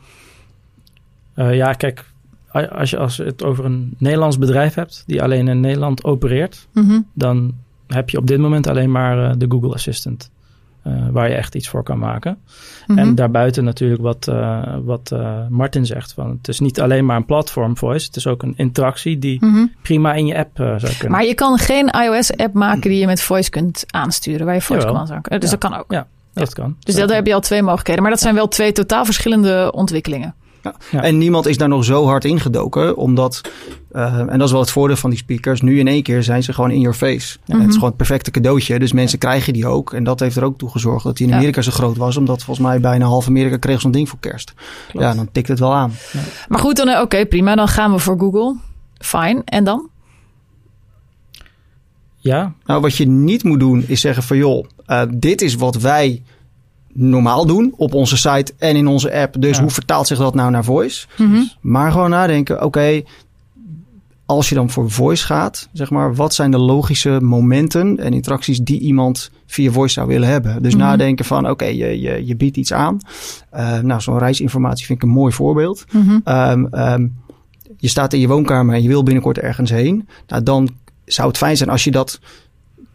Eh, 1.35 1.55
ja, 1.55 1.73
kijk, 1.73 2.05
als 2.53 2.91
je 2.91 2.99
als 2.99 3.17
het 3.17 3.43
over 3.45 3.65
een 3.65 3.95
Nederlands 3.99 4.39
bedrijf 4.39 4.75
hebt 4.75 5.03
die 5.07 5.23
alleen 5.23 5.49
in 5.49 5.61
Nederland 5.61 6.05
opereert, 6.05 6.67
Mhm. 6.73 7.01
dan 7.15 7.55
heb 7.87 8.11
je 8.11 8.19
op 8.19 8.27
dit 8.27 8.39
moment 8.39 8.67
alleen 8.67 8.91
maar 8.91 9.31
eh, 9.31 9.35
de 9.39 9.47
Google 9.49 9.73
Assistant. 9.75 10.31
eh, 10.83 10.93
waar 11.11 11.29
je 11.29 11.35
echt 11.35 11.55
iets 11.55 11.69
voor 11.69 11.83
kan 11.83 11.99
maken. 11.99 12.39
Mhm. 12.87 12.99
En 12.99 13.15
daarbuiten 13.15 13.65
natuurlijk 13.65 14.03
wat, 14.03 14.29
eh, 14.29 14.77
wat 14.83 15.15
Martin 15.49 15.87
zegt. 15.87 16.13
Van, 16.13 16.31
het 16.31 16.49
is 16.49 16.61
niet 16.61 16.81
alleen 16.81 17.05
maar 17.05 17.17
een 17.17 17.25
platform 17.25 17.77
voice. 17.77 18.07
Het 18.07 18.17
is 18.17 18.27
ook 18.27 18.43
een 18.43 18.53
interactie 18.57 19.19
die 19.19 19.45
Mhm. 19.45 19.67
prima 19.83 20.13
in 20.15 20.27
je 20.27 20.37
app 20.39 20.51
zou 20.57 20.79
kunnen. 20.93 21.11
Maar 21.11 21.25
je 21.25 21.35
kan 21.35 21.59
geen 21.59 21.89
iOS-app 21.89 22.55
maken 22.55 22.81
die 22.91 22.99
je 22.99 23.07
met 23.07 23.23
voice 23.23 23.51
kunt 23.51 23.85
aansturen, 23.87 24.47
waar 24.47 24.55
je 24.55 24.61
voice 24.61 24.87
Jawel. 24.87 25.03
kan 25.05 25.15
aansturen. 25.15 25.41
Dus 25.41 25.51
Ja. 25.51 25.57
dat 25.57 25.71
kan 25.71 25.79
ook. 25.81 25.93
Ja, 25.93 26.07
dat 26.33 26.53
kan. 26.55 26.77
Dus 26.81 26.95
daar 26.95 27.09
heb 27.09 27.27
je 27.27 27.35
al 27.35 27.41
twee 27.41 27.63
mogelijkheden. 27.63 28.03
Maar 28.03 28.11
dat 28.13 28.21
zijn 28.21 28.35
wel 28.35 28.49
twee 28.49 28.73
totaal 28.73 29.05
verschillende 29.05 29.73
ontwikkelingen. 29.75 30.35
Ja. 30.63 31.03
En 31.03 31.19
niemand 31.19 31.47
is 31.47 31.57
daar 31.57 31.69
nog 31.69 31.85
zo 31.85 32.05
hard 32.07 32.25
ingedoken, 32.25 32.97
omdat, 32.97 33.41
eh, 33.93 34.19
en 34.19 34.39
dat 34.39 34.47
is 34.47 34.51
wel 34.51 34.61
het 34.61 34.71
voordeel 34.71 34.97
van 34.97 35.11
die 35.11 35.19
speakers, 35.19 35.61
nu 35.61 35.79
in 35.79 35.89
één 35.89 36.03
keer 36.03 36.23
zijn 36.23 36.43
ze 36.43 36.53
gewoon 36.53 36.71
in 36.71 36.81
your 36.81 36.97
face. 36.97 37.39
En 37.47 37.59
het 37.59 37.69
is 37.69 37.75
gewoon 37.75 37.89
het 37.89 37.97
perfecte 37.97 38.31
cadeautje, 38.31 38.79
dus 38.79 38.93
mensen 38.93 39.19
krijgen 39.19 39.53
die 39.53 39.67
ook. 39.67 39.93
En 39.93 40.05
dat 40.05 40.21
heeft 40.21 40.37
er 40.37 40.45
ook 40.45 40.59
toe 40.59 40.71
gezorgd 40.71 41.05
dat 41.05 41.17
die 41.17 41.27
in 41.27 41.33
Ja. 41.33 41.39
Amerika 41.39 41.63
zo 41.63 41.71
groot 41.71 41.97
was, 41.97 42.17
omdat 42.17 42.43
volgens 42.43 42.67
mij 42.67 42.81
bijna 42.81 43.05
half 43.07 43.27
Amerika 43.27 43.57
kreeg 43.57 43.81
zo'n 43.81 43.91
ding 43.91 44.09
voor 44.09 44.19
kerst. 44.19 44.53
Ja, 44.93 45.15
dan 45.15 45.29
tikt 45.33 45.49
het 45.49 45.59
wel 45.59 45.75
aan. 45.75 45.93
Maar 46.49 46.61
goed, 46.61 46.77
dan 46.77 46.89
eh, 46.89 47.01
oké, 47.01 47.27
prima. 47.27 47.55
Dan 47.55 47.69
gaan 47.69 47.93
we 47.93 47.99
voor 47.99 48.19
Google. 48.19 48.57
Fine. 48.99 49.43
En 49.45 49.65
dan? 49.65 49.89
Ja, 52.17 52.53
Nou, 52.65 52.81
wat 52.81 52.97
je 52.97 53.07
niet 53.07 53.45
moet 53.45 53.61
doen 53.61 53.85
is 53.87 54.01
zeggen 54.01 54.23
van 54.23 54.37
joh, 54.37 54.67
eh, 54.87 55.03
dit 55.15 55.43
is 55.43 55.55
wat 55.55 55.77
wij 55.77 56.23
normaal 56.93 57.47
doen 57.47 57.75
op 57.77 57.95
onze 57.95 58.17
site 58.17 58.53
en 58.59 58.77
in 58.77 58.87
onze 58.87 59.13
app. 59.13 59.35
Dus 59.39 59.57
Ja. 59.57 59.63
hoe 59.63 59.71
vertaalt 59.71 60.07
zich 60.07 60.19
dat 60.19 60.35
nou 60.35 60.51
naar 60.51 60.65
voice? 60.65 61.07
Mhm. 61.19 61.43
Maar 61.61 61.93
gewoon 61.93 62.11
nadenken, 62.11 62.65
oké, 62.65 63.03
als 64.27 64.49
je 64.49 64.55
dan 64.55 64.71
voor 64.71 64.91
voice 64.91 65.27
gaat, 65.27 65.69
zeg 65.73 65.91
maar, 65.91 66.15
wat 66.15 66.35
zijn 66.35 66.51
de 66.51 66.59
logische 66.59 67.19
momenten 67.21 67.99
en 67.99 68.13
interacties 68.13 68.59
die 68.61 68.81
iemand 68.81 69.31
via 69.47 69.71
voice 69.71 69.93
zou 69.95 70.07
willen 70.09 70.29
hebben? 70.29 70.63
Dus 70.63 70.75
Mhm. 70.75 70.83
nadenken 70.83 71.25
van, 71.25 71.51
oké, 71.51 71.65
je, 71.65 72.01
je, 72.01 72.27
je 72.27 72.37
biedt 72.37 72.57
iets 72.57 72.73
aan. 72.73 72.99
Eh, 73.51 73.79
nou, 73.79 74.01
zo'n 74.01 74.19
reisinformatie 74.19 74.87
vind 74.87 75.03
ik 75.03 75.09
een 75.09 75.15
mooi 75.15 75.33
voorbeeld. 75.33 75.85
Mhm. 75.93 76.19
Ehm, 76.25 76.65
ehm, 76.67 77.07
je 77.77 77.89
staat 77.89 78.13
in 78.13 78.21
je 78.21 78.29
woonkamer 78.29 78.75
en 78.75 78.83
je 78.83 78.89
wil 78.89 79.03
binnenkort 79.03 79.39
ergens 79.39 79.71
heen. 79.71 80.09
Nou, 80.27 80.43
dan 80.43 80.69
zou 81.05 81.29
het 81.29 81.37
fijn 81.37 81.57
zijn 81.57 81.71
als 81.71 81.85
je 81.85 81.91
dat 81.91 82.21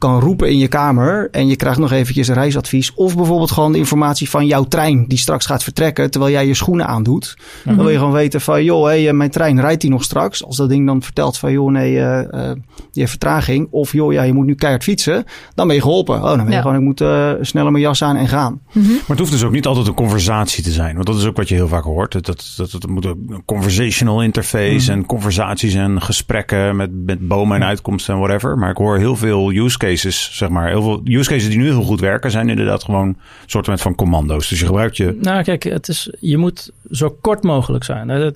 kan 0.05 0.19
roepen 0.19 0.49
in 0.49 0.57
je 0.57 0.67
kamer 0.67 1.27
en 1.31 1.47
je 1.47 1.55
krijgt 1.55 1.79
nog 1.79 1.91
eventjes 1.91 2.27
een 2.27 2.33
reisadvies. 2.33 2.93
Of 2.93 3.15
bijvoorbeeld 3.15 3.51
gewoon 3.51 3.71
de 3.71 3.77
informatie 3.77 4.29
van 4.29 4.45
jouw 4.45 4.63
trein 4.63 5.05
die 5.07 5.17
straks 5.17 5.45
gaat 5.45 5.63
vertrekken 5.63 6.11
terwijl 6.11 6.31
jij 6.31 6.47
je 6.47 6.53
schoenen 6.53 6.87
aandoet. 6.87 7.37
Dan 7.63 7.75
wil 7.75 7.89
je 7.89 7.97
gewoon 7.97 8.13
weten 8.13 8.41
van, 8.41 8.63
joh, 8.63 8.85
hey, 8.85 9.07
eh, 9.07 9.13
mijn 9.13 9.29
trein 9.29 9.59
rijdt 9.59 9.81
die 9.81 9.89
nog 9.89 10.03
straks. 10.03 10.45
Als 10.45 10.57
dat 10.57 10.69
ding 10.69 10.85
dan 10.85 11.01
vertelt 11.01 11.37
van, 11.37 11.51
joh, 11.51 11.71
nee, 11.71 11.99
eh, 11.99 12.19
eh, 12.19 12.55
je 12.91 12.99
hebt 12.99 13.09
vertraging. 13.09 13.67
Of, 13.71 13.91
joh, 13.91 14.13
ja, 14.13 14.23
je 14.23 14.33
moet 14.33 14.45
nu 14.45 14.55
keihard 14.55 14.83
fietsen. 14.83 15.23
Dan 15.55 15.67
ben 15.67 15.75
je 15.75 15.81
geholpen. 15.81 16.15
Oh, 16.15 16.23
dan 16.23 16.37
ben 16.37 16.45
je 16.45 16.51
Ja. 16.51 16.61
gewoon, 16.61 16.75
ik 16.75 16.81
moet 16.81 17.03
sneller 17.47 17.71
mijn 17.71 17.83
jas 17.83 18.03
aan 18.03 18.15
en 18.15 18.27
gaan. 18.27 18.59
Mhm. 18.71 18.87
Maar 18.87 18.99
het 19.07 19.19
hoeft 19.19 19.31
dus 19.31 19.43
ook 19.43 19.51
niet 19.51 19.65
altijd 19.65 19.87
een 19.87 19.93
conversatie 19.93 20.63
te 20.63 20.71
zijn. 20.71 20.93
Want 20.93 21.05
dat 21.07 21.17
is 21.17 21.25
ook 21.25 21.37
wat 21.37 21.49
je 21.49 21.55
heel 21.55 21.67
vaak 21.67 21.83
hoort. 21.83 22.11
Dat, 22.11 22.25
dat, 22.25 22.53
dat, 22.57 22.71
het 22.71 22.87
moet 22.87 23.05
een 23.05 23.43
conversational 23.45 24.23
interface 24.23 24.91
en 24.91 25.05
conversaties 25.05 25.73
en 25.73 26.01
gesprekken 26.01 26.75
met, 26.75 26.89
met 27.05 27.27
bomen 27.27 27.61
en 27.61 27.67
uitkomsten 27.67 28.13
en 28.13 28.19
whatever. 28.19 28.57
Maar 28.57 28.69
ik 28.69 28.77
hoor 28.77 28.97
heel 28.97 29.15
veel 29.15 29.51
use 29.51 29.77
cases, 29.77 29.94
zeg 30.01 30.49
maar. 30.49 30.67
Heel 30.67 30.81
veel 30.81 31.01
use 31.03 31.29
cases 31.29 31.49
die 31.49 31.57
nu 31.57 31.65
heel 31.65 31.83
goed 31.83 31.99
werken, 31.99 32.31
zijn 32.31 32.49
inderdaad 32.49 32.83
gewoon 32.83 33.17
soorten 33.45 33.79
van 33.79 33.95
commando's. 33.95 34.49
Dus 34.49 34.59
je 34.59 34.65
gebruikt 34.65 34.97
je. 34.97 35.17
Nou, 35.21 35.43
kijk, 35.43 35.63
het 35.63 35.87
is, 35.87 36.09
je 36.19 36.37
moet 36.37 36.71
zo 36.91 37.17
kort 37.21 37.43
mogelijk 37.43 37.83
zijn. 37.83 38.33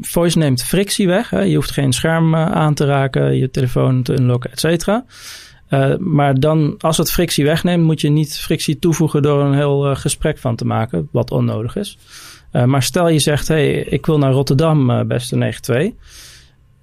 Voice 0.00 0.38
neemt 0.38 0.62
frictie 0.62 1.06
weg. 1.06 1.30
Hè. 1.30 1.40
Je 1.40 1.54
hoeft 1.54 1.70
geen 1.70 1.92
scherm 1.92 2.34
eh, 2.34 2.46
aan 2.46 2.74
te 2.74 2.84
raken, 2.84 3.36
je 3.36 3.50
telefoon 3.50 4.02
te 4.02 4.12
unlocken, 4.12 4.50
et 4.50 4.60
cetera. 4.60 5.04
Eh, 5.68 5.96
maar 5.98 6.40
dan, 6.40 6.74
als 6.78 6.96
het 6.96 7.12
frictie 7.12 7.44
wegneemt, 7.44 7.84
moet 7.84 8.00
je 8.00 8.08
niet 8.08 8.38
frictie 8.38 8.78
toevoegen 8.78 9.22
door 9.22 9.44
een 9.44 9.54
heel 9.54 9.90
eh, 9.90 9.96
gesprek 9.96 10.38
van 10.38 10.56
te 10.56 10.64
maken, 10.64 11.08
wat 11.12 11.30
onnodig 11.30 11.76
is. 11.76 11.98
Maar 12.66 12.82
stel 12.82 13.08
je 13.08 13.18
zegt, 13.18 13.48
hey, 13.48 13.74
ik 13.74 14.06
wil 14.06 14.18
naar 14.18 14.32
Rotterdam, 14.32 15.06
beste 15.08 15.36
92. 15.36 15.92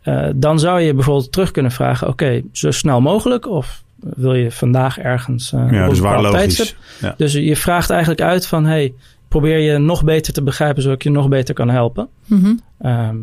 Eh, 0.09 0.27
dan 0.35 0.59
zou 0.59 0.81
je 0.81 0.93
bijvoorbeeld 0.93 1.31
terug 1.31 1.51
kunnen 1.51 1.71
vragen, 1.71 2.07
oké, 2.07 2.41
zo 2.51 2.71
snel 2.71 3.01
mogelijk 3.01 3.47
of 3.47 3.83
wil 4.01 4.33
je 4.33 4.51
vandaag 4.51 4.97
ergens 4.99 5.53
eh, 5.53 5.59
Ja, 5.71 5.87
dus 5.87 5.97
een 5.97 6.03
waar 6.03 6.15
bepaald 6.15 6.33
logisch. 6.35 6.55
tijdstip? 6.55 6.77
Ja. 7.01 7.13
Dus 7.17 7.33
je 7.33 7.55
vraagt 7.55 7.89
eigenlijk 7.89 8.21
uit 8.21 8.45
van, 8.47 8.65
hey, 8.65 8.93
probeer 9.27 9.57
je 9.59 9.77
nog 9.77 10.03
beter 10.03 10.33
te 10.33 10.43
begrijpen, 10.43 10.81
zodat 10.81 10.97
ik 10.97 11.03
je 11.03 11.09
nog 11.11 11.27
beter 11.27 11.53
kan 11.55 11.69
helpen. 11.69 12.07
Mhm. 12.25 12.53
Ehm, 12.81 13.15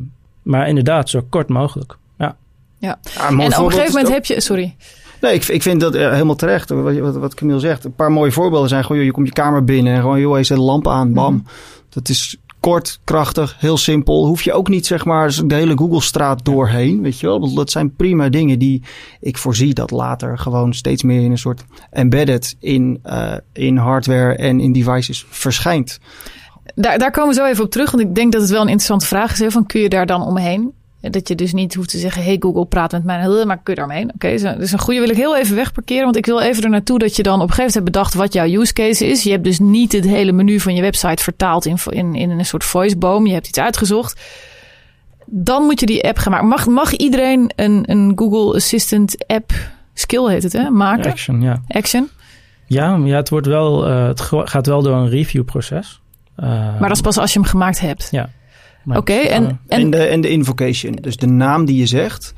maar 0.42 0.68
inderdaad, 0.68 1.08
zo 1.08 1.26
kort 1.28 1.48
mogelijk. 1.48 1.96
Ja. 2.18 2.36
Ja. 2.78 2.98
Een 3.28 3.40
En 3.40 3.58
op 3.58 3.64
een 3.64 3.70
gegeven 3.70 3.86
moment 3.90 4.06
ook- 4.06 4.12
heb 4.12 4.24
je... 4.24 4.40
Sorry. 4.40 4.76
Nee, 5.20 5.34
ik, 5.34 5.44
ik 5.48 5.62
vind 5.62 5.80
dat 5.80 5.94
eh, 5.94 6.10
helemaal 6.10 6.34
terecht. 6.34 6.70
Wat, 6.70 6.98
wat, 6.98 7.16
wat 7.16 7.34
Camille 7.34 7.60
zegt. 7.60 7.84
Een 7.84 7.94
paar 7.94 8.12
mooie 8.12 8.32
voorbeelden 8.32 8.68
zijn 8.68 8.82
gewoon, 8.82 8.96
joh, 8.96 9.06
je 9.06 9.12
komt 9.12 9.26
je 9.26 9.32
kamer 9.32 9.64
binnen 9.64 9.94
en 9.94 10.00
gewoon, 10.00 10.20
joh, 10.20 10.36
je 10.38 10.44
zet 10.44 10.56
de 10.56 10.62
lamp 10.62 10.88
aan, 10.88 11.12
bam. 11.12 11.34
Mhm. 11.34 11.44
Dat 11.88 12.08
is 12.08 12.36
kort, 12.66 13.00
krachtig, 13.04 13.56
heel 13.58 13.76
simpel. 13.76 14.26
Hoef 14.26 14.42
je 14.42 14.52
ook 14.52 14.68
niet, 14.68 14.86
zeg 14.86 15.04
maar, 15.04 15.40
de 15.46 15.54
hele 15.54 15.76
Google-straat 15.76 16.44
doorheen, 16.44 17.02
weet 17.02 17.20
je 17.20 17.26
wel. 17.26 17.40
Dat- 17.40 17.54
Dat 17.54 17.70
zijn 17.70 17.94
prima 17.94 18.28
dingen 18.28 18.58
die 18.58 18.82
ik 19.20 19.38
voorzie 19.38 19.74
dat 19.74 19.90
later 19.90 20.38
gewoon 20.38 20.74
steeds 20.74 21.02
meer 21.02 21.22
in 21.22 21.30
een 21.30 21.38
soort 21.38 21.64
embedded 21.90 22.56
in, 22.60 22.98
eh, 23.02 23.34
in 23.52 23.76
hardware 23.76 24.34
en 24.36 24.60
in 24.60 24.72
devices 24.72 25.26
verschijnt. 25.28 25.98
Daar, 26.74 26.98
daar 26.98 27.10
komen 27.10 27.28
we 27.34 27.40
zo 27.40 27.46
even 27.46 27.64
op 27.64 27.70
terug. 27.70 27.90
Want 27.90 28.02
ik 28.02 28.14
denk 28.14 28.32
dat 28.32 28.40
het 28.40 28.50
wel 28.50 28.60
een 28.60 28.66
interessante 28.66 29.06
vraag 29.06 29.32
is. 29.32 29.38
hè, 29.38 29.50
Van, 29.50 29.66
kun 29.66 29.80
je 29.80 29.88
daar 29.88 30.06
dan 30.06 30.22
omheen? 30.22 30.72
Dat 31.10 31.28
je 31.28 31.34
dus 31.34 31.52
niet 31.52 31.74
hoeft 31.74 31.88
te 31.88 31.98
zeggen... 31.98 32.22
hey 32.22 32.36
Google, 32.40 32.64
praat 32.66 32.92
met 32.92 33.04
mij. 33.04 33.44
Maar 33.46 33.60
kun 33.62 33.74
je 33.74 33.80
daar 33.80 33.88
omheen? 33.88 34.12
Oké, 34.14 34.56
dus 34.58 34.72
een 34.72 34.78
goede 34.78 35.00
wil 35.00 35.08
ik 35.08 35.16
heel 35.16 35.36
even 35.36 35.56
wegparkeren. 35.56 36.04
Want 36.04 36.16
ik 36.16 36.26
wil 36.26 36.40
even 36.40 36.62
er 36.62 36.70
naartoe 36.70 36.98
dat 36.98 37.16
je 37.16 37.22
dan 37.22 37.40
op 37.40 37.48
een 37.48 37.54
gegeven 37.54 37.64
moment 37.64 37.94
hebt 37.94 38.10
bedacht... 38.10 38.14
wat 38.14 38.32
jouw 38.32 38.60
use 38.60 38.72
case 38.72 39.06
is. 39.06 39.22
Je 39.22 39.30
hebt 39.30 39.44
dus 39.44 39.58
niet 39.58 39.92
het 39.92 40.04
hele 40.04 40.32
menu 40.32 40.60
van 40.60 40.74
je 40.74 40.82
website 40.82 41.22
vertaald... 41.22 41.66
in, 41.66 41.76
in, 41.88 42.14
in 42.14 42.30
een 42.30 42.46
soort 42.46 42.64
voiceboom. 42.64 43.26
Je 43.26 43.32
hebt 43.32 43.48
iets 43.48 43.58
uitgezocht. 43.58 44.20
Dan 45.26 45.62
moet 45.62 45.80
je 45.80 45.86
die 45.86 46.04
app 46.04 46.18
gaan 46.18 46.32
maken. 46.32 46.48
Mag, 46.48 46.66
mag 46.66 46.92
iedereen 46.92 47.52
een, 47.56 47.90
een 47.90 48.12
Google 48.16 48.54
Assistant 48.54 49.26
app... 49.26 49.52
skill 49.94 50.28
heet 50.28 50.42
het, 50.42 50.52
hè? 50.52 50.70
Maken? 50.70 51.10
Action, 51.10 51.42
ja. 51.42 51.62
Action. 51.68 52.08
Ja, 52.66 53.00
ja, 53.04 53.16
het, 53.16 53.28
wordt 53.28 53.46
wel, 53.46 53.86
eh, 53.86 54.06
het 54.06 54.20
gaat 54.30 54.66
wel 54.66 54.82
door 54.82 54.94
een 54.94 55.08
reviewproces. 55.08 56.00
Eh, 56.36 56.48
Maar 56.48 56.88
dat 56.88 56.96
is 56.96 57.00
pas 57.00 57.18
als 57.18 57.32
je 57.32 57.38
hem 57.38 57.48
gemaakt 57.48 57.80
hebt. 57.80 58.08
Ja. 58.10 58.28
Oké, 58.86 59.12
en, 59.12 59.44
En, 59.44 59.58
en 59.68 59.90
de, 59.90 59.96
en 60.04 60.20
de 60.20 60.28
invocation, 60.28 60.92
dus 60.94 61.16
de 61.16 61.26
naam 61.26 61.64
die 61.64 61.76
je 61.76 61.86
zegt. 61.86 62.34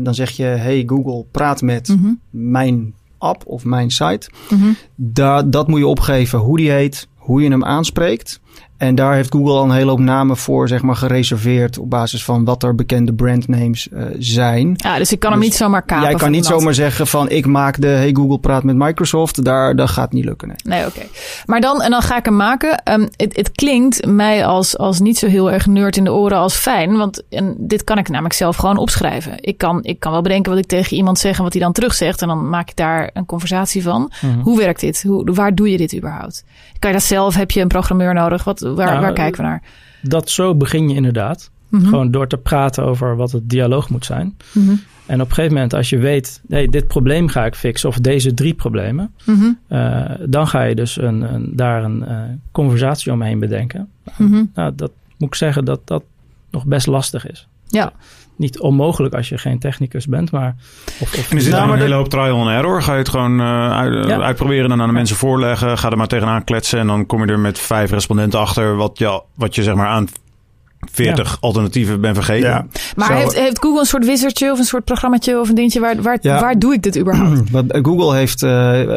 Dan 0.00 0.14
zeg 0.14 0.30
je, 0.30 0.42
hey 0.44 0.82
Google, 0.86 1.24
praat 1.30 1.62
met 1.62 1.88
Mhm, 1.88 2.12
mijn 2.30 2.94
app 3.18 3.42
of 3.46 3.64
mijn 3.64 3.90
site. 3.90 4.30
mhm. 4.50 4.68
Da, 4.94 5.42
dat 5.42 5.68
moet 5.68 5.78
je 5.78 5.86
opgeven 5.86 6.38
hoe 6.38 6.56
die 6.56 6.70
heet, 6.70 7.08
hoe 7.14 7.42
je 7.42 7.50
hem 7.50 7.64
aanspreekt. 7.64 8.40
En 8.82 8.94
daar 8.94 9.14
heeft 9.14 9.32
Google 9.32 9.52
al 9.52 9.64
een 9.64 9.70
hele 9.70 9.90
hoop 9.90 9.98
namen 9.98 10.36
voor 10.36 10.68
zeg 10.68 10.82
maar, 10.82 10.96
gereserveerd 10.96 11.78
op 11.78 11.90
basis 11.90 12.24
van 12.24 12.44
wat 12.44 12.62
er 12.62 12.74
bekende 12.74 13.14
brandnames 13.14 13.88
uh, 13.92 14.04
zijn. 14.18 14.74
Ja, 14.76 14.98
dus 14.98 15.12
ik 15.12 15.18
kan 15.20 15.30
hem 15.30 15.40
Dus 15.40 15.48
niet 15.48 15.58
zomaar 15.58 15.82
kapen. 15.82 16.08
Jij 16.08 16.18
kan 16.18 16.30
niet 16.30 16.44
iemand. 16.44 16.60
zomaar 16.60 16.74
zeggen 16.74 17.06
van 17.06 17.30
ik 17.30 17.46
maak 17.46 17.80
de 17.80 17.86
Hey 17.86 18.10
Google 18.12 18.38
praat 18.38 18.62
met 18.62 18.76
Microsoft. 18.76 19.44
Daar, 19.44 19.76
dat 19.76 19.90
gaat 19.90 20.12
niet 20.12 20.24
lukken. 20.24 20.48
Nee. 20.48 20.56
Nee, 20.64 20.86
oké. 20.86 21.00
Maar 21.46 21.60
dan, 21.60 21.82
en 21.82 21.90
dan 21.90 22.02
ga 22.02 22.16
ik 22.16 22.24
hem 22.24 22.36
maken. 22.36 22.82
Ehm, 22.82 23.06
het, 23.16 23.36
het 23.36 23.52
klinkt 23.52 24.06
mij 24.06 24.46
als, 24.46 24.78
als 24.78 25.00
niet 25.00 25.18
zo 25.18 25.26
heel 25.26 25.50
erg 25.50 25.66
nerd 25.66 25.96
in 25.96 26.04
de 26.04 26.12
oren 26.12 26.38
als 26.38 26.54
fijn. 26.54 26.96
Want 26.96 27.22
en 27.28 27.54
dit 27.58 27.84
kan 27.84 27.98
ik 27.98 28.08
namelijk 28.08 28.34
zelf 28.34 28.56
gewoon 28.56 28.76
opschrijven. 28.76 29.32
Ik 29.40 29.58
kan, 29.58 29.78
ik 29.82 30.00
kan 30.00 30.12
wel 30.12 30.22
bedenken 30.22 30.52
wat 30.52 30.60
ik 30.60 30.68
tegen 30.68 30.96
iemand 30.96 31.18
zeg 31.18 31.36
en 31.36 31.42
wat 31.42 31.52
hij 31.52 31.62
dan 31.62 31.72
terugzegt. 31.72 32.22
En 32.22 32.28
dan 32.28 32.48
maak 32.48 32.68
ik 32.68 32.76
daar 32.76 33.10
een 33.12 33.26
conversatie 33.26 33.82
van. 33.82 34.12
Mhm. 34.20 34.40
Hoe 34.40 34.58
werkt 34.58 34.80
dit? 34.80 35.02
Hoe, 35.02 35.34
waar 35.34 35.54
doe 35.54 35.70
je 35.70 35.76
dit 35.76 35.94
überhaupt? 35.94 36.44
Kan 36.78 36.90
je 36.90 36.96
dat 36.96 37.06
zelf? 37.06 37.34
Heb 37.34 37.50
je 37.50 37.60
een 37.60 37.68
programmeur 37.68 38.14
nodig? 38.14 38.44
Wat, 38.44 38.60
waar, 38.74 38.86
Nou, 38.86 39.00
waar 39.00 39.12
kijken 39.12 39.42
we 39.42 39.48
naar? 39.48 39.62
Dat 40.02 40.30
zo 40.30 40.54
begin 40.54 40.88
je 40.88 40.94
inderdaad. 40.94 41.50
Mhm. 41.68 41.84
Gewoon 41.84 42.10
door 42.10 42.26
te 42.28 42.36
praten 42.36 42.84
over 42.84 43.16
wat 43.16 43.32
het 43.32 43.48
dialoog 43.50 43.88
moet 43.90 44.04
zijn. 44.04 44.36
Mhm. 44.52 44.74
En 45.06 45.20
op 45.20 45.28
een 45.28 45.34
gegeven 45.34 45.54
moment, 45.54 45.74
als 45.74 45.90
je 45.90 45.98
weet, 45.98 46.40
hey, 46.48 46.68
dit 46.68 46.86
probleem 46.86 47.28
ga 47.28 47.44
ik 47.44 47.54
fixen, 47.54 47.88
of 47.88 47.98
deze 47.98 48.34
drie 48.34 48.54
problemen, 48.54 49.14
Mhm. 49.24 49.44
eh, 49.68 50.10
dan 50.28 50.46
ga 50.48 50.62
je 50.62 50.74
dus 50.74 50.96
een, 50.96 51.34
een, 51.34 51.52
daar 51.56 51.84
een 51.84 52.04
eh, 52.06 52.20
conversatie 52.52 53.12
omheen 53.12 53.38
bedenken. 53.38 53.88
Nou, 54.54 54.72
dat 54.76 54.90
moet 55.18 55.28
ik 55.28 55.34
zeggen 55.34 55.64
dat 55.64 55.80
dat 55.84 56.02
nog 56.50 56.64
best 56.66 56.86
lastig 56.86 57.30
is. 57.30 57.48
Ja. 57.68 57.92
Niet 58.36 58.60
onmogelijk 58.60 59.14
als 59.14 59.28
je 59.28 59.38
geen 59.38 59.58
technicus 59.58 60.06
bent, 60.06 60.30
maar. 60.32 60.54
Of, 61.00 61.00
of 61.18 61.30
En 61.30 61.36
is 61.36 61.44
dit 61.44 61.52
Nou, 61.52 61.70
een 61.70 61.76
de- 61.76 61.82
hele 61.82 61.94
hoop 61.94 62.08
trial 62.08 62.38
and 62.40 62.48
error? 62.48 62.82
Ga 62.82 62.92
je 62.92 62.98
het 62.98 63.08
gewoon 63.08 63.40
eh, 63.40 63.70
uit- 63.76 64.06
Ja. 64.08 64.20
uitproberen 64.20 64.70
en 64.72 64.80
aan 64.80 64.86
de 64.86 64.92
mensen 64.94 65.16
voorleggen? 65.16 65.78
Ga 65.78 65.90
er 65.90 65.96
maar 65.96 66.06
tegenaan 66.06 66.44
kletsen 66.44 66.78
en 66.78 66.86
dan 66.86 67.06
kom 67.06 67.24
je 67.26 67.32
er 67.32 67.38
met 67.38 67.58
vijf 67.58 67.90
respondenten 67.90 68.40
achter 68.40 68.76
wat 68.76 68.98
je, 68.98 69.22
wat 69.34 69.54
je 69.54 69.62
zeg 69.62 69.74
maar 69.74 69.86
aan 69.88 70.06
40 70.92 71.36
alternatieven 71.40 72.00
bent 72.00 72.14
vergeten. 72.16 72.48
Ja. 72.48 72.66
Maar 72.96 73.06
Zo- 73.06 73.12
heeft, 73.14 73.34
heeft 73.34 73.58
Google 73.62 73.80
een 73.80 73.86
soort 73.86 74.04
wizardje 74.06 74.50
of 74.52 74.58
een 74.58 74.64
soort 74.64 74.84
programmaatje 74.84 75.40
of 75.40 75.48
een 75.48 75.54
dingetje? 75.54 75.80
Waar, 75.80 76.02
waar, 76.02 76.18
Ja. 76.20 76.40
waar 76.40 76.58
doe 76.58 76.72
ik 76.72 76.82
dit 76.82 76.98
überhaupt? 76.98 77.50
Wat 77.50 77.64
eh, 77.66 77.84
Google 77.84 78.14
heeft, 78.16 78.42
eh, 78.42 78.50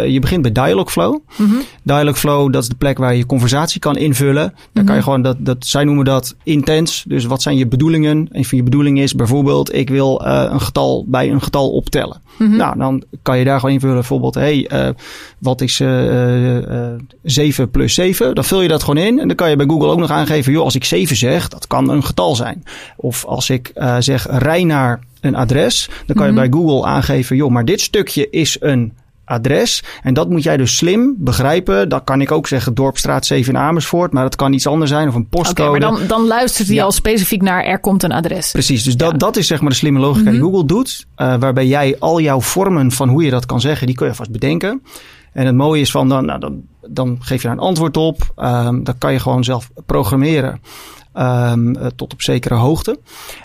je 0.07 0.19
begint 0.19 0.41
bij 0.41 0.51
Dialogflow. 0.51 1.19
Mhm. 1.37 1.53
Dialogflow, 1.83 2.53
dat 2.53 2.63
is 2.63 2.69
de 2.69 2.75
plek 2.75 2.97
waar 2.97 3.15
je 3.15 3.25
conversatie 3.25 3.79
kan 3.79 3.97
invullen. 3.97 4.53
Dan 4.73 4.85
kan 4.85 4.95
je 4.95 5.01
gewoon 5.01 5.21
dat, 5.21 5.35
dat, 5.39 5.65
zij 5.65 5.83
noemen 5.83 6.05
dat 6.05 6.35
intens. 6.43 7.03
Dus 7.07 7.25
wat 7.25 7.41
zijn 7.41 7.57
je 7.57 7.67
bedoelingen? 7.67 8.27
Een 8.31 8.45
van 8.45 8.57
je 8.57 8.63
bedoelingen 8.63 9.03
is 9.03 9.13
bijvoorbeeld, 9.15 9.73
ik 9.73 9.89
wil 9.89 10.25
eh, 10.25 10.47
een 10.49 10.61
getal 10.61 11.05
bij 11.07 11.31
een 11.31 11.41
getal 11.41 11.69
optellen. 11.71 12.21
Mhm. 12.37 12.55
Nou, 12.55 12.77
dan 12.77 13.03
kan 13.21 13.37
je 13.37 13.45
daar 13.45 13.59
gewoon 13.59 13.73
invullen 13.73 13.95
bijvoorbeeld, 13.95 14.35
hey, 14.35 14.67
eh, 14.67 14.89
wat 15.39 15.61
is 15.61 15.79
eh 15.79 16.07
eh, 16.07 16.91
eh, 16.93 16.99
7 17.23 17.71
plus 17.71 17.93
7? 17.93 18.35
Dan 18.35 18.43
vul 18.43 18.61
je 18.61 18.67
dat 18.67 18.83
gewoon 18.83 19.03
in. 19.03 19.19
En 19.19 19.27
dan 19.27 19.35
kan 19.35 19.49
je 19.49 19.55
bij 19.55 19.65
Google 19.65 19.87
ook 19.87 19.99
nog 19.99 20.09
aangeven, 20.09 20.51
joh, 20.51 20.63
als 20.63 20.75
ik 20.75 20.83
7 20.83 21.15
zeg, 21.15 21.47
dat 21.47 21.67
kan 21.67 21.89
een 21.89 22.03
getal 22.03 22.35
zijn. 22.35 22.63
Of 22.97 23.25
als 23.25 23.49
ik 23.49 23.71
eh, 23.73 23.95
zeg, 23.99 24.27
rij 24.29 24.63
naar 24.63 24.99
een 25.21 25.35
adres, 25.35 25.89
dan 26.05 26.15
kan 26.15 26.25
Mhm. 26.25 26.35
je 26.41 26.49
bij 26.49 26.59
Google 26.59 26.85
aangeven, 26.85 27.35
joh, 27.35 27.51
maar 27.51 27.65
dit 27.65 27.81
stukje 27.81 28.29
is 28.29 28.57
een 28.59 28.93
adres. 29.25 29.83
En 30.03 30.13
dat 30.13 30.29
moet 30.29 30.43
jij 30.43 30.57
dus 30.57 30.77
slim 30.77 31.15
begrijpen. 31.17 31.89
Dat 31.89 32.03
kan 32.03 32.21
ik 32.21 32.31
ook 32.31 32.47
zeggen 32.47 32.73
Dorpstraat 32.73 33.25
7 33.25 33.53
in 33.53 33.59
Amersfoort, 33.59 34.13
maar 34.13 34.23
dat 34.23 34.35
kan 34.35 34.53
iets 34.53 34.67
anders 34.67 34.91
zijn 34.91 35.07
of 35.07 35.15
een 35.15 35.21
Oké, 35.21 35.29
postcode. 35.37 35.69
maar 35.69 35.79
dan, 35.79 35.99
dan 36.07 36.27
luistert 36.27 36.67
hij 36.67 36.75
Ja. 36.75 36.83
al 36.83 36.91
specifiek 36.91 37.41
naar 37.41 37.63
er 37.63 37.79
komt 37.79 38.03
een 38.03 38.11
adres. 38.11 38.51
Precies, 38.51 38.83
dus 38.83 38.97
dat, 38.97 39.11
Ja. 39.11 39.17
dat 39.17 39.37
is 39.37 39.47
zeg 39.47 39.61
maar 39.61 39.69
de 39.69 39.75
slimme 39.75 39.99
logica 39.99 40.29
die 40.29 40.39
Mhm. 40.39 40.49
Google 40.49 40.65
doet. 40.65 41.05
eh, 41.15 41.35
waarbij 41.39 41.67
jij 41.67 41.95
al 41.99 42.19
jouw 42.19 42.41
vormen 42.41 42.91
van 42.91 43.09
hoe 43.09 43.23
je 43.23 43.29
dat 43.31 43.45
kan 43.45 43.61
zeggen, 43.61 43.87
die 43.87 43.95
kun 43.95 44.07
je 44.07 44.13
vast 44.15 44.31
bedenken. 44.31 44.81
En 45.33 45.45
het 45.45 45.55
mooie 45.55 45.81
is 45.81 45.91
van, 45.91 46.09
dan, 46.09 46.25
nou, 46.25 46.39
dan, 46.39 46.61
dan 46.87 47.17
geef 47.19 47.41
je 47.41 47.47
daar 47.47 47.57
een 47.57 47.63
antwoord 47.63 47.97
op. 47.97 48.31
Ehm 48.35 48.83
dat 48.83 48.95
kan 48.97 49.13
je 49.13 49.19
gewoon 49.19 49.43
zelf 49.43 49.69
programmeren 49.85 50.61
ehm, 51.13 51.75
eh, 51.75 51.85
tot 51.95 52.13
op 52.13 52.21
zekere 52.21 52.55
hoogte. 52.55 52.99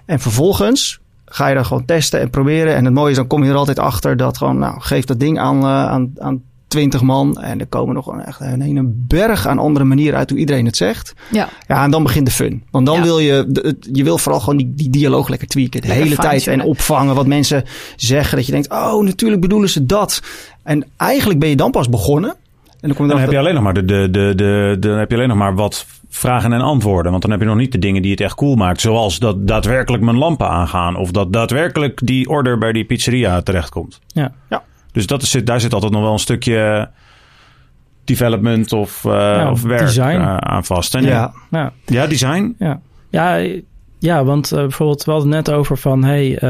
En 0.07 0.21
vervolgens 0.21 1.00
ga 1.33 1.49
je 1.49 1.55
dan 1.55 1.65
gewoon 1.67 1.85
testen 1.85 2.21
en 2.21 2.31
proberen. 2.31 2.75
En 2.77 2.85
het 2.85 2.95
mooie 2.95 3.11
is, 3.11 3.17
dan 3.17 3.27
kom 3.27 3.45
je 3.45 3.51
er 3.51 3.57
altijd 3.57 3.79
achter 3.79 4.17
dat 4.17 4.39
gewoon, 4.39 4.59
nou, 4.59 4.81
geef 4.81 5.05
dat 5.05 5.21
ding 5.21 5.39
aan, 5.39 5.59
eh, 5.61 5.87
aan, 5.87 6.13
aan 6.19 6.43
20 6.69 7.03
man. 7.03 7.41
En 7.41 7.61
er 7.61 7.67
komen 7.67 7.95
nog 7.95 8.05
gewoon 8.05 8.21
echt 8.25 8.41
een 8.41 8.61
hele 8.61 8.83
berg 8.85 9.47
aan 9.47 9.59
andere 9.59 9.85
manieren 9.85 10.19
uit 10.19 10.31
hoe 10.31 10.39
iedereen 10.39 10.67
het 10.67 10.77
zegt. 10.77 11.15
Ja. 11.31 11.49
Ja, 11.67 11.85
en 11.85 11.91
dan 11.91 12.03
begint 12.03 12.27
de 12.27 12.33
fun. 12.33 12.63
Want 12.71 12.87
dan 12.87 12.97
Ja. 12.97 13.03
wil 13.03 13.19
je, 13.19 13.45
de- 13.49 13.77
je 13.93 14.05
wil 14.05 14.19
vooral 14.19 14.41
gewoon 14.41 14.57
die, 14.57 14.73
die 14.75 14.91
dialoog 14.91 15.29
lekker 15.29 15.49
tweaken. 15.49 15.81
De 15.81 15.87
Lekker 15.87 16.05
hele 16.05 16.17
tijd. 16.17 16.47
En 16.47 16.63
opvangen 16.63 17.15
wat 17.15 17.27
mensen 17.27 17.65
zeggen. 17.97 18.37
Dat 18.37 18.47
je 18.47 18.53
denkt, 18.53 18.71
oh, 18.71 19.05
natuurlijk 19.05 19.41
bedoelen 19.41 19.69
ze 19.69 19.87
dat. 19.87 20.23
En 20.63 20.85
eigenlijk 20.97 21.39
ben 21.41 21.49
je 21.49 21.57
dan 21.57 21.71
pas 21.71 21.89
begonnen. 21.89 22.31
En 22.31 22.89
dan 22.89 22.97
kom 22.97 23.07
je 23.07 23.11
Dan 23.13 23.21
erachter 23.21 23.23
heb 23.23 23.31
je 23.33 23.39
alleen 23.39 23.55
nog 23.55 23.63
maar 23.63 23.75
de, 23.75 23.85
de, 23.85 24.09
de, 24.11 24.33
de, 24.37 24.77
dan 24.89 24.99
heb 24.99 25.11
je 25.11 25.17
alleen 25.17 25.29
nog 25.29 25.37
maar 25.39 25.55
wat 25.55 25.87
vragen 26.13 26.53
en 26.53 26.61
antwoorden. 26.61 27.11
Want 27.11 27.23
dan 27.23 27.31
heb 27.31 27.41
je 27.41 27.47
nog 27.47 27.57
niet 27.57 27.73
de 27.73 27.79
dingen 27.79 28.03
die 28.03 28.11
het 28.11 28.21
echt 28.21 28.35
cool 28.35 28.55
maakt. 28.55 28.81
Zoals 28.81 29.19
dat 29.19 29.47
daadwerkelijk 29.47 30.03
mijn 30.03 30.17
lampen 30.17 30.49
aangaan. 30.49 30.97
Of 30.97 31.11
dat 31.11 31.33
daadwerkelijk 31.33 32.01
die 32.05 32.29
order 32.29 32.59
bij 32.59 32.73
die 32.73 32.85
pizzeria 32.85 33.41
terechtkomt. 33.43 34.01
Ja. 34.07 34.33
Ja. 34.49 34.63
Dus 34.93 35.07
dat 35.07 35.23
is, 35.23 35.31
daar 35.45 35.61
zit 35.61 35.75
altijd 35.75 35.93
nog 35.93 36.03
wel 36.03 36.13
een 36.13 36.19
stukje 36.19 36.91
development 38.05 38.73
of, 38.73 39.05
eh, 39.05 39.49
of 39.53 39.63
werk 39.63 39.81
design. 39.81 40.03
eh, 40.21 40.37
aan 40.37 40.65
vast. 40.65 40.95
En 40.95 41.05
ja. 41.05 41.33
Ja. 41.51 41.73
ja, 41.87 42.07
design. 42.07 42.55
Ja, 42.59 42.81
ja, 43.11 43.47
ja 43.99 44.25
want 44.25 44.53
eh, 44.53 44.59
bijvoorbeeld, 44.59 45.05
we 45.05 45.11
hadden 45.11 45.33
het 45.33 45.47
net 45.47 45.57
over 45.57 45.79
van... 45.79 46.05
hey, 46.05 46.35
eh, 46.35 46.41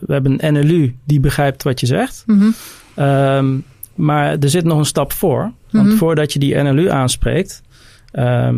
we 0.00 0.12
hebben 0.12 0.44
een 0.46 0.52
NLU 0.54 0.96
die 1.04 1.20
begrijpt 1.20 1.62
wat 1.62 1.80
je 1.80 1.86
zegt. 1.86 2.22
Mhm. 2.26 2.48
Ehm, 2.94 3.56
maar 3.94 4.36
er 4.38 4.48
zit 4.48 4.64
nog 4.64 4.78
een 4.78 4.84
stap 4.84 5.12
voor. 5.12 5.52
Want 5.70 5.86
Mhm. 5.86 5.96
voordat 5.96 6.32
je 6.32 6.38
die 6.38 6.54
NLU 6.62 6.90
aanspreekt... 6.90 7.62
ehm, 8.10 8.56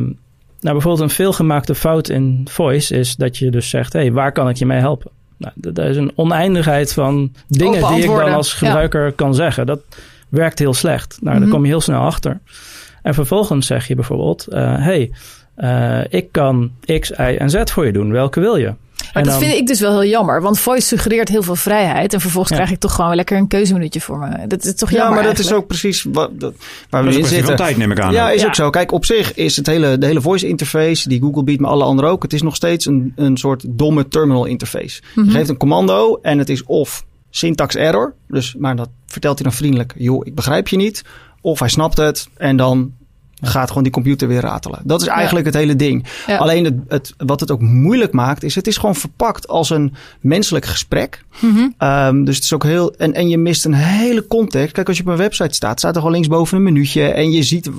nou, 0.60 0.74
bijvoorbeeld 0.74 1.00
een 1.10 1.14
veelgemaakte 1.14 1.74
fout 1.74 2.08
in 2.08 2.46
voice 2.50 2.96
is 2.98 3.16
dat 3.16 3.36
je 3.36 3.50
dus 3.50 3.68
zegt... 3.68 3.92
hey, 3.92 4.12
waar 4.12 4.32
kan 4.32 4.48
ik 4.48 4.56
je 4.56 4.66
mee 4.66 4.78
helpen? 4.78 5.10
Nou, 5.36 5.52
d- 5.72 5.78
er 5.78 5.88
is 5.88 5.96
een 5.96 6.12
oneindigheid 6.14 6.92
van 6.92 7.32
dingen 7.48 7.88
die 7.94 8.02
ik 8.02 8.06
dan 8.10 8.32
als 8.32 8.50
ja. 8.52 8.56
gebruiker 8.66 9.12
kan 9.12 9.34
zeggen. 9.34 9.66
Dat 9.66 9.80
werkt 10.28 10.58
heel 10.58 10.74
slecht. 10.74 11.18
Nou, 11.20 11.34
Mhm. 11.36 11.44
daar 11.44 11.54
kom 11.54 11.62
je 11.64 11.68
heel 11.70 11.80
snel 11.80 12.00
achter. 12.00 12.40
En 13.02 13.14
vervolgens 13.14 13.66
zeg 13.66 13.86
je 13.88 13.94
bijvoorbeeld... 13.94 14.46
eh, 14.46 14.74
hey, 14.76 15.10
eh, 15.54 16.00
ik 16.08 16.32
kan 16.32 16.70
X, 17.00 17.10
Y 17.10 17.14
en 17.38 17.50
Z 17.50 17.56
voor 17.64 17.86
je 17.86 17.92
doen. 17.92 18.12
Welke 18.12 18.40
wil 18.40 18.56
je? 18.56 18.74
Maar 19.12 19.22
En 19.22 19.28
dat 19.30 19.40
dan- 19.40 19.48
vind 19.48 19.60
ik 19.60 19.66
dus 19.66 19.80
wel 19.80 20.00
heel 20.00 20.10
jammer. 20.10 20.42
Want 20.42 20.58
voice 20.58 20.86
suggereert 20.86 21.28
heel 21.28 21.42
veel 21.42 21.56
vrijheid. 21.56 22.12
En 22.14 22.20
vervolgens 22.20 22.50
Ja. 22.52 22.56
krijg 22.56 22.72
ik 22.74 22.80
toch 22.80 22.94
gewoon 22.94 23.14
lekker 23.14 23.36
een 23.38 23.48
keuzeminuutje 23.48 24.00
voor 24.00 24.18
me. 24.18 24.46
Dat 24.46 24.64
is 24.64 24.74
toch 24.74 24.90
Ja, 24.90 24.96
jammer 24.96 25.14
maar 25.14 25.24
dat 25.24 25.38
is 25.38 25.52
ook 25.52 25.66
precies 25.66 26.02
wat, 26.12 26.40
dat, 26.40 26.54
waar 26.90 27.04
Dat 27.04 27.14
we 27.14 27.20
in 27.20 27.26
zitten. 27.26 27.56
tijd, 27.56 27.76
neem 27.76 27.90
ik 27.90 28.00
aan. 28.00 28.12
Ja, 28.12 28.30
is 28.30 28.40
Ja. 28.40 28.46
ook 28.46 28.54
zo. 28.54 28.70
Kijk, 28.70 28.92
op 28.92 29.04
zich 29.04 29.34
is 29.34 29.56
het 29.56 29.66
hele, 29.66 29.98
de 29.98 30.06
hele 30.06 30.20
voice 30.20 30.48
interface 30.48 31.08
die 31.08 31.20
Google 31.20 31.42
biedt, 31.44 31.60
maar 31.60 31.70
alle 31.70 31.84
anderen 31.84 32.10
ook. 32.10 32.22
Het 32.22 32.32
is 32.32 32.42
nog 32.42 32.56
steeds 32.56 32.86
een, 32.86 33.12
een 33.16 33.36
soort 33.36 33.64
domme 33.68 34.08
terminal 34.08 34.44
interface. 34.44 35.02
Mhm. 35.14 35.26
Je 35.26 35.32
geeft 35.32 35.48
een 35.48 35.56
commando 35.56 36.18
en 36.22 36.38
het 36.38 36.48
is 36.48 36.64
of 36.64 37.04
syntax 37.30 37.74
error. 37.74 38.14
Dus, 38.28 38.54
maar 38.58 38.76
dat 38.76 38.88
vertelt 39.06 39.38
hij 39.38 39.48
dan 39.48 39.56
vriendelijk. 39.58 39.94
Joh, 39.96 40.26
ik 40.26 40.34
begrijp 40.34 40.68
je 40.68 40.76
niet. 40.76 41.02
Of 41.40 41.58
hij 41.58 41.68
snapt 41.68 41.96
het 41.96 42.28
en 42.36 42.56
dan 42.56 42.92
gaat 43.40 43.68
gewoon 43.68 43.82
die 43.82 43.92
computer 43.92 44.28
weer 44.28 44.40
ratelen. 44.40 44.80
Dat 44.84 45.00
is 45.00 45.06
eigenlijk 45.06 45.46
het 45.46 45.54
hele 45.54 45.76
ding. 45.76 46.06
Ja. 46.26 46.36
Alleen 46.36 46.64
het, 46.64 46.74
het, 46.88 47.14
wat 47.16 47.40
het 47.40 47.50
ook 47.50 47.60
moeilijk 47.60 48.12
maakt, 48.12 48.42
is 48.42 48.54
het 48.54 48.66
is 48.66 48.76
gewoon 48.76 48.94
verpakt 48.94 49.48
als 49.48 49.70
een 49.70 49.94
menselijk 50.20 50.64
gesprek. 50.64 51.24
Mhm. 51.38 51.68
Ehm, 51.78 52.24
dus 52.24 52.34
het 52.34 52.44
is 52.44 52.52
ook 52.52 52.64
heel. 52.64 52.94
En, 52.96 53.14
en 53.14 53.28
je 53.28 53.38
mist 53.38 53.64
een 53.64 53.74
hele 53.74 54.26
context. 54.26 54.72
Kijk, 54.72 54.88
als 54.88 54.96
je 54.96 55.02
op 55.02 55.08
een 55.08 55.16
website 55.16 55.54
staat, 55.54 55.78
staat 55.78 55.94
er 55.94 56.00
gewoon 56.00 56.14
linksboven 56.14 56.56
een 56.56 56.62
minuutje. 56.62 57.02
En 57.02 57.30
je 57.30 57.42
ziet, 57.42 57.70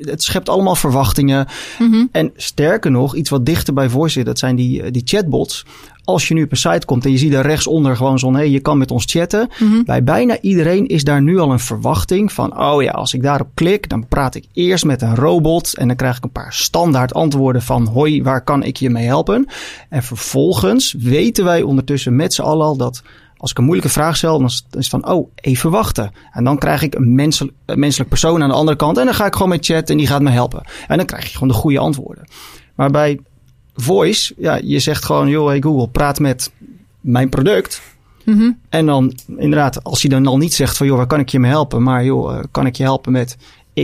het 0.00 0.22
schept 0.22 0.48
allemaal 0.48 0.76
verwachtingen. 0.76 1.46
Mhm. 1.78 2.04
En 2.12 2.32
sterker 2.36 2.90
nog, 2.90 3.14
iets 3.14 3.30
wat 3.30 3.46
dichter 3.46 3.74
bij 3.74 3.88
voice 3.88 4.12
zit, 4.12 4.26
dat 4.26 4.38
zijn 4.38 4.56
die, 4.56 4.82
eh, 4.82 4.92
die 4.92 5.02
chatbots. 5.04 5.64
Als 6.04 6.28
je 6.28 6.34
nu 6.34 6.42
op 6.42 6.50
een 6.50 6.56
site 6.56 6.86
komt 6.86 7.04
en 7.04 7.10
je 7.10 7.18
ziet 7.18 7.32
daar 7.32 7.46
rechtsonder 7.46 7.96
gewoon 7.96 8.18
zo'n, 8.18 8.34
hé, 8.34 8.42
je 8.42 8.60
kan 8.60 8.78
met 8.78 8.90
ons 8.90 9.04
chatten. 9.04 9.48
Mhm. 9.58 9.82
Bij 9.84 10.02
bijna 10.02 10.40
iedereen 10.40 10.86
is 10.86 11.04
daar 11.04 11.22
nu 11.22 11.38
al 11.38 11.52
een 11.52 11.58
verwachting 11.58 12.32
van, 12.32 12.60
oh 12.60 12.82
ja, 12.82 12.90
als 12.90 13.14
ik 13.14 13.22
daarop 13.22 13.48
klik, 13.54 13.88
dan 13.88 14.08
praat 14.08 14.34
ik 14.34 14.44
eerst 14.52 14.84
met 14.84 15.02
een 15.02 15.14
robot 15.14 15.76
en 15.76 15.86
dan 15.86 15.96
krijg 15.96 16.16
ik 16.16 16.24
een 16.24 16.30
paar 16.30 16.52
standaard 16.52 17.14
antwoorden 17.14 17.62
van, 17.62 17.86
hoi, 17.86 18.22
waar 18.22 18.44
kan 18.44 18.62
ik 18.62 18.76
je 18.76 18.90
mee 18.90 19.06
helpen? 19.06 19.46
En 19.88 20.02
vervolgens 20.02 20.94
weten 20.98 21.44
wij 21.44 21.62
ondertussen 21.62 22.16
met 22.16 22.34
z'n 22.34 22.42
allen 22.42 22.66
al 22.66 22.76
dat 22.76 23.02
als 23.40 23.50
ik 23.50 23.58
een 23.58 23.64
moeilijke 23.64 23.92
vraag 23.92 24.16
stel, 24.16 24.38
dan 24.38 24.46
is 24.46 24.64
het 24.70 24.88
van, 24.88 25.08
oh, 25.08 25.30
even 25.34 25.70
wachten. 25.70 26.12
En 26.32 26.44
dan 26.44 26.58
krijg 26.58 26.82
ik 26.82 26.94
een, 26.94 27.14
mensel, 27.14 27.48
een 27.66 27.78
menselijk 27.78 28.08
persoon 28.08 28.42
aan 28.42 28.48
de 28.48 28.54
andere 28.54 28.76
kant 28.76 28.98
en 28.98 29.04
dan 29.04 29.14
ga 29.14 29.26
ik 29.26 29.32
gewoon 29.32 29.48
met 29.48 29.64
chat 29.64 29.90
en 29.90 29.96
die 29.96 30.06
gaat 30.06 30.22
me 30.22 30.30
helpen. 30.30 30.62
En 30.88 30.96
dan 30.96 31.06
krijg 31.06 31.24
je 31.24 31.32
gewoon 31.32 31.48
de 31.48 31.54
goede 31.54 31.78
antwoorden. 31.78 32.24
Maar 32.74 32.90
bij 32.90 33.20
voice, 33.74 34.34
ja, 34.36 34.58
je 34.62 34.78
zegt 34.78 35.04
gewoon, 35.04 35.28
joh, 35.28 35.46
hey 35.46 35.60
Google, 35.60 35.88
praat 35.88 36.18
met 36.18 36.50
mijn 37.00 37.28
product. 37.28 37.82
Mhm. 38.24 38.50
En 38.68 38.86
dan 38.86 39.12
inderdaad, 39.36 39.84
als 39.84 40.00
hij 40.02 40.10
dan 40.10 40.26
al 40.26 40.36
niet 40.38 40.54
zegt 40.54 40.76
van 40.76 40.86
joh, 40.86 40.96
waar 40.96 41.06
kan 41.06 41.20
ik 41.20 41.28
je 41.28 41.38
mee 41.40 41.50
helpen? 41.50 41.82
Maar 41.82 42.04
joh, 42.04 42.34
eh, 42.36 42.44
kan 42.50 42.66
ik 42.66 42.76
je 42.76 42.82
helpen 42.82 43.12
met 43.12 43.36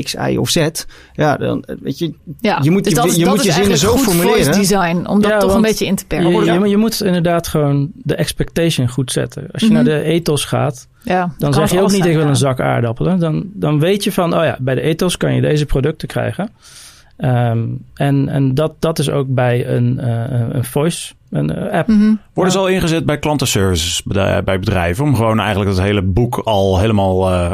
X, 0.02 0.14
Y 0.14 0.36
of 0.36 0.48
Z? 0.50 0.68
Ja, 1.12 1.36
dan 1.36 1.62
eh, 1.64 1.76
weet 1.80 1.98
je, 1.98 2.14
Ja, 2.40 2.58
je 2.62 2.70
moet 2.70 2.84
dus 2.84 2.92
je, 2.92 3.18
je, 3.18 3.24
dat 3.24 3.34
moet 3.34 3.38
is 3.38 3.44
je 3.46 3.52
zinnen 3.60 3.78
zo 3.78 3.96
formuleren. 3.96 4.42
voice 4.44 4.58
design, 4.58 5.06
om 5.06 5.20
dat 5.22 5.30
Ja, 5.30 5.38
toch 5.38 5.42
een 5.48 5.54
want 5.54 5.66
beetje 5.66 5.86
in 5.86 5.94
te 5.94 6.04
Je, 6.08 6.16
perken. 6.22 6.60
je, 6.62 6.68
je 6.68 6.76
moet 6.76 7.02
inderdaad 7.02 7.48
gewoon 7.48 7.90
de 7.94 8.14
expectation 8.14 8.88
goed 8.88 9.12
zetten. 9.12 9.48
Als 9.52 9.62
je 9.62 9.66
Mhm. 9.68 9.74
naar 9.76 9.84
de 9.84 10.02
ethos 10.02 10.44
gaat, 10.44 10.88
Ja, 11.02 11.34
dan 11.38 11.54
zeg 11.54 11.70
je 11.70 11.80
ook 11.80 11.88
niet 11.90 11.96
zijn, 11.96 12.08
ik 12.08 12.14
wil 12.14 12.24
ja. 12.24 12.28
een 12.30 12.36
zak 12.36 12.60
aardappelen. 12.60 13.18
Dan, 13.18 13.44
dan 13.52 13.78
weet 13.80 14.04
je 14.04 14.12
van, 14.12 14.34
oh 14.38 14.44
ja, 14.44 14.56
bij 14.60 14.74
de 14.74 14.80
ethos 14.80 15.16
kan 15.16 15.34
je 15.34 15.40
deze 15.40 15.66
producten 15.66 16.08
krijgen. 16.08 16.50
Ehm, 17.16 17.64
en 17.94 18.28
en 18.28 18.54
dat, 18.54 18.72
dat 18.78 18.98
is 18.98 19.10
ook 19.10 19.26
bij 19.28 19.68
een, 19.68 20.00
eh, 20.00 20.48
een 20.50 20.64
voice 20.64 21.12
een, 21.30 21.54
eh, 21.54 21.78
app. 21.78 21.88
Mhm. 21.88 22.14
Worden 22.32 22.52
ze 22.52 22.58
al 22.58 22.68
ingezet 22.68 23.06
bij 23.06 23.18
klantenservices 23.18 24.02
bij 24.02 24.58
bedrijven? 24.58 25.04
Om 25.04 25.14
gewoon 25.14 25.40
eigenlijk 25.40 25.70
dat 25.70 25.84
hele 25.84 26.02
boek 26.02 26.38
al 26.38 26.78
helemaal 26.78 27.30
eh, 27.30 27.50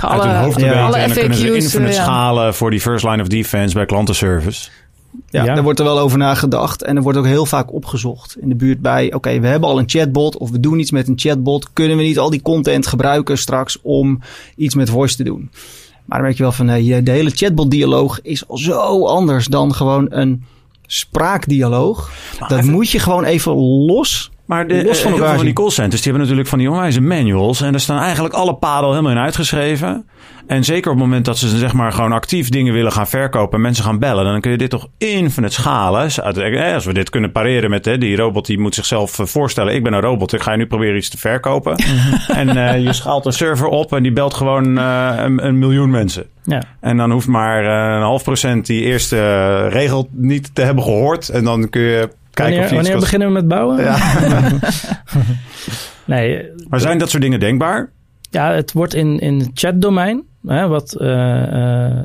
uit 0.00 0.22
hun 0.22 0.36
hoofd 0.36 0.58
te 0.58 0.64
ja, 0.64 0.70
weten. 0.70 0.84
alle 0.84 0.96
en 0.96 1.08
dan 1.08 1.18
kunnen 1.18 1.38
ze 1.38 1.46
FAQ's, 1.46 1.54
infinite 1.54 1.92
ja. 1.92 2.02
schalen 2.02 2.54
voor 2.54 2.70
die 2.70 2.80
first 2.80 3.04
line 3.04 3.22
of 3.22 3.28
defense 3.28 3.74
bij 3.74 3.86
klantenservice. 3.86 4.70
Ja, 5.30 5.44
Ja. 5.44 5.54
daar 5.54 5.62
wordt 5.62 5.78
er 5.78 5.84
wel 5.84 5.98
over 5.98 6.18
nagedacht. 6.18 6.82
En 6.82 6.96
er 6.96 7.02
wordt 7.02 7.18
ook 7.18 7.26
heel 7.26 7.46
vaak 7.46 7.72
opgezocht 7.72 8.36
in 8.40 8.48
de 8.48 8.54
buurt 8.54 8.80
bij... 8.80 9.12
oké, 9.12 9.40
we 9.40 9.46
hebben 9.46 9.68
al 9.68 9.78
een 9.78 9.88
chatbot 9.88 10.36
of 10.36 10.50
we 10.50 10.60
doen 10.60 10.78
iets 10.78 10.90
met 10.90 11.08
een 11.08 11.18
chatbot. 11.18 11.72
Kunnen 11.72 11.96
we 11.96 12.02
niet 12.02 12.18
al 12.18 12.30
die 12.30 12.42
content 12.42 12.86
gebruiken 12.86 13.38
straks 13.38 13.78
om 13.82 14.20
iets 14.56 14.74
met 14.74 14.90
voice 14.90 15.16
te 15.16 15.24
doen? 15.24 15.50
Maar 16.12 16.20
dan 16.20 16.30
merk 16.30 16.40
je 16.40 16.46
wel 16.46 16.52
van... 16.52 16.66
nee, 16.66 17.02
de 17.02 17.10
hele 17.10 17.30
chatbot-dialoog 17.30 18.20
is 18.22 18.48
al 18.48 18.58
zo 18.58 19.06
anders 19.06 19.46
dan 19.46 19.74
gewoon 19.74 20.06
een 20.10 20.44
spraakdialoog. 20.86 22.10
Dat 22.38 22.58
even- 22.58 22.70
moet 22.70 22.90
je 22.90 22.98
gewoon 22.98 23.24
even 23.24 23.52
los... 23.86 24.30
Maar 24.44 24.68
de, 24.68 24.84
Los 24.84 24.84
van 24.84 24.90
eh, 24.96 25.02
heel 25.02 25.10
elkaar 25.12 25.26
veel 25.28 25.36
van 25.36 25.44
die 25.44 25.54
callcenters, 25.54 26.02
die 26.02 26.10
hebben 26.10 26.20
natuurlijk 26.20 26.48
van 26.48 26.58
die 26.58 26.70
onwijze 26.70 27.00
manuals. 27.00 27.60
En 27.60 27.70
daar 27.70 27.80
staan 27.80 27.98
eigenlijk 27.98 28.34
alle 28.34 28.54
paden 28.54 28.84
al 28.84 28.90
helemaal 28.90 29.12
in 29.12 29.18
uitgeschreven. 29.18 30.06
En 30.52 30.64
zeker 30.64 30.90
op 30.90 30.96
het 30.96 31.06
moment 31.06 31.24
dat 31.24 31.38
ze 31.38 31.58
zeg 31.58 31.72
maar 31.72 31.92
gewoon 31.92 32.12
actief 32.12 32.48
dingen 32.48 32.72
willen 32.72 32.92
gaan 32.92 33.08
verkopen 33.08 33.54
en 33.54 33.60
mensen 33.60 33.84
gaan 33.84 33.98
bellen, 33.98 34.24
dan 34.24 34.40
kun 34.40 34.50
je 34.50 34.58
dit 34.58 34.70
toch 34.70 34.88
infinite 34.98 35.54
schalen. 35.54 36.10
Eh, 36.10 36.74
Als 36.74 36.84
we 36.84 36.92
dit 36.92 37.10
kunnen 37.10 37.32
pareren 37.32 37.70
met 37.70 37.84
hè, 37.84 37.98
die 37.98 38.16
robot, 38.16 38.46
die 38.46 38.58
moet 38.58 38.74
zichzelf 38.74 39.18
eh, 39.18 39.26
voorstellen: 39.26 39.74
ik 39.74 39.82
ben 39.82 39.92
een 39.92 40.00
robot, 40.00 40.32
ik 40.32 40.42
ga 40.42 40.50
je 40.50 40.56
nu 40.56 40.66
proberen 40.66 40.96
iets 40.96 41.08
te 41.08 41.18
verkopen. 41.18 41.76
en 42.34 42.48
eh, 42.48 42.82
je 42.82 42.92
schaalt 42.92 43.26
een 43.26 43.32
server 43.32 43.66
op 43.66 43.92
en 43.92 44.02
die 44.02 44.12
belt 44.12 44.34
gewoon 44.34 44.76
een, 44.76 45.46
een 45.46 45.58
miljoen 45.58 45.90
mensen. 45.90 46.26
Ja. 46.42 46.62
En 46.80 46.96
dan 46.96 47.10
hoeft 47.10 47.28
maar 47.28 47.64
een 47.96 48.02
half 48.02 48.22
procent 48.22 48.66
die 48.66 48.82
eerste 48.82 49.68
regel 49.68 50.08
niet 50.10 50.54
te 50.54 50.62
hebben 50.62 50.84
gehoord. 50.84 51.28
En 51.28 51.44
dan 51.44 51.68
kun 51.68 51.82
je 51.82 52.08
kijken 52.30 52.54
Wanneer, 52.54 52.62
of 52.62 52.70
je 52.70 52.74
wanneer 52.74 52.98
beginnen 52.98 53.28
we 53.28 53.34
met 53.34 53.48
bouwen? 53.48 53.76
nee, 56.04 56.48
Maar 56.68 56.80
zijn 56.80 56.98
dat 56.98 57.10
soort 57.10 57.22
dingen 57.22 57.40
denkbaar? 57.40 57.90
Ja, 58.30 58.52
het 58.52 58.72
wordt 58.72 58.94
in, 58.94 59.18
in 59.18 59.38
het 59.38 59.50
chatdomein, 59.54 60.22
hè, 60.46 60.68
wat 60.68 60.94
eh, 60.94 61.90
eh, 61.98 62.04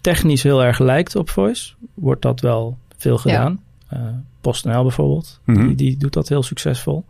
technisch 0.00 0.42
heel 0.42 0.64
erg 0.64 0.78
lijkt 0.78 1.16
op 1.16 1.30
voice, 1.30 1.72
wordt 1.94 2.22
dat 2.22 2.40
wel 2.40 2.78
veel 2.96 3.18
gedaan. 3.18 3.60
Eh, 3.88 4.00
PostNL 4.40 4.82
bijvoorbeeld, 4.82 5.40
Mhm. 5.44 5.66
die, 5.66 5.74
die 5.74 5.96
doet 5.96 6.12
dat 6.12 6.28
heel 6.28 6.42
succesvol. 6.42 7.04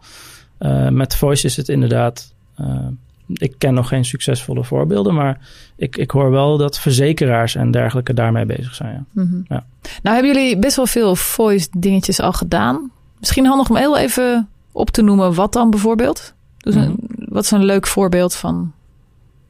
Eh, 0.58 0.88
met 0.88 1.16
voice 1.16 1.46
is 1.46 1.56
het 1.56 1.68
inderdaad, 1.68 2.34
eh, 2.54 2.86
ik 3.28 3.54
ken 3.58 3.74
nog 3.74 3.88
geen 3.88 4.04
succesvolle 4.04 4.64
voorbeelden, 4.64 5.14
maar 5.14 5.38
ik, 5.76 5.96
ik 5.96 6.10
hoor 6.10 6.30
wel 6.30 6.56
dat 6.56 6.78
verzekeraars 6.78 7.54
en 7.54 7.70
dergelijke 7.70 8.14
daarmee 8.14 8.46
bezig 8.46 8.74
zijn. 8.74 8.92
Ja. 8.94 9.22
Mhm. 9.22 9.36
Ja. 9.48 9.64
Nou 10.02 10.16
hebben 10.16 10.34
jullie 10.34 10.58
best 10.58 10.76
wel 10.76 10.86
veel 10.86 11.16
voice 11.16 11.68
dingetjes 11.78 12.20
al 12.20 12.32
gedaan. 12.32 12.90
Misschien 13.18 13.46
handig 13.46 13.70
om 13.70 13.76
heel 13.76 13.98
even 13.98 14.48
op 14.72 14.90
te 14.90 15.02
noemen 15.02 15.34
wat 15.34 15.52
dan 15.52 15.70
bijvoorbeeld. 15.70 16.34
Dus 16.56 16.74
een, 16.74 16.96
wat 17.28 17.44
is 17.44 17.50
een 17.50 17.64
leuk 17.64 17.86
voorbeeld 17.86 18.34
van... 18.34 18.72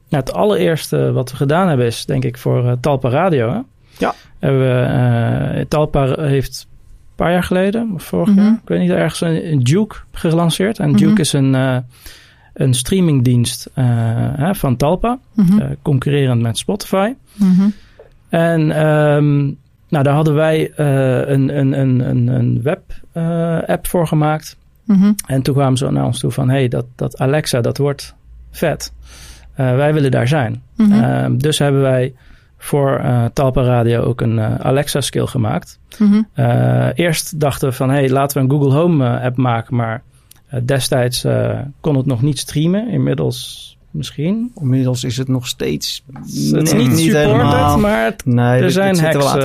Nou, 0.09 0.23
het 0.23 0.33
allereerste 0.33 1.11
wat 1.11 1.31
we 1.31 1.37
gedaan 1.37 1.67
hebben 1.67 1.85
is 1.85 2.05
denk 2.05 2.23
ik 2.25 2.37
voor 2.37 2.65
eh, 2.65 2.71
Talpa 2.79 3.09
Radio. 3.09 3.49
Hè? 3.51 3.59
Ja. 3.97 4.13
Hebben 4.39 4.61
we, 4.61 4.81
eh, 5.59 5.65
Talpa 5.67 6.15
heeft 6.21 6.67
een 6.69 7.15
paar 7.15 7.31
jaar 7.31 7.43
geleden, 7.43 7.91
of 7.93 8.03
vorig 8.03 8.29
Mhm. 8.29 8.39
jaar, 8.39 8.53
ik 8.53 8.67
weet 8.67 8.79
niet, 8.79 8.89
ergens 8.89 9.21
een, 9.21 9.51
een 9.51 9.59
Duke 9.63 9.95
gelanceerd. 10.11 10.79
En 10.79 10.89
Mhm. 10.89 10.97
Duke 10.97 11.21
is 11.21 11.33
een, 11.33 11.55
eh, 11.55 11.77
een 12.53 12.73
streamingdienst 12.73 13.69
hè, 13.73 14.55
van 14.55 14.75
Talpa, 14.75 15.19
Mhm. 15.33 15.73
concurrerend 15.81 16.41
met 16.41 16.57
Spotify. 16.57 17.13
Mhm. 17.33 17.67
En 18.29 18.71
ehm, 18.71 19.35
nou, 19.89 20.03
daar 20.03 20.13
hadden 20.13 20.33
wij 20.33 20.71
een, 20.77 21.57
een, 21.59 21.79
een, 21.79 21.99
een, 22.09 22.27
een 22.27 22.61
web-app 22.61 23.87
voor 23.87 24.07
gemaakt. 24.07 24.57
Mhm. 24.83 25.11
En 25.27 25.41
toen 25.41 25.53
kwamen 25.55 25.77
ze 25.77 25.91
naar 25.91 26.05
ons 26.05 26.19
toe 26.19 26.31
van... 26.31 26.49
hey, 26.49 26.67
dat, 26.67 26.85
dat 26.95 27.17
Alexa, 27.17 27.61
dat 27.61 27.77
wordt 27.77 28.15
vet. 28.51 28.93
Eh, 29.55 29.75
wij 29.75 29.93
willen 29.93 30.11
daar 30.11 30.27
zijn. 30.27 30.61
Mhm. 30.75 30.91
Ehm, 30.91 31.37
dus 31.37 31.59
hebben 31.59 31.81
wij 31.81 32.13
voor 32.57 32.97
eh, 32.97 33.25
Talpa 33.33 33.61
Radio 33.61 34.01
ook 34.01 34.21
een 34.21 34.39
eh, 34.39 34.55
Alexa-skill 34.55 35.25
gemaakt. 35.25 35.79
Mhm. 35.97 36.21
Eerst 36.93 37.39
dachten 37.39 37.69
we 37.69 37.75
van... 37.75 37.89
hey, 37.89 38.09
laten 38.09 38.37
we 38.37 38.43
een 38.43 38.59
Google 38.59 38.79
Home-app 38.79 39.37
maken. 39.37 39.75
Maar 39.75 40.03
destijds 40.63 41.25
kon 41.79 41.95
het 41.95 42.05
nog 42.05 42.21
niet 42.21 42.39
streamen. 42.39 42.89
Inmiddels 42.89 43.74
misschien. 43.95 44.51
Inmiddels 44.61 45.03
is 45.03 45.17
het 45.17 45.27
nog 45.27 45.47
steeds... 45.47 46.03
het 46.13 46.27
is 46.27 46.73
niet, 46.73 46.99
supported, 46.99 47.13
helemaal. 47.13 47.79
maar 47.79 48.03
het 48.03 48.25
Nee, 48.25 48.45
er 48.55 48.61
dit- 48.61 48.71
zijn 48.73 48.93
dit 48.93 49.01
hacks, 49.03 49.35
eh, 49.35 49.43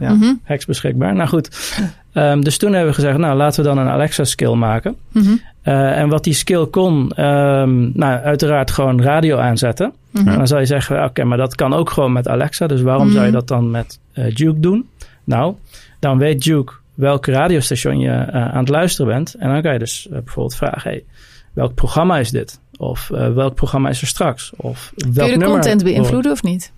Ja. 0.00 0.14
Mhm. 0.14 0.32
hacks 0.42 0.64
beschikbaar. 0.64 1.14
Nou 1.14 1.28
goed, 1.28 1.76
Ehm, 2.12 2.40
dus 2.40 2.58
toen 2.58 2.70
hebben 2.72 2.88
we 2.88 2.94
gezegd, 2.94 3.18
nou 3.18 3.36
laten 3.36 3.62
we 3.62 3.68
dan 3.68 3.78
een 3.78 3.88
Alexa-skill 3.88 4.54
maken. 4.54 4.96
Mhm. 5.12 5.32
Eh, 5.62 5.98
en 5.98 6.08
wat 6.08 6.24
die 6.24 6.32
skill 6.34 6.66
kon, 6.66 7.12
ehm, 7.12 7.80
nou 7.98 8.20
uiteraard 8.22 8.70
gewoon 8.70 9.02
radio 9.02 9.36
aanzetten. 9.38 9.92
Mhm. 10.10 10.28
En 10.28 10.36
dan 10.36 10.46
zou 10.46 10.60
je 10.60 10.66
zeggen, 10.66 11.04
oké, 11.04 11.24
maar 11.24 11.38
dat 11.38 11.54
kan 11.54 11.72
ook 11.74 11.90
gewoon 11.90 12.12
met 12.12 12.28
Alexa. 12.28 12.66
Dus 12.66 12.80
waarom 12.82 13.10
zou 13.10 13.26
je 13.26 13.32
dat 13.32 13.48
dan 13.48 13.70
met 13.70 13.98
eh, 14.12 14.34
Duke 14.34 14.60
doen? 14.60 14.88
Nou, 15.24 15.54
dan 15.98 16.18
weet 16.18 16.42
Duke 16.42 16.72
welk 16.94 17.26
radiostation 17.26 17.98
je 17.98 18.32
aan 18.32 18.58
het 18.58 18.68
luisteren 18.68 19.12
bent. 19.12 19.34
En 19.38 19.48
dan 19.52 19.62
kan 19.62 19.72
je 19.72 19.78
dus 19.78 20.06
bijvoorbeeld 20.10 20.54
vragen, 20.56 20.90
hey, 20.90 21.04
welk 21.52 21.74
programma 21.74 22.18
is 22.18 22.30
dit? 22.30 22.60
Of 22.80 23.10
eh, 23.10 23.32
welk 23.32 23.54
programma 23.54 23.88
is 23.88 24.00
er 24.00 24.06
straks? 24.06 24.52
Of 24.56 24.92
welk 24.96 25.14
Kun 25.14 25.24
je 25.24 25.30
de 25.30 25.36
nummer 25.36 25.48
content 25.48 25.82
beïnvloeden 25.84 26.32
of 26.32 26.42
niet? 26.42 26.72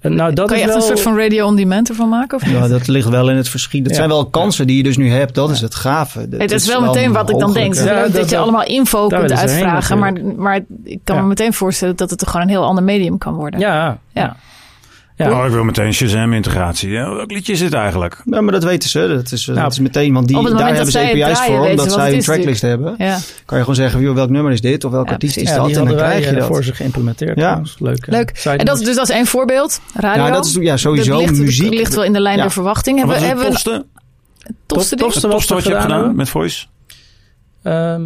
Eh, 0.00 0.10
nou, 0.10 0.32
dat 0.32 0.46
kan 0.48 0.56
je 0.58 0.62
is 0.62 0.68
echt 0.70 0.78
wel... 0.78 0.90
een 0.90 0.96
soort 0.96 1.08
van 1.08 1.18
radio 1.18 1.46
on 1.46 1.56
demand 1.56 1.88
ervan 1.88 2.08
maken? 2.08 2.36
Of 2.36 2.44
niet? 2.46 2.54
Ja, 2.54 2.68
dat 2.68 2.86
ligt 2.88 3.08
wel 3.08 3.30
in 3.30 3.36
het 3.36 3.48
verschiet. 3.48 3.82
Dat 3.82 3.90
Ja. 3.92 3.96
zijn 3.98 4.08
wel 4.08 4.26
kansen 4.26 4.66
die 4.66 4.76
je 4.76 4.82
dus 4.82 4.96
nu 4.96 5.10
hebt. 5.10 5.34
Dat 5.34 5.50
is 5.50 5.60
het 5.60 5.74
gave. 5.74 6.28
Dat 6.28 6.50
is 6.50 6.66
wel 6.66 6.80
meteen 6.80 7.12
wat 7.12 7.30
ik 7.30 7.38
dan 7.38 7.52
denk. 7.52 7.74
Ja, 7.74 7.84
dat- 7.84 8.12
dat 8.12 8.24
je 8.24 8.30
dat- 8.34 8.42
allemaal 8.42 8.64
info 8.64 9.08
daar 9.08 9.18
kunt 9.18 9.30
heen 9.30 9.48
uitvragen. 9.48 9.98
Maar, 9.98 10.12
maar 10.36 10.60
ik 10.84 11.00
kan 11.04 11.16
Ja. 11.16 11.22
me 11.22 11.28
meteen 11.28 11.52
voorstellen 11.52 11.96
dat 11.96 12.10
het 12.10 12.18
toch 12.18 12.30
gewoon 12.30 12.46
een 12.46 12.52
heel 12.52 12.64
ander 12.64 12.84
medium 12.84 13.18
kan 13.18 13.34
worden. 13.34 13.60
Ja, 13.60 13.98
Ja. 14.12 14.36
Ja. 15.28 15.38
Oh, 15.40 15.46
ik 15.46 15.52
wil 15.52 15.64
meteen 15.64 15.94
Shazam-integratie. 15.94 16.90
Ja, 16.90 17.14
welk 17.14 17.30
liedje 17.30 17.52
is 17.52 17.58
dit 17.58 17.72
eigenlijk? 17.72 18.22
Ja, 18.24 18.40
maar 18.40 18.52
dat 18.52 18.64
weten 18.64 18.88
ze. 18.88 19.06
Dat 19.08 19.32
is, 19.32 19.46
Nou, 19.46 19.60
dat 19.60 19.72
is 19.72 19.78
meteen, 19.78 20.12
want 20.14 20.28
die, 20.28 20.42
daar 20.54 20.66
hebben 20.74 20.92
ze 20.92 20.98
API's 20.98 21.38
voor, 21.40 21.68
omdat 21.68 21.92
zij 21.92 22.14
een 22.14 22.20
tracklist 22.20 22.62
hebben. 22.62 22.94
Ja. 22.98 23.18
Kan 23.44 23.56
je 23.58 23.64
gewoon 23.64 23.74
zeggen, 23.74 24.00
joh, 24.00 24.14
welk 24.14 24.30
nummer 24.30 24.52
is 24.52 24.60
dit 24.60 24.84
of 24.84 24.90
welke 24.90 25.06
Ja, 25.06 25.12
artiest 25.12 25.36
is 25.36 25.54
dat? 25.54 25.66
En 25.68 25.72
dan 25.84 25.86
krijg 25.96 26.24
je 26.24 26.30
eh, 26.30 26.36
dat. 26.36 26.46
voor 26.46 26.64
ze 26.64 26.74
geïmplementeerd. 26.74 27.36
Ja. 27.36 27.42
trouwens. 27.42 27.76
Leuk. 27.78 28.06
eh, 28.06 28.12
Leuk. 28.12 28.30
En 28.58 28.64
dat, 28.66 28.78
is- 28.80 28.84
dus 28.86 28.94
dat 28.96 29.08
is 29.08 29.14
één 29.14 29.26
voorbeeld. 29.26 29.80
Radio. 29.94 30.24
Ja, 30.24 30.30
dat 30.30 30.44
is 30.46 30.54
ja, 30.60 30.76
sowieso 30.76 31.10
dat 31.12 31.20
ligt, 31.20 31.38
muziek. 31.40 31.72
ligt 31.74 31.94
wel 31.94 32.04
in 32.04 32.12
de 32.12 32.20
lijn 32.20 32.36
Ja. 32.36 32.42
der 32.42 32.52
verwachting. 32.52 33.04
Wat 33.04 33.18
Hebben, 33.18 33.36
we- 33.44 33.50
het 33.50 33.62
hebben 33.64 33.78
we 33.78 33.86
tofste? 33.86 33.86
tofste? 34.66 34.96
Tofste 34.96 35.20
Het 35.20 35.22
wat 35.22 35.30
tofste 35.32 35.48
we 35.54 35.54
wat 35.60 35.64
je 35.68 35.70
hebt 35.70 35.82
gedaan 35.82 36.16
met 36.16 36.28
Voice? 36.28 36.66
Ehm, 37.62 38.02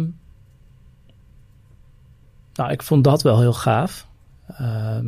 nou, 2.53 2.71
ik 2.71 2.83
vond 2.83 3.03
dat 3.03 3.21
wel 3.21 3.39
heel 3.39 3.53
gaaf. 3.53 4.05
Ehm, 4.57 5.05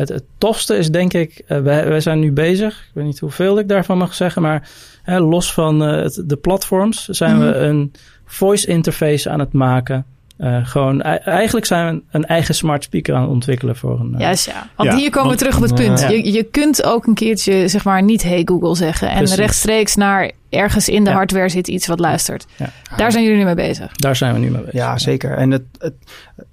het, 0.00 0.08
het 0.08 0.24
tofste 0.38 0.76
is 0.76 0.90
denk 0.90 1.12
ik, 1.12 1.42
uh, 1.48 1.58
wij, 1.60 1.88
wij 1.88 2.00
zijn 2.00 2.18
nu 2.18 2.32
bezig. 2.32 2.74
Ik 2.78 2.90
weet 2.94 3.04
niet 3.04 3.18
hoeveel 3.18 3.58
ik 3.58 3.68
daarvan 3.68 3.98
mag 3.98 4.14
zeggen, 4.14 4.42
maar 4.42 4.68
hè, 5.02 5.18
los 5.20 5.52
van 5.52 5.82
uh, 5.82 6.02
het, 6.02 6.22
de 6.26 6.36
platforms 6.36 7.04
zijn 7.08 7.36
Mhm. 7.36 7.46
we 7.46 7.54
een 7.54 7.92
voice 8.24 8.66
interface 8.66 9.30
aan 9.30 9.38
het 9.40 9.52
maken. 9.52 10.04
Uh, 10.38 10.66
gewoon, 10.66 11.02
eigenlijk 11.02 11.66
zijn 11.66 11.94
we 11.96 12.02
een 12.10 12.24
eigen 12.24 12.54
smart 12.54 12.82
speaker 12.84 13.14
aan 13.14 13.20
het 13.22 13.30
ontwikkelen 13.30 13.76
voor 13.76 14.00
een. 14.00 14.14
Juist, 14.18 14.46
ja. 14.46 14.68
Want 14.76 14.90
Ja, 14.90 14.96
hier 14.96 15.10
komen 15.10 15.28
want- 15.28 15.40
we 15.40 15.46
terug 15.46 15.56
op 15.62 15.62
het 15.68 15.74
punt. 15.86 16.00
Ja. 16.00 16.08
Je, 16.08 16.32
je 16.32 16.42
kunt 16.42 16.84
ook 16.84 17.06
een 17.06 17.14
keertje, 17.14 17.68
zeg 17.68 17.84
maar, 17.84 18.02
niet 18.02 18.22
hey 18.22 18.42
Google 18.44 18.76
zeggen. 18.76 19.08
En 19.08 19.16
Precies. 19.16 19.36
rechtstreeks 19.36 19.96
naar 19.96 20.30
ergens 20.50 20.88
in 20.88 21.04
de 21.04 21.10
Ja. 21.10 21.16
hardware 21.16 21.48
zit 21.48 21.68
iets 21.68 21.86
wat 21.86 21.98
luistert. 22.00 22.46
Ja. 22.56 22.70
Daar 22.96 23.12
zijn 23.12 23.24
jullie 23.24 23.38
nu 23.38 23.44
mee 23.44 23.54
bezig. 23.54 23.92
Daar 23.92 24.16
zijn 24.16 24.32
we 24.34 24.38
nu 24.40 24.50
mee 24.50 24.60
bezig. 24.60 24.72
Ja, 24.74 24.98
zeker. 24.98 25.36
En 25.36 25.50
het, 25.50 25.62
het, 25.78 25.94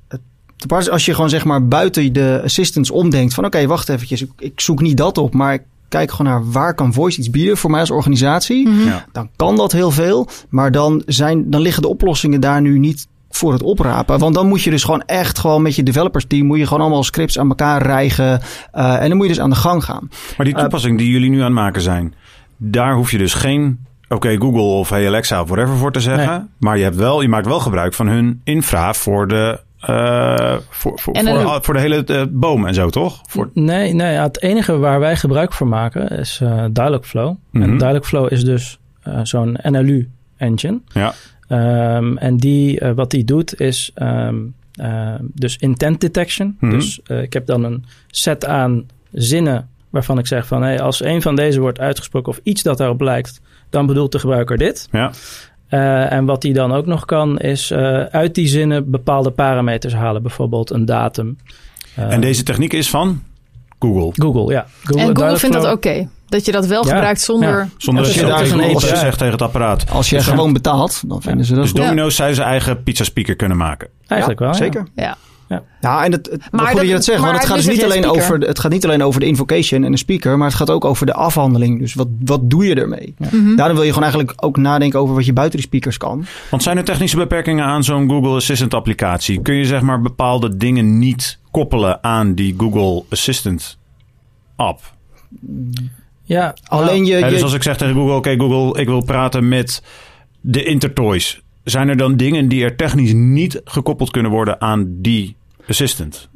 het, 0.08 0.22
apart 0.64 0.82
is 0.82 0.90
als 0.90 1.06
je 1.06 1.14
gewoon 1.14 1.30
zeg 1.30 1.46
maar 1.46 1.68
buiten 1.68 2.14
de 2.14 2.42
assistants 2.44 2.92
omdenkt 2.92 3.34
van 3.34 3.46
oké, 3.46 3.68
wacht 3.68 3.90
eventjes, 3.90 4.22
ik, 4.22 4.32
ik 4.38 4.60
zoek 4.60 4.82
niet 4.82 4.98
dat 4.98 5.18
op, 5.18 5.34
maar 5.34 5.54
ik 5.54 5.62
kijk 5.90 6.12
gewoon 6.12 6.32
naar 6.32 6.52
waar 6.52 6.74
kan 6.74 6.94
Voice 6.94 7.20
iets 7.20 7.30
bieden 7.30 7.58
voor 7.58 7.70
mij 7.70 7.80
als 7.80 7.92
organisatie. 7.92 8.68
Mhm. 8.68 8.88
Ja. 8.88 9.06
Dan 9.12 9.30
kan 9.36 9.56
dat 9.56 9.72
heel 9.72 9.92
veel, 9.92 10.28
maar 10.50 10.72
dan, 10.72 11.04
zijn, 11.06 11.50
dan 11.50 11.62
liggen 11.62 11.82
de 11.82 11.88
oplossingen 11.88 12.42
daar 12.42 12.62
nu 12.62 12.80
niet 12.80 13.08
voor 13.30 13.54
het 13.54 13.64
oprapen. 13.64 14.20
Want 14.20 14.36
dan 14.36 14.48
moet 14.48 14.62
je 14.62 14.70
dus 14.70 14.84
gewoon 14.84 15.04
echt 15.06 15.40
gewoon 15.40 15.62
met 15.62 15.76
je 15.76 15.84
developers 15.84 16.26
team 16.28 16.46
moet 16.46 16.58
je 16.58 16.68
gewoon 16.68 16.82
allemaal 16.82 17.04
scripts 17.04 17.40
aan 17.40 17.50
elkaar 17.50 17.82
rijgen 17.82 18.42
uh, 18.76 19.02
en 19.02 19.08
dan 19.08 19.18
moet 19.18 19.28
je 19.28 19.34
dus 19.34 19.42
aan 19.42 19.50
de 19.50 19.56
gang 19.56 19.84
gaan. 19.84 20.10
Maar 20.38 20.46
die 20.46 20.56
toepassing 20.56 20.98
die 20.98 21.10
jullie 21.10 21.30
nu 21.30 21.38
aan 21.38 21.44
het 21.44 21.54
maken 21.54 21.82
zijn, 21.82 22.14
daar 22.58 22.94
hoef 22.94 23.12
je 23.12 23.18
dus 23.18 23.34
geen 23.34 23.86
oké 24.10 24.38
Google 24.38 24.62
of 24.62 24.90
hey 24.90 25.08
Alexa 25.08 25.42
of 25.42 25.50
whatever 25.50 25.78
voor 25.78 25.92
te 25.92 26.00
zeggen. 26.00 26.30
Nee. 26.30 26.48
Maar 26.60 26.78
je, 26.78 26.84
hebt 26.84 26.96
wel, 26.96 27.22
je 27.22 27.28
maakt 27.28 27.46
wel 27.46 27.60
gebruik 27.60 27.94
van 27.94 28.08
hun 28.08 28.42
infra 28.44 28.94
voor 28.94 29.28
de, 29.28 29.60
uh, 29.90 30.56
voor, 30.70 31.00
voor, 31.00 31.14
En 31.14 31.64
voor, 31.64 31.74
de 31.74 31.80
hele 31.80 32.04
uh, 32.06 32.24
boom 32.30 32.66
en 32.66 32.74
zo, 32.74 32.90
toch? 32.90 33.22
Voor, 33.28 33.50
Nee, 33.54 33.94
nee 33.94 34.14
ja, 34.14 34.24
het 34.24 34.42
enige 34.42 34.78
waar 34.78 35.00
wij 35.00 35.16
gebruik 35.16 35.54
van 35.54 35.68
maken 35.68 36.08
is 36.08 36.40
uh, 36.44 36.66
Dialogflow. 36.72 37.36
Mhm. 37.52 37.64
En 37.64 37.78
Dialogflow 37.78 38.32
is 38.32 38.44
dus 38.44 38.80
zo'n 39.24 39.58
NLU-engine. 39.64 40.80
ja. 40.88 41.14
Um, 41.50 42.18
en 42.18 42.38
die, 42.38 42.82
wat 42.96 43.12
die 43.12 43.24
doet 43.24 43.60
is 43.60 43.92
um, 43.96 44.54
uh, 44.82 45.14
dus 45.22 45.58
intent 45.58 46.02
detection. 46.02 46.58
Mhm. 46.60 46.72
Dus 46.72 47.00
ik 47.04 47.34
heb 47.34 47.46
dan 47.46 47.64
een 47.64 47.86
set 48.08 48.46
aan 48.46 48.86
zinnen 49.12 49.70
waarvan 49.90 50.18
ik 50.18 50.28
zeg 50.28 50.48
van 50.48 50.62
hey, 50.62 50.82
als 50.82 51.04
een 51.04 51.22
van 51.22 51.36
deze 51.36 51.60
wordt 51.60 51.80
uitgesproken 51.80 52.32
of 52.32 52.40
iets 52.44 52.64
dat 52.64 52.78
daarop 52.78 53.02
lijkt, 53.02 53.42
dan 53.70 53.86
bedoelt 53.86 54.12
de 54.12 54.20
gebruiker 54.20 54.58
dit. 54.58 54.88
Ja. 54.92 55.12
Uh, 55.70 56.12
en 56.12 56.26
wat 56.26 56.44
hij 56.44 56.54
dan 56.54 56.72
ook 56.72 56.86
nog 56.86 57.06
kan, 57.06 57.40
is 57.40 57.72
uh, 57.72 58.02
uit 58.04 58.36
die 58.36 58.48
zinnen 58.48 58.92
bepaalde 58.92 59.32
parameters 59.32 59.94
halen, 59.94 60.22
bijvoorbeeld 60.22 60.72
een 60.72 60.86
datum. 60.86 61.38
Uh, 62.00 62.12
en 62.12 62.22
deze 62.22 62.44
techniek 62.44 62.74
is 62.74 62.90
van 62.90 63.24
Google. 63.80 64.12
Google, 64.14 64.54
ja. 64.54 64.66
Google, 64.84 65.02
en 65.02 65.18
Google 65.18 65.38
vindt 65.38 65.56
dat 65.56 65.66
oké. 65.66 65.74
Okay. 65.74 66.10
Dat 66.28 66.46
je 66.46 66.52
dat 66.52 66.66
wel 66.66 66.86
ja, 66.86 66.94
gebruikt 66.94 67.22
zonder... 67.22 67.58
Ja, 67.58 67.68
zonder 67.78 68.04
dat 68.04 68.14
je 68.14 68.26
daar 68.26 68.52
een 68.52 68.80
zegt 68.80 69.18
tegen 69.18 69.34
het 69.34 69.42
apparaat. 69.42 69.92
Als 69.92 70.10
je 70.10 70.16
dus 70.16 70.26
gewoon 70.26 70.54
betaalt, 70.54 71.04
dan 71.08 71.22
vinden 71.22 71.46
ze 71.46 71.54
dat 71.54 71.64
Dus 71.64 71.74
Domino's 71.74 72.16
zou 72.16 72.34
zijn 72.34 72.48
eigen 72.48 72.84
pizza 72.84 73.04
speaker 73.04 73.36
kunnen 73.36 73.58
maken. 73.58 73.88
Eigenlijk 74.08 74.40
wel, 74.40 74.54
Zeker. 74.54 74.88
Ja. 74.96 75.18
Ja. 75.48 75.64
ja, 75.82 76.06
en 76.06 76.12
het, 76.12 76.30
het 76.32 76.52
maar 76.52 76.68
goed 76.68 76.78
dat 76.78 76.86
je 76.88 76.94
dat 76.94 77.04
zegt, 77.04 77.22
want 77.22 77.38
het 77.38 77.46
gaat, 77.46 77.56
dus 77.56 77.68
niet 77.68 77.84
alleen 77.84 78.06
over, 78.06 78.40
het 78.40 78.60
gaat 78.60 78.72
niet 78.72 78.86
alleen 78.86 79.04
over 79.04 79.20
de 79.20 79.26
invocation 79.26 79.84
en 79.84 79.92
de 79.92 79.98
speaker, 79.98 80.38
maar 80.38 80.48
het 80.48 80.58
gaat 80.58 80.70
ook 80.70 80.86
over 80.86 81.06
de 81.06 81.14
afhandeling. 81.14 81.80
Dus 81.80 81.94
wat, 81.94 82.08
wat 82.20 82.50
doe 82.50 82.66
je 82.66 82.76
ermee? 82.76 83.16
Ja. 83.18 83.28
Mm 83.32 83.46
-hmm. 83.46 83.56
Daarom 83.56 83.76
wil 83.76 83.86
je 83.86 83.94
gewoon 83.94 84.10
eigenlijk 84.10 84.46
ook 84.46 84.58
nadenken 84.58 85.00
over 85.00 85.16
wat 85.16 85.26
je 85.26 85.34
buiten 85.34 85.58
die 85.58 85.68
speakers 85.68 85.98
kan. 85.98 86.26
Want 86.50 86.64
zijn 86.64 86.78
er 86.78 86.84
technische 86.84 87.18
beperkingen 87.18 87.66
aan 87.66 87.84
zo'n 87.84 88.10
Google 88.10 88.36
Assistant 88.36 88.74
applicatie? 88.74 89.42
Kun 89.42 89.56
je 89.56 89.66
zeg 89.66 89.82
maar 89.82 90.02
bepaalde 90.02 90.58
dingen 90.58 91.00
niet 91.00 91.40
koppelen 91.52 92.04
aan 92.04 92.34
die 92.34 92.56
Google 92.58 93.04
Assistant 93.10 93.78
app? 94.56 94.96
Ja, 96.24 96.56
alleen 96.64 97.06
je, 97.06 97.20
Dus 97.20 97.44
als 97.44 97.54
ik 97.54 97.64
zeg 97.64 97.78
tegen 97.78 97.94
Google, 97.94 98.16
oké 98.16 98.30
okay, 98.30 98.38
Google, 98.38 98.82
ik 98.82 98.88
wil 98.88 99.04
praten 99.04 99.48
met 99.48 99.84
de 100.42 100.64
Intertoys. 100.64 101.42
Zijn 101.70 101.90
er 101.90 101.98
dan 101.98 102.16
dingen 102.16 102.48
die 102.48 102.64
er 102.64 102.76
technisch 102.76 103.14
niet 103.14 103.62
gekoppeld 103.64 104.12
kunnen 104.12 104.32
worden 104.32 104.62
aan 104.62 104.86
die 104.90 105.36
assistant? 105.68 106.30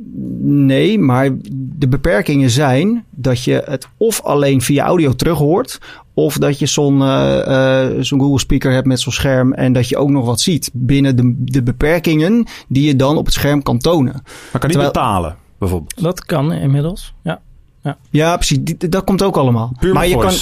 Nee, 0.43 0.99
maar 0.99 1.29
de 1.53 1.88
beperkingen 1.88 2.49
zijn 2.49 3.05
dat 3.09 3.43
je 3.43 3.63
het 3.65 3.88
of 3.97 4.21
alleen 4.21 4.61
via 4.61 4.86
audio 4.86 5.13
terug 5.13 5.38
hoort, 5.38 5.79
of 6.13 6.38
dat 6.38 6.59
je 6.59 6.65
zo'n 6.65 7.01
uh, 7.01 7.38
uh, 7.47 7.88
zo'n 7.99 8.19
Google 8.19 8.39
speaker 8.39 8.71
hebt 8.71 8.88
met 8.88 8.99
zo'n 8.99 9.13
scherm 9.13 9.53
en 9.53 9.73
dat 9.73 9.89
je 9.89 9.97
ook 9.97 10.09
nog 10.09 10.25
wat 10.25 10.41
ziet 10.41 10.69
binnen 10.73 11.15
de, 11.15 11.36
de 11.38 11.63
beperkingen 11.63 12.45
die 12.67 12.88
je 12.88 12.95
dan 12.95 13.17
op 13.17 13.25
het 13.25 13.34
scherm 13.34 13.63
kan 13.63 13.77
tonen. 13.77 14.13
Maar 14.13 14.61
kan 14.61 14.61
je 14.61 14.67
Terwijl, 14.67 14.91
betalen 14.91 15.36
bijvoorbeeld? 15.57 16.01
Dat 16.01 16.25
kan 16.25 16.51
inmiddels, 16.51 17.13
ja. 17.23 17.41
Ja, 17.84 17.97
ja 18.09 18.36
precies. 18.36 18.57
Die, 18.61 18.89
dat 18.89 19.03
komt 19.03 19.21
ook 19.21 19.38
allemaal. 19.38 19.73
Puur 19.79 19.93
maar 19.93 20.07
je 20.07 20.17
kan, 20.17 20.34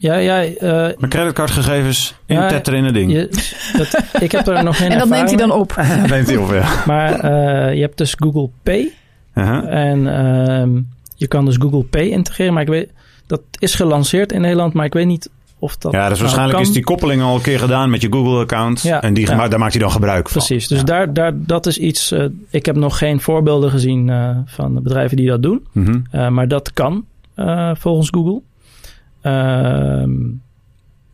ja, 0.00 0.14
ja, 0.14 0.38
ja. 0.38 0.50
Uh, 0.62 0.96
Mijn 0.98 1.08
creditcardgegevens 1.08 2.14
intetteren 2.26 2.78
in 2.78 2.84
het 2.84 2.94
ding. 2.94 3.12
Je, 3.12 3.28
dat, 3.76 4.22
ik 4.22 4.32
heb 4.32 4.46
er 4.46 4.64
nog 4.64 4.76
geen 4.76 4.90
En 4.92 4.98
dat 4.98 5.08
neemt 5.08 5.28
hij 5.28 5.38
dan 5.38 5.52
op. 5.52 5.76
neemt 6.08 6.26
hij 6.26 6.36
op, 6.36 6.50
ja. 6.52 6.82
Maar 6.86 7.24
uh, 7.24 7.74
je 7.74 7.80
hebt 7.80 7.98
dus 7.98 8.14
Google 8.18 8.50
Pay. 8.62 8.92
Uh 9.34 9.48
-huh. 9.48 9.74
En 9.74 9.98
uh, 9.98 10.82
je 11.16 11.26
kan 11.26 11.44
dus 11.44 11.56
Google 11.56 11.82
Pay 11.82 12.06
integreren. 12.06 12.52
Maar 12.52 12.62
ik 12.62 12.68
weet, 12.68 12.90
dat 13.26 13.40
is 13.58 13.74
gelanceerd 13.74 14.32
in 14.32 14.40
Nederland, 14.40 14.72
maar 14.72 14.84
ik 14.84 14.92
weet 14.92 15.06
niet 15.06 15.30
of 15.58 15.76
dat. 15.76 15.92
Ja, 15.92 15.98
dus 15.98 16.08
nou 16.08 16.20
waarschijnlijk 16.20 16.58
kan. 16.58 16.66
is 16.66 16.72
die 16.72 16.84
koppeling 16.84 17.22
al 17.22 17.34
een 17.34 17.42
keer 17.42 17.58
gedaan 17.58 17.90
met 17.90 18.00
je 18.00 18.12
Google-account. 18.12 18.82
Ja, 18.82 19.02
en 19.02 19.14
die, 19.14 19.26
ja. 19.26 19.48
daar 19.48 19.58
maakt 19.58 19.72
hij 19.72 19.82
dan 19.82 19.90
gebruik 19.90 20.28
van. 20.28 20.42
Precies. 20.42 20.68
Dus 20.68 20.78
ja. 20.78 20.84
daar, 20.84 21.12
daar, 21.12 21.32
dat 21.36 21.66
is 21.66 21.78
iets. 21.78 22.12
Uh, 22.12 22.24
ik 22.50 22.66
heb 22.66 22.76
nog 22.76 22.98
geen 22.98 23.20
voorbeelden 23.20 23.70
gezien 23.70 24.08
uh, 24.08 24.36
van 24.46 24.82
bedrijven 24.82 25.16
die 25.16 25.28
dat 25.28 25.42
doen. 25.42 25.66
Uh, 25.72 26.28
maar 26.28 26.48
dat 26.48 26.72
kan 26.72 27.04
uh, 27.36 27.70
volgens 27.74 28.08
Google. 28.10 28.40
Uh, 29.22 30.04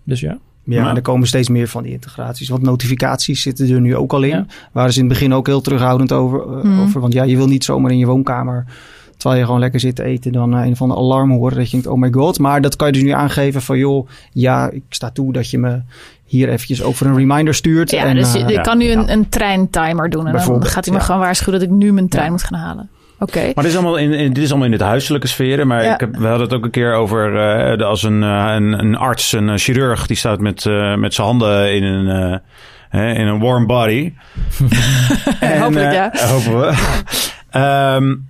dus 0.05 0.21
ja. 0.21 0.39
Ja, 0.65 0.83
maar 0.83 0.97
er 0.97 1.03
komen 1.03 1.27
steeds 1.27 1.49
meer 1.49 1.69
van 1.69 1.83
die 1.83 1.93
integraties. 1.93 2.49
Want 2.49 2.63
notificaties 2.63 3.43
zitten 3.43 3.71
er 3.71 3.81
nu 3.81 3.97
ook 3.97 4.13
al 4.13 4.23
in. 4.23 4.29
Ja. 4.29 4.47
Waren 4.73 4.93
ze 4.93 4.99
in 4.99 5.05
het 5.05 5.15
begin 5.15 5.35
ook 5.35 5.47
heel 5.47 5.61
terughoudend 5.61 6.13
over, 6.13 6.47
uh, 6.47 6.63
mm. 6.63 6.81
over. 6.81 7.01
Want 7.01 7.13
ja, 7.13 7.23
je 7.23 7.37
wil 7.37 7.47
niet 7.47 7.65
zomaar 7.65 7.91
in 7.91 7.99
je 7.99 8.07
woonkamer 8.07 8.67
terwijl 9.17 9.41
je 9.41 9.47
gewoon 9.47 9.61
lekker 9.61 9.81
zit 9.81 9.97
te 9.97 10.03
eten, 10.03 10.33
dan 10.33 10.57
uh, 10.57 10.67
een 10.67 10.77
van 10.77 10.89
de 10.89 10.95
alarm 10.95 11.31
horen. 11.31 11.57
Dat 11.57 11.65
je 11.65 11.71
denkt, 11.71 11.87
oh 11.87 11.99
my 11.99 12.13
god. 12.13 12.39
Maar 12.39 12.61
dat 12.61 12.77
kan 12.77 12.87
je 12.87 12.93
dus 12.93 13.03
nu 13.03 13.11
aangeven 13.11 13.63
van, 13.63 13.79
joh, 13.79 14.09
ja, 14.33 14.71
ik 14.71 14.83
sta 14.89 15.11
toe 15.11 15.33
dat 15.33 15.51
je 15.51 15.59
me 15.59 15.81
hier 16.25 16.49
eventjes 16.49 16.83
over 16.83 17.07
een 17.07 17.17
reminder 17.17 17.55
stuurt. 17.55 17.91
Ja, 17.91 18.05
en, 18.05 18.17
dus 18.17 18.33
je, 18.33 18.39
uh, 18.39 18.49
je 18.49 18.53
ja. 18.53 18.61
kan 18.61 18.79
nu 18.79 18.91
een, 18.91 19.13
een 19.13 19.29
treintimer 19.29 20.11
doen. 20.11 20.27
En 20.27 20.33
dan 20.33 20.67
gaat 20.67 20.85
hij 20.85 20.95
me 20.95 21.01
ja. 21.01 21.05
gewoon 21.05 21.21
waarschuwen 21.21 21.61
dat 21.61 21.69
ik 21.69 21.75
nu 21.75 21.93
mijn 21.93 22.09
trein 22.09 22.31
moet 22.31 22.43
gaan 22.43 22.59
halen. 22.59 22.89
Oké. 23.19 23.39
Okay. 23.39 23.53
Maar 23.55 23.65
dit 23.65 23.73
is, 23.73 23.79
allemaal 23.79 23.97
in, 23.97 24.13
in, 24.13 24.33
dit 24.33 24.43
is 24.43 24.49
allemaal 24.49 24.67
in 24.67 24.73
het 24.73 24.83
huiselijke 24.83 25.27
sferen. 25.27 25.67
Maar 25.67 25.85
Ja. 25.85 25.95
ik 25.95 26.01
heb, 26.01 26.17
we 26.17 26.27
hadden 26.27 26.47
het 26.47 26.57
ook 26.57 26.65
een 26.65 26.71
keer 26.71 26.93
over 26.95 27.29
uh, 27.29 27.79
de, 27.79 27.85
als 27.85 28.03
een, 28.03 28.23
uh, 28.23 28.53
een, 28.55 28.79
een 28.79 28.97
arts, 28.97 29.33
een 29.33 29.49
uh, 29.49 29.55
chirurg, 29.57 30.07
die 30.07 30.17
staat 30.17 30.41
met, 30.41 30.65
uh, 30.65 30.95
met 30.95 31.15
zijn 31.15 31.27
handen 31.27 31.75
in 31.75 31.83
een, 31.83 32.31
uh, 32.33 32.37
hè, 32.89 33.13
in 33.13 33.27
een 33.27 33.39
warm 33.39 33.67
body. 33.67 34.13
en, 35.41 35.61
Hopelijk, 35.61 35.93
ja. 35.93 36.15
uh, 36.15 36.21
hopen 36.31 36.61
we. 36.61 36.75
um, 37.61 38.29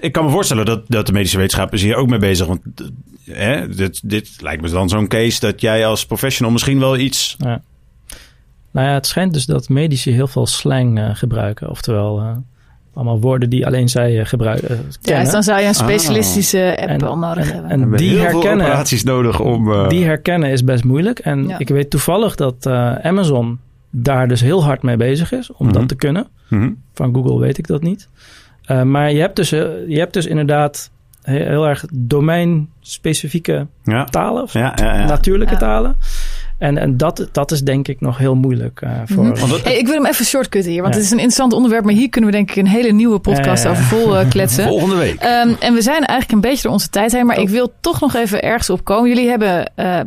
ik 0.00 0.12
kan 0.12 0.24
me 0.24 0.30
voorstellen 0.30 0.64
dat, 0.66 0.82
dat 0.88 1.06
de 1.06 1.12
medische 1.12 1.36
wetenschap 1.38 1.72
is 1.72 1.82
hier 1.82 1.96
ook 1.96 2.08
mee 2.08 2.18
bezig. 2.18 2.46
Want 2.46 2.60
hè, 3.24 3.68
dit, 3.68 4.00
dit 4.10 4.30
lijkt 4.40 4.62
me 4.62 4.70
dan 4.70 4.88
zo'n 4.88 5.08
case 5.08 5.40
dat 5.40 5.60
jij 5.60 5.86
als 5.86 6.06
professional 6.06 6.52
misschien 6.52 6.78
wel 6.78 6.96
iets... 6.96 7.36
Ja. 7.38 7.60
Nou 8.70 8.86
ja, 8.86 8.94
het 8.94 9.06
schijnt 9.06 9.32
dus 9.32 9.46
dat 9.46 9.68
medici 9.68 10.12
heel 10.12 10.28
veel 10.28 10.46
slang 10.46 10.98
uh, 10.98 11.10
gebruiken. 11.12 11.70
Oftewel, 11.70 12.20
uh, 12.20 12.36
allemaal 12.98 13.20
woorden 13.20 13.50
die 13.50 13.66
alleen 13.66 13.88
zij 13.88 14.18
uh, 14.18 14.24
gebruiken. 14.24 14.70
Uh, 14.70 14.78
ja, 15.00 15.20
dus 15.20 15.30
dan 15.30 15.42
zou 15.42 15.60
je 15.60 15.66
een 15.66 15.74
specialistische 15.74 16.74
ah. 16.76 16.82
app 16.82 16.90
en, 16.90 17.00
wel 17.00 17.18
nodig 17.18 17.46
en, 17.48 17.52
hebben. 17.52 17.70
En 17.70 17.90
die 17.96 18.08
heel 18.10 18.18
herkennen, 18.18 18.58
veel 18.58 18.66
operaties 18.66 19.04
nodig 19.04 19.40
om... 19.40 19.68
Uh... 19.72 19.88
Die 19.88 20.04
herkennen 20.04 20.50
is 20.50 20.64
best 20.64 20.84
moeilijk. 20.84 21.18
En 21.18 21.48
Ja. 21.48 21.58
ik 21.58 21.68
weet 21.68 21.90
toevallig 21.90 22.34
dat 22.34 22.66
uh, 22.66 22.94
Amazon 22.94 23.58
daar 23.90 24.28
dus 24.28 24.40
heel 24.40 24.64
hard 24.64 24.82
mee 24.82 24.96
bezig 24.96 25.32
is 25.32 25.52
om 25.52 25.66
Mhm. 25.66 25.74
dat 25.74 25.88
te 25.88 25.94
kunnen. 25.94 26.26
Mm-hmm. 26.48 26.82
Van 26.94 27.14
Google 27.14 27.38
weet 27.38 27.58
ik 27.58 27.66
dat 27.66 27.82
niet. 27.82 28.08
Uh, 28.70 28.82
maar 28.82 29.12
je 29.12 29.20
hebt, 29.20 29.36
dus, 29.36 29.52
uh, 29.52 29.60
je 29.88 29.98
hebt 29.98 30.12
dus 30.12 30.26
inderdaad 30.26 30.90
heel, 31.22 31.46
heel 31.46 31.68
erg 31.68 31.84
domeinspecifieke 31.92 33.66
Ja. 33.84 34.04
talen. 34.04 34.42
Of 34.42 34.52
Ja, 34.52 34.72
ja, 34.76 34.94
ja. 34.98 35.06
natuurlijke 35.06 35.54
Ja. 35.54 35.60
talen. 35.60 35.96
En, 36.58 36.78
en 36.78 36.96
dat, 36.96 37.28
dat 37.32 37.50
is 37.50 37.60
denk 37.60 37.88
ik 37.88 38.00
nog 38.00 38.18
heel 38.18 38.34
moeilijk 38.34 38.80
uh, 38.84 38.90
voor... 39.04 39.24
Mhm. 39.24 39.48
Dat- 39.50 39.62
Hey, 39.64 39.78
ik 39.78 39.86
wil 39.86 39.94
hem 39.94 40.06
even 40.06 40.24
shortcutten 40.24 40.72
hier, 40.72 40.82
want 40.82 40.94
Ja. 40.94 40.98
het 41.00 41.06
is 41.08 41.12
een 41.12 41.18
interessant 41.18 41.52
onderwerp. 41.52 41.84
Maar 41.84 41.94
hier 41.94 42.08
kunnen 42.08 42.30
we 42.30 42.36
denk 42.36 42.50
ik 42.50 42.56
een 42.56 42.66
hele 42.66 42.92
nieuwe 42.92 43.18
podcast 43.18 43.62
Ja, 43.64 43.70
ja, 43.70 43.76
ja. 43.76 43.82
over 43.82 43.96
vol 43.98 44.20
uh, 44.20 44.28
kletsen. 44.28 44.64
Volgende 44.78 44.96
week. 44.96 45.22
Um, 45.22 45.56
en 45.60 45.74
we 45.74 45.82
zijn 45.82 45.96
eigenlijk 46.04 46.32
een 46.32 46.40
beetje 46.40 46.62
door 46.62 46.72
onze 46.72 46.88
tijd 46.88 47.12
heen. 47.12 47.26
Maar 47.26 47.36
Oh. 47.36 47.42
ik 47.42 47.48
wil 47.48 47.72
toch 47.80 48.00
nog 48.00 48.14
even 48.14 48.42
ergens 48.42 48.70
op 48.70 48.84
komen. 48.84 49.08
Jullie 49.08 49.28
hebben 49.28 49.72
uh, 49.76 50.00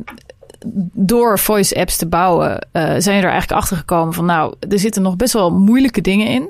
door 0.94 1.40
voice 1.40 1.76
apps 1.76 1.98
te 1.98 2.08
bouwen... 2.08 2.50
Uh, 2.52 2.82
zijn 2.84 3.02
jullie 3.04 3.22
er 3.22 3.30
eigenlijk 3.30 3.62
achter 3.62 3.78
gekomen 3.78 4.14
van... 4.14 4.26
nou, 4.26 4.54
er 4.70 4.80
zitten 4.80 5.02
nog 5.02 5.16
best 5.16 5.34
wel 5.34 5.52
moeilijke 5.52 6.02
dingen 6.02 6.28
in. 6.28 6.50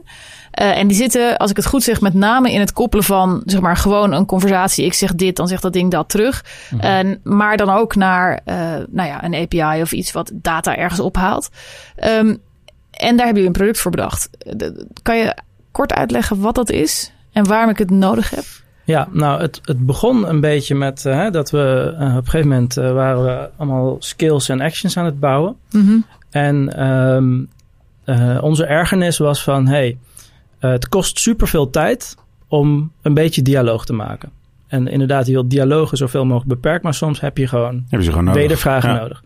Uh, 0.60 0.78
en 0.78 0.88
die 0.88 0.97
zitten, 0.97 1.38
als 1.38 1.49
ik 1.49 1.56
het 1.56 1.66
goed 1.66 1.84
zeg, 1.84 2.02
met 2.02 2.14
name 2.14 2.52
in 2.52 2.60
het 2.60 2.74
koppelen 2.74 3.06
van... 3.06 3.41
zeg 3.45 3.62
maar 3.62 3.78
gewoon 3.78 4.12
een 4.12 4.26
conversatie. 4.26 4.86
Ik 4.86 4.93
zeg 4.93 5.16
dit, 5.16 5.36
dan 5.36 5.47
zegt 5.47 5.62
dat 5.62 5.74
ding 5.74 5.91
dat 5.91 6.10
terug. 6.10 6.45
Mhm. 6.72 6.82
En, 6.82 7.20
maar 7.24 7.58
dan 7.58 7.70
ook 7.70 7.95
naar 7.95 8.39
uh, 8.45 8.56
nou 8.89 9.08
ja, 9.10 9.24
een 9.24 9.36
API 9.36 9.82
of 9.82 9.91
iets 9.91 10.12
wat 10.12 10.32
data 10.34 10.78
ergens 10.78 10.99
ophaalt. 10.99 11.49
Um, 12.04 12.38
en 12.91 13.16
daar 13.16 13.26
hebben 13.26 13.43
jullie 13.43 13.45
een 13.45 13.52
product 13.52 13.80
voor 13.80 13.91
bedacht. 13.91 14.30
De- 14.58 14.88
Kan 15.02 15.18
je 15.18 15.38
kort 15.72 15.93
uitleggen 15.93 16.41
wat 16.41 16.56
dat 16.56 16.70
is 16.70 17.12
en 17.32 17.47
waarom 17.47 17.70
ik 17.70 17.78
het 17.78 17.89
nodig 17.89 18.30
heb? 18.30 18.43
Ja, 18.84 19.08
nou, 19.12 19.41
het, 19.41 19.60
het 19.64 19.86
begon 19.86 20.30
een 20.30 20.39
beetje 20.39 20.76
met 20.76 21.06
uh, 21.06 21.30
dat 21.30 21.52
we 21.52 21.95
uh, 21.99 22.02
op 22.02 22.26
een 22.26 22.30
gegeven 22.30 22.47
moment 22.47 22.78
uh, 22.78 22.93
waren 22.93 23.24
we 23.24 23.49
allemaal 23.58 23.95
skills 23.99 24.49
en 24.49 24.62
actions 24.62 24.97
aan 24.97 25.06
het 25.06 25.20
bouwen. 25.20 25.56
Mm-hmm. 25.72 26.06
En 26.30 26.86
um, 26.89 27.49
onze 28.41 28.66
ergernis 28.66 29.18
was 29.18 29.43
van, 29.43 29.68
hey, 29.68 29.97
het 30.70 30.89
kost 30.89 31.20
superveel 31.20 31.70
tijd 31.70 32.16
om 32.47 32.91
een 33.01 33.14
beetje 33.14 33.41
dialoog 33.41 33.86
te 33.86 33.93
maken. 33.93 34.30
En 34.68 34.88
inderdaad, 34.88 35.26
je 35.26 35.32
wilt 35.32 35.49
dialogen 35.49 35.97
zoveel 35.97 36.26
mogelijk 36.26 36.49
beperkt, 36.62 36.84
maar 36.84 36.93
soms 36.93 37.20
heb 37.20 37.38
je 37.38 37.47
gewoon, 37.47 37.74
Hebben 37.82 38.03
ze 38.03 38.09
gewoon 38.09 38.24
nodig. 38.26 38.41
wedervragen 38.41 38.89
Ja. 38.93 38.99
nodig. 38.99 39.24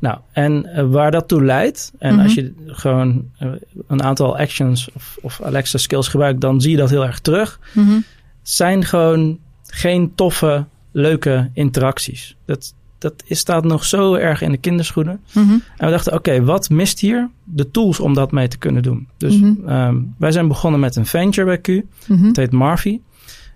Nou, 0.00 0.18
en 0.32 0.68
uh, 0.76 0.84
waar 0.90 1.10
dat 1.10 1.28
toe 1.28 1.44
leidt, 1.44 1.92
en 1.98 2.14
Mhm. 2.14 2.22
als 2.22 2.34
je 2.34 2.52
gewoon 2.66 3.24
uh, 3.42 3.50
een 3.86 4.02
aantal 4.02 4.38
actions 4.38 4.90
of, 4.94 5.18
of 5.22 5.42
Alexa 5.42 5.78
skills 5.78 6.08
gebruikt, 6.08 6.40
dan 6.40 6.60
zie 6.60 6.70
je 6.70 6.76
dat 6.76 6.90
heel 6.90 7.06
erg 7.06 7.18
terug. 7.20 7.60
Mm-hmm. 7.72 8.04
Zijn 8.42 8.84
gewoon 8.84 9.38
geen 9.66 10.14
toffe, 10.14 10.64
leuke 10.92 11.50
interacties. 11.54 12.36
Dat, 12.44 12.74
dat 12.98 13.22
is, 13.24 13.38
staat 13.38 13.64
nog 13.64 13.84
zo 13.84 14.14
erg 14.14 14.42
in 14.42 14.50
de 14.50 14.56
kinderschoenen. 14.58 15.20
Mm-hmm. 15.32 15.62
En 15.76 15.86
we 15.86 15.92
dachten, 15.92 16.12
oké, 16.12 16.30
okay, 16.30 16.42
wat 16.42 16.70
mist 16.70 17.00
hier? 17.00 17.30
De 17.44 17.70
tools 17.70 18.00
om 18.00 18.14
dat 18.14 18.32
mee 18.32 18.48
te 18.48 18.58
kunnen 18.58 18.82
doen. 18.82 19.08
Dus 19.16 19.40
Mhm. 19.40 19.68
um, 19.68 20.14
wij 20.18 20.32
zijn 20.32 20.48
begonnen 20.48 20.80
met 20.80 20.96
een 20.96 21.06
venture 21.06 21.46
bij 21.46 21.60
Q. 21.60 21.68
Mm-hmm. 22.06 22.26
Het 22.26 22.36
heet 22.36 22.52
Marvi. 22.52 23.00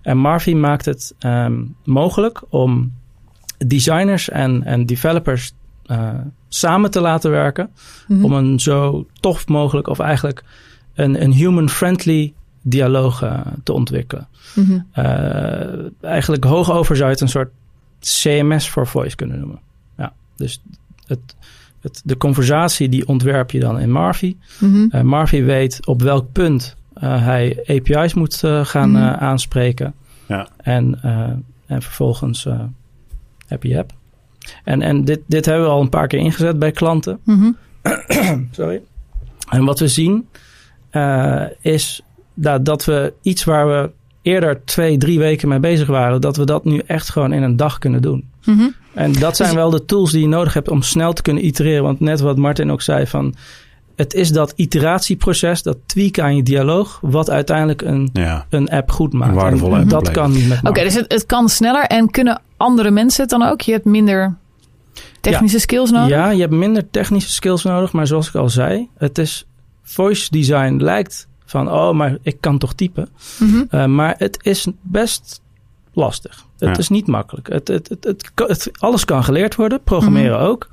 En 0.01 0.17
Marvi 0.17 0.55
maakt 0.55 0.85
het 0.85 1.15
um, 1.19 1.75
mogelijk 1.85 2.41
om 2.49 2.91
designers 3.67 4.29
en, 4.29 4.63
en 4.63 4.85
developers 4.85 5.53
uh, 5.91 6.09
samen 6.47 6.91
te 6.91 7.01
laten 7.01 7.31
werken. 7.31 7.69
Mhm. 8.07 8.25
Om 8.25 8.33
een 8.33 8.59
zo 8.59 9.05
tof 9.19 9.47
mogelijk, 9.47 9.87
of 9.87 9.99
eigenlijk 9.99 10.43
een, 10.93 11.23
een 11.23 11.31
human-friendly 11.31 12.33
dialoog 12.61 13.23
uh, 13.23 13.39
te 13.63 13.73
ontwikkelen. 13.73 14.27
Uh, 14.97 16.01
eigenlijk 16.01 16.43
hoogover 16.43 16.95
zou 16.95 17.07
je 17.07 17.13
het 17.13 17.21
een 17.21 17.29
soort 17.29 17.51
CMS 18.21 18.69
voor 18.69 18.87
voice 18.87 19.15
kunnen 19.15 19.39
noemen. 19.39 19.59
Ja, 19.97 20.13
dus 20.35 20.61
het, 21.07 21.35
het, 21.81 22.01
de 22.05 22.17
conversatie 22.17 22.89
die 22.89 23.07
ontwerp 23.07 23.51
je 23.51 23.59
dan 23.59 23.79
in 23.79 23.91
Marvi. 23.91 24.37
Uh, 24.61 25.01
Marvi 25.01 25.43
weet 25.43 25.85
op 25.85 26.01
welk 26.01 26.31
punt 26.31 26.75
uh, 27.03 27.25
hij 27.25 27.63
API's 27.67 28.13
moet 28.13 28.41
uh, 28.45 28.65
gaan 28.65 28.91
Mhm. 28.91 29.03
aanspreken. 29.03 29.93
Ja. 30.27 30.47
En, 30.57 30.99
eh, 31.01 31.29
en 31.65 31.81
vervolgens 31.81 32.45
eh, 32.45 32.59
heb 33.47 33.63
je 33.63 33.77
app. 33.77 33.91
En, 34.63 34.81
en 34.81 35.05
dit, 35.05 35.19
dit 35.27 35.45
hebben 35.45 35.65
we 35.65 35.71
al 35.71 35.81
een 35.81 35.89
paar 35.89 36.07
keer 36.07 36.19
ingezet 36.19 36.59
bij 36.59 36.71
klanten. 36.71 37.19
Mhm. 37.23 37.51
Sorry. 38.51 38.81
En 39.49 39.65
wat 39.65 39.79
we 39.79 39.87
zien 39.87 40.27
eh, 40.89 41.43
is 41.61 42.01
dat, 42.33 42.65
dat 42.65 42.85
we 42.85 43.13
iets 43.21 43.43
waar 43.43 43.67
we 43.67 43.91
eerder 44.23 44.65
twee, 44.65 44.97
drie 44.97 45.19
weken 45.19 45.47
mee 45.47 45.59
bezig 45.59 45.87
waren, 45.87 46.21
dat 46.21 46.37
we 46.37 46.45
dat 46.45 46.65
nu 46.65 46.81
echt 46.85 47.09
gewoon 47.09 47.33
in 47.33 47.43
een 47.43 47.55
dag 47.55 47.77
kunnen 47.77 48.01
doen. 48.01 48.29
Mhm. 48.45 48.67
En 48.93 49.13
dat 49.13 49.35
zijn 49.35 49.49
Dus- 49.49 49.57
wel 49.57 49.69
de 49.69 49.85
tools 49.85 50.11
die 50.11 50.21
je 50.21 50.27
nodig 50.27 50.53
hebt 50.53 50.69
om 50.69 50.81
snel 50.81 51.13
te 51.13 51.21
kunnen 51.21 51.45
itereren. 51.45 51.83
Want 51.83 51.99
net 51.99 52.19
wat 52.19 52.37
Martin 52.37 52.71
ook 52.71 52.81
zei 52.81 53.07
van... 53.07 53.35
Het 53.95 54.13
is 54.13 54.29
dat 54.31 54.53
iteratieproces, 54.55 55.61
dat 55.61 55.77
tweaken 55.85 56.23
aan 56.23 56.35
je 56.35 56.43
dialoog... 56.43 56.99
wat 57.01 57.29
uiteindelijk 57.29 57.81
een, 57.81 58.09
Ja. 58.13 58.45
een 58.49 58.69
app 58.69 58.91
goed 58.91 59.13
maakt. 59.13 59.31
Een 59.31 59.37
waardevolle 59.37 59.77
En 59.79 59.87
dat 59.87 60.11
kan 60.11 60.31
niet 60.31 60.47
met 60.47 60.59
Oké, 60.63 60.83
dus 60.83 60.93
het, 60.95 61.11
het 61.11 61.25
kan 61.25 61.49
sneller 61.49 61.83
en 61.83 62.09
kunnen 62.09 62.41
andere 62.57 62.91
mensen 62.91 63.21
het 63.21 63.29
dan 63.29 63.43
ook? 63.43 63.61
Je 63.61 63.71
hebt 63.71 63.85
minder 63.85 64.35
technische 65.21 65.59
skills 65.59 65.91
nodig? 65.91 66.09
Ja, 66.09 66.29
je 66.29 66.41
hebt 66.41 66.53
minder 66.53 66.89
technische 66.89 67.31
skills 67.31 67.63
nodig. 67.63 67.91
Maar 67.91 68.07
zoals 68.07 68.27
ik 68.27 68.35
al 68.35 68.49
zei, 68.49 68.89
het 68.97 69.17
is... 69.17 69.45
Voice 69.83 70.29
design 70.31 70.75
lijkt 70.77 71.27
van... 71.53 71.71
Oh, 71.71 71.91
maar 71.93 72.17
ik 72.21 72.37
kan 72.39 72.57
toch 72.57 72.73
typen. 72.73 73.09
Mhm. 73.39 73.63
Uh, 73.71 73.85
maar 73.85 74.15
het 74.17 74.37
is 74.41 74.67
best 74.81 75.41
lastig. 75.93 76.45
Het 76.57 76.69
Ja. 76.69 76.77
is 76.77 76.89
niet 76.89 77.07
makkelijk. 77.07 77.47
Het, 77.51 77.67
het, 77.67 77.89
het, 78.01 78.31
het, 78.35 78.69
alles 78.79 79.05
kan 79.05 79.23
geleerd 79.23 79.55
worden, 79.55 79.83
programmeren 79.83 80.37
Mhm. 80.39 80.47
ook. 80.47 80.69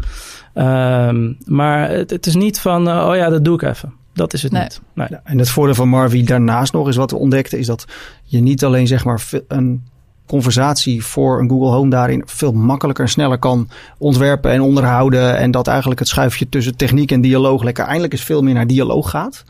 Ehm, 0.55 1.33
maar 1.45 1.91
het, 1.91 2.11
het 2.11 2.27
is 2.27 2.35
niet 2.35 2.61
van, 2.61 2.89
uh, 2.89 3.07
oh 3.09 3.17
ja, 3.17 3.29
dat 3.29 3.45
doe 3.45 3.55
ik 3.55 3.63
even. 3.63 3.93
Dat 4.15 4.33
is 4.33 4.43
het 4.43 4.53
Nee. 4.53 4.63
niet. 4.63 4.81
Nee. 4.95 5.07
Ja, 5.11 5.21
en 5.25 5.39
het 5.39 5.51
voordeel 5.51 5.75
van 5.75 5.89
Marvi 5.89 6.25
daarnaast 6.25 6.73
nog 6.73 6.89
is 6.89 6.97
wat 6.97 7.11
we 7.11 7.17
ontdekten, 7.17 7.59
is 7.59 7.67
dat 7.67 7.85
je 8.25 8.41
niet 8.41 8.65
alleen 8.65 8.87
zeg 8.87 9.05
maar 9.05 9.23
een 9.49 9.83
conversatie 10.27 11.05
voor 11.05 11.41
een 11.41 11.49
Google 11.49 11.69
Home 11.71 11.91
daarin 11.91 12.23
veel 12.27 12.53
makkelijker 12.53 13.05
en 13.05 13.11
sneller 13.11 13.39
kan 13.39 13.69
ontwerpen 13.99 14.51
en 14.51 14.61
onderhouden. 14.61 15.37
En 15.37 15.51
dat 15.51 15.67
eigenlijk 15.67 15.99
het 16.01 16.09
schuifje 16.09 16.49
tussen 16.49 16.77
techniek 16.77 17.11
en 17.13 17.21
dialoog 17.21 17.63
lekker 17.63 17.85
eindelijk 17.85 18.13
eens 18.13 18.23
veel 18.25 18.43
meer 18.43 18.55
naar 18.55 18.67
dialoog 18.67 19.11
gaat. 19.11 19.45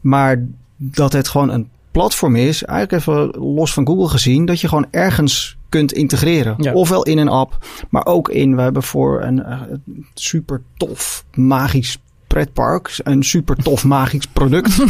Maar 0.00 0.44
dat 0.90 1.12
het 1.12 1.28
gewoon 1.28 1.50
een 1.50 1.68
platform 1.90 2.36
is, 2.36 2.64
eigenlijk 2.64 3.02
even 3.02 3.42
los 3.42 3.72
van 3.72 3.86
Google 3.86 4.08
gezien, 4.08 4.44
dat 4.44 4.60
je 4.60 4.68
gewoon 4.68 4.86
ergens 4.90 5.56
kunt 5.68 5.92
integreren. 5.92 6.54
Ja. 6.58 6.72
Ofwel 6.72 7.02
in 7.02 7.18
een 7.18 7.28
app, 7.28 7.58
maar 7.90 8.06
ook 8.06 8.28
in, 8.28 8.56
we 8.56 8.62
hebben 8.62 8.82
voor 8.82 9.22
een 9.22 9.44
eh, 9.44 9.60
super 10.14 10.62
tof 10.76 11.24
magisch 11.34 11.98
pretpark, 12.32 12.90
een 13.02 13.22
super 13.22 13.56
tof 13.56 13.84
magisch 13.84 14.26
product 14.32 14.72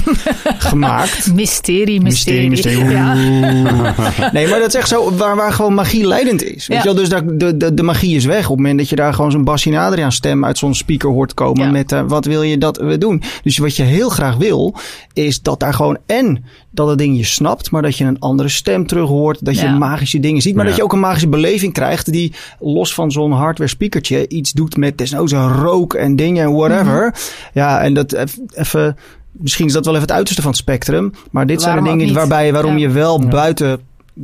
gemaakt. 0.69 1.35
Mysterie, 1.35 2.01
mysterie. 2.01 2.49
Mysterie, 2.49 2.81
mysterie. 2.81 2.91
Ja. 2.91 3.15
Oeh. 3.17 4.31
Nee, 4.33 4.49
maar 4.49 4.59
dat 4.59 4.69
is 4.69 4.75
echt 4.75 4.89
zo 4.89 5.17
waar, 5.17 5.37
waar 5.37 5.53
gewoon 5.53 5.75
magie 5.75 6.07
leidend 6.07 6.43
is. 6.43 6.67
Weet 6.67 6.77
Ja. 6.77 6.79
je 6.79 6.83
wel? 6.85 6.95
Dus 6.95 7.09
daar, 7.09 7.27
de, 7.37 7.57
de, 7.57 7.75
de 7.75 7.83
magie 7.83 8.17
is 8.17 8.25
weg 8.25 8.43
op 8.45 8.49
het 8.49 8.57
moment 8.57 8.79
dat 8.79 8.89
je 8.89 8.97
daar 8.97 9.15
gewoon 9.15 9.31
zo'n 9.31 9.45
Bassie 9.45 9.73
en 9.73 9.79
Adriaan 9.79 10.13
stem 10.13 10.45
uit 10.45 10.59
zo'n 10.59 10.75
speaker 10.75 11.09
hoort 11.11 11.35
komen 11.35 11.65
Ja. 11.65 11.71
met 11.71 11.93
eh, 11.93 12.03
wat 12.07 12.25
wil 12.25 12.43
je 12.43 12.59
dat 12.59 12.77
we 12.77 12.99
doen. 12.99 13.23
Dus 13.43 13.59
wat 13.59 13.77
je 13.77 13.83
heel 13.83 14.09
graag 14.09 14.37
wil 14.37 14.75
is 15.13 15.41
dat 15.43 15.61
daar 15.61 15.75
gewoon 15.75 15.99
en 16.07 16.45
dat 16.75 16.89
het 16.89 16.99
ding 16.99 17.17
je 17.17 17.25
snapt, 17.25 17.71
maar 17.71 17.83
dat 17.83 17.97
je 17.97 18.05
een 18.05 18.19
andere 18.19 18.49
stem 18.49 18.87
terug 18.87 19.09
hoort, 19.09 19.45
dat 19.45 19.59
je 19.59 19.65
Ja. 19.67 19.77
magische 19.79 20.21
dingen 20.21 20.43
ziet, 20.43 20.55
maar 20.55 20.63
Ja. 20.65 20.69
dat 20.71 20.79
je 20.79 20.85
ook 20.85 20.93
een 20.93 21.01
magische 21.01 21.29
beleving 21.29 21.73
krijgt 21.73 22.13
die 22.13 22.33
los 22.61 22.95
van 22.95 23.11
zo'n 23.11 23.33
hardware 23.33 23.71
speakertje 23.71 24.29
iets 24.29 24.53
doet 24.53 24.77
met 24.77 24.99
desnoods 24.99 25.33
een 25.33 25.53
rook 25.53 25.95
en 25.95 26.17
dingen 26.17 26.45
en 26.45 26.53
whatever. 26.53 27.07
Mhm. 27.07 27.17
Ja, 27.53 27.81
en 27.81 27.95
dat 27.95 28.13
even 28.55 28.97
Misschien 29.35 29.67
is 29.67 29.73
dat 29.73 29.85
wel 29.85 29.95
even 29.95 30.07
het 30.07 30.17
uiterste 30.17 30.43
van 30.43 30.51
het 30.51 30.61
spectrum. 30.61 31.13
Maar 31.31 31.47
dit 31.47 31.63
zijn 31.63 31.85
de 31.85 31.91
dingen 31.91 32.15
waarbij 32.15 32.53
waarom 32.53 32.73
Ja. 32.79 32.87
je 32.87 32.89
wel 32.93 33.21
Ja. 33.23 33.29
buiten 33.29 33.81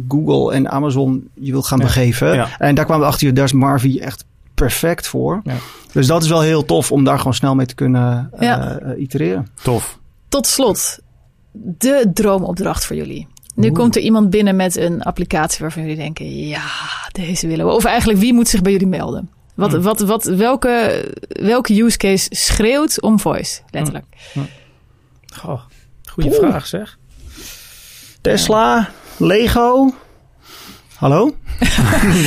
Google 0.09 0.53
en 0.55 0.71
Amazon 0.71 1.29
je 1.35 1.51
wilt 1.53 1.67
gaan 1.67 1.79
Ja. 1.79 1.85
begeven. 1.85 2.35
Ja. 2.35 2.49
En 2.59 2.75
daar 2.75 2.85
kwamen 2.85 3.05
we 3.07 3.13
achter, 3.13 3.35
daar 3.35 3.45
is 3.45 3.53
Marvi 3.53 3.99
echt 3.99 4.25
perfect 4.55 5.07
voor. 5.07 5.41
Ja. 5.45 5.55
Dus 5.93 6.07
dat 6.07 6.23
is 6.23 6.29
wel 6.29 6.41
heel 6.41 6.65
tof 6.65 6.93
om 6.93 7.05
daar 7.05 7.19
gewoon 7.19 7.35
snel 7.35 7.55
mee 7.55 7.67
te 7.67 7.75
kunnen 7.75 8.31
eh, 8.33 8.43
Ja. 8.49 8.79
eh, 8.79 9.01
itereren. 9.01 9.49
Tof. 9.63 9.99
Tot 10.29 10.47
slot, 10.47 10.99
de 11.63 12.11
droomopdracht 12.15 12.85
voor 12.85 12.97
jullie. 12.97 13.27
Nu 13.55 13.73
komt 13.73 13.97
er 13.97 14.03
iemand 14.03 14.31
binnen 14.31 14.57
met 14.57 14.77
een 14.77 15.03
applicatie 15.03 15.61
waarvan 15.61 15.83
jullie 15.83 15.97
denken: 15.97 16.47
ja, 16.47 16.65
deze 17.13 17.47
willen 17.47 17.67
we. 17.67 17.73
Of 17.73 17.85
eigenlijk, 17.85 18.19
wie 18.19 18.35
moet 18.35 18.49
zich 18.49 18.63
bij 18.63 18.73
jullie 18.73 18.87
melden? 18.87 19.31
Wat, 19.55 19.73
Hmm. 19.73 19.83
wat, 19.83 20.01
wat, 20.01 20.25
welke, 20.25 21.05
welke 21.29 21.83
use 21.83 21.97
case 21.97 22.27
schreeuwt 22.31 23.01
om 23.01 23.21
voice? 23.21 23.61
Letterlijk. 23.71 24.05
Goh, 25.35 25.61
goede 26.11 26.33
vraag 26.33 26.67
zeg. 26.67 26.99
Tesla, 28.21 28.91
Lego. 29.17 29.95
Hallo? 30.95 31.35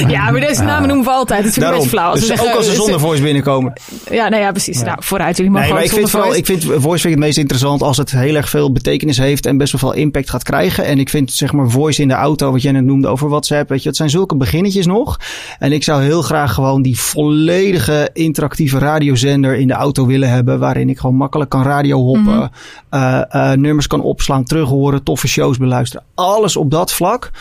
Ja, 0.07 0.32
maar 0.32 0.41
deze 0.41 0.63
namen 0.63 0.88
noemen 0.88 1.05
we 1.05 1.11
altijd. 1.11 1.43
Het 1.43 1.55
ik 1.57 1.63
een 1.63 1.71
beetje 1.71 1.89
flauw. 1.89 2.09
Als 2.11 2.19
Dus 2.19 2.41
ook 2.41 2.55
als 2.55 2.65
ze 2.65 2.71
eh, 2.71 2.77
zonder 2.77 2.99
voice 2.99 3.21
binnenkomen. 3.21 3.73
Ja, 4.11 4.29
nou 4.29 4.41
ja, 4.41 4.51
precies. 4.51 4.82
Nou, 4.84 4.97
vooruit. 5.01 5.38
Jullie 5.38 5.51
mogen 5.51 5.65
Nee, 5.67 5.75
maar 5.75 5.86
ik 5.86 5.91
vind, 5.91 6.09
vooral, 6.09 6.36
ik 6.36 6.45
vind 6.45 6.63
voice 6.63 6.82
vind 6.82 7.03
ik 7.03 7.09
het 7.09 7.19
meest 7.19 7.38
interessant 7.38 7.82
als 7.82 7.97
het 7.97 8.11
heel 8.11 8.36
erg 8.36 8.49
veel 8.49 8.71
betekenis 8.71 9.17
heeft 9.17 9.45
en 9.45 9.57
best 9.57 9.71
wel 9.71 9.91
veel 9.91 10.01
impact 10.01 10.29
gaat 10.29 10.43
krijgen. 10.43 10.86
En 10.86 10.99
ik 10.99 11.09
vind 11.09 11.32
zeg 11.32 11.51
maar 11.53 11.69
voice 11.69 12.01
in 12.01 12.07
de 12.07 12.13
auto, 12.13 12.51
wat 12.51 12.61
jij 12.61 12.71
net 12.71 12.84
noemde 12.84 13.07
over 13.07 13.29
WhatsApp, 13.29 13.69
weet 13.69 13.82
je, 13.84 13.88
het 13.88 13.97
zijn 13.97 14.09
zulke 14.09 14.36
beginnetjes 14.36 14.86
nog. 14.86 15.19
En 15.59 15.71
ik 15.71 15.84
zou 15.84 16.03
heel 16.03 16.21
graag 16.21 16.53
gewoon 16.53 16.82
die 16.82 16.99
volledige 16.99 18.09
interactieve 18.13 18.79
radiozender 18.79 19.55
in 19.55 19.67
de 19.67 19.73
auto 19.73 20.05
willen 20.05 20.29
hebben, 20.29 20.59
waarin 20.59 20.89
ik 20.89 20.99
gewoon 20.99 21.15
makkelijk 21.15 21.49
kan 21.49 21.63
radio 21.63 21.97
hoppen, 22.01 22.23
Mhm. 22.23 22.47
eh, 22.89 23.21
eh, 23.51 23.57
nummers 23.57 23.88
kan 23.88 24.01
opslaan, 24.01 24.43
terug 24.43 24.69
horen, 24.69 25.03
toffe 25.03 25.27
shows 25.27 25.57
beluisteren. 25.57 26.05
Alles 26.15 26.55
op 26.55 26.71
dat 26.71 26.91
vlak. 26.93 27.32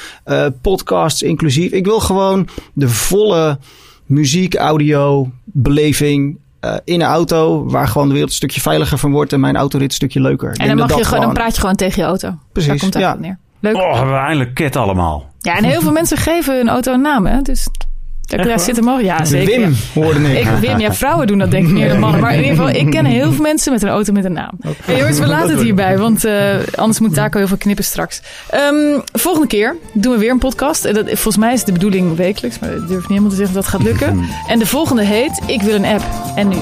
Podcasts 0.62 1.22
inclusief. 1.22 1.72
Ik 1.80 1.86
wil 1.86 2.00
gewoon 2.00 2.48
de 2.72 2.88
volle 2.88 3.58
muziek, 4.06 4.54
audio, 4.54 5.30
beleving 5.44 6.38
eh, 6.60 6.74
in 6.84 7.00
een 7.00 7.06
auto 7.06 7.68
waar 7.68 7.88
gewoon 7.88 8.06
de 8.06 8.12
wereld 8.12 8.30
een 8.30 8.36
stukje 8.36 8.60
veiliger 8.60 8.98
van 8.98 9.10
wordt 9.10 9.32
en 9.32 9.40
mijn 9.40 9.56
autorit 9.56 9.88
een 9.88 9.94
stukje 9.94 10.20
leuker. 10.20 10.56
En 10.56 10.66
dan, 10.66 10.76
mag 10.76 10.86
dat 10.86 10.96
je 10.96 11.02
dat 11.02 11.06
gewoon, 11.06 11.24
dan 11.24 11.34
praat 11.34 11.54
je 11.54 11.60
gewoon 11.60 11.76
tegen 11.76 12.02
je 12.02 12.08
auto. 12.08 12.28
Daar 12.28 12.38
Precies, 12.52 12.80
komt 12.80 12.94
het 12.94 13.02
ja. 13.02 13.14
neer. 13.14 13.38
Leuk. 13.60 13.76
Oh, 13.76 13.94
hebben 13.94 14.14
we 14.14 14.20
eindelijk 14.20 14.54
ket 14.54 14.76
allemaal. 14.76 15.30
Ja, 15.38 15.56
en 15.56 15.64
heel 15.64 15.80
veel 15.80 15.92
mensen 16.00 16.16
geven 16.16 16.56
hun 16.56 16.68
auto 16.68 16.92
een 16.92 17.00
naam, 17.00 17.26
hè? 17.26 17.42
Dus 17.42 17.68
daar 18.36 18.60
zit 18.60 18.76
hem 18.76 18.88
al. 18.88 19.00
Ja, 19.00 19.24
zeker. 19.24 19.60
Wim 19.60 19.70
ja. 19.70 20.00
hoorde 20.00 20.20
ik. 20.20 20.38
Ik, 20.38 20.48
Wim, 20.60 20.78
ja, 20.78 20.94
vrouwen 20.94 21.26
doen 21.26 21.38
dat 21.38 21.50
denk 21.50 21.66
ik 21.66 21.72
meer 21.72 21.88
dan 21.88 21.98
mannen. 21.98 22.20
Maar 22.20 22.34
in 22.34 22.42
ieder 22.42 22.56
geval, 22.56 22.68
ik 22.68 22.90
ken 22.90 23.04
heel 23.04 23.32
veel 23.32 23.42
mensen 23.42 23.72
met 23.72 23.82
een 23.82 23.88
auto 23.88 24.12
met 24.12 24.24
een 24.24 24.32
naam. 24.32 24.58
Hey, 24.84 24.98
jongens, 24.98 25.18
we 25.18 25.26
laten 25.26 25.50
het 25.50 25.62
hierbij, 25.62 25.98
want 25.98 26.24
eh, 26.24 26.34
anders 26.74 27.00
moet 27.00 27.14
Taco 27.14 27.38
heel 27.38 27.48
veel 27.48 27.56
knippen 27.56 27.84
straks. 27.84 28.20
Ehm, 28.50 29.00
volgende 29.12 29.46
keer 29.46 29.76
doen 29.92 30.12
we 30.12 30.18
weer 30.18 30.30
een 30.30 30.38
podcast. 30.38 30.84
En 30.84 30.94
dat, 30.94 31.06
volgens 31.06 31.36
mij 31.36 31.52
is 31.52 31.64
de 31.64 31.72
bedoeling 31.72 32.16
wekelijks, 32.16 32.58
maar 32.58 32.70
ik 32.70 32.88
durf 32.88 33.00
niet 33.00 33.08
helemaal 33.08 33.30
te 33.30 33.36
zeggen 33.36 33.54
dat 33.54 33.62
dat 33.64 33.72
gaat 33.72 33.82
lukken. 33.82 34.18
En 34.48 34.58
de 34.58 34.66
volgende 34.66 35.02
heet 35.02 35.40
Ik 35.46 35.62
wil 35.62 35.74
een 35.74 35.84
app. 35.84 36.04
En 36.34 36.48
nu? 36.48 36.56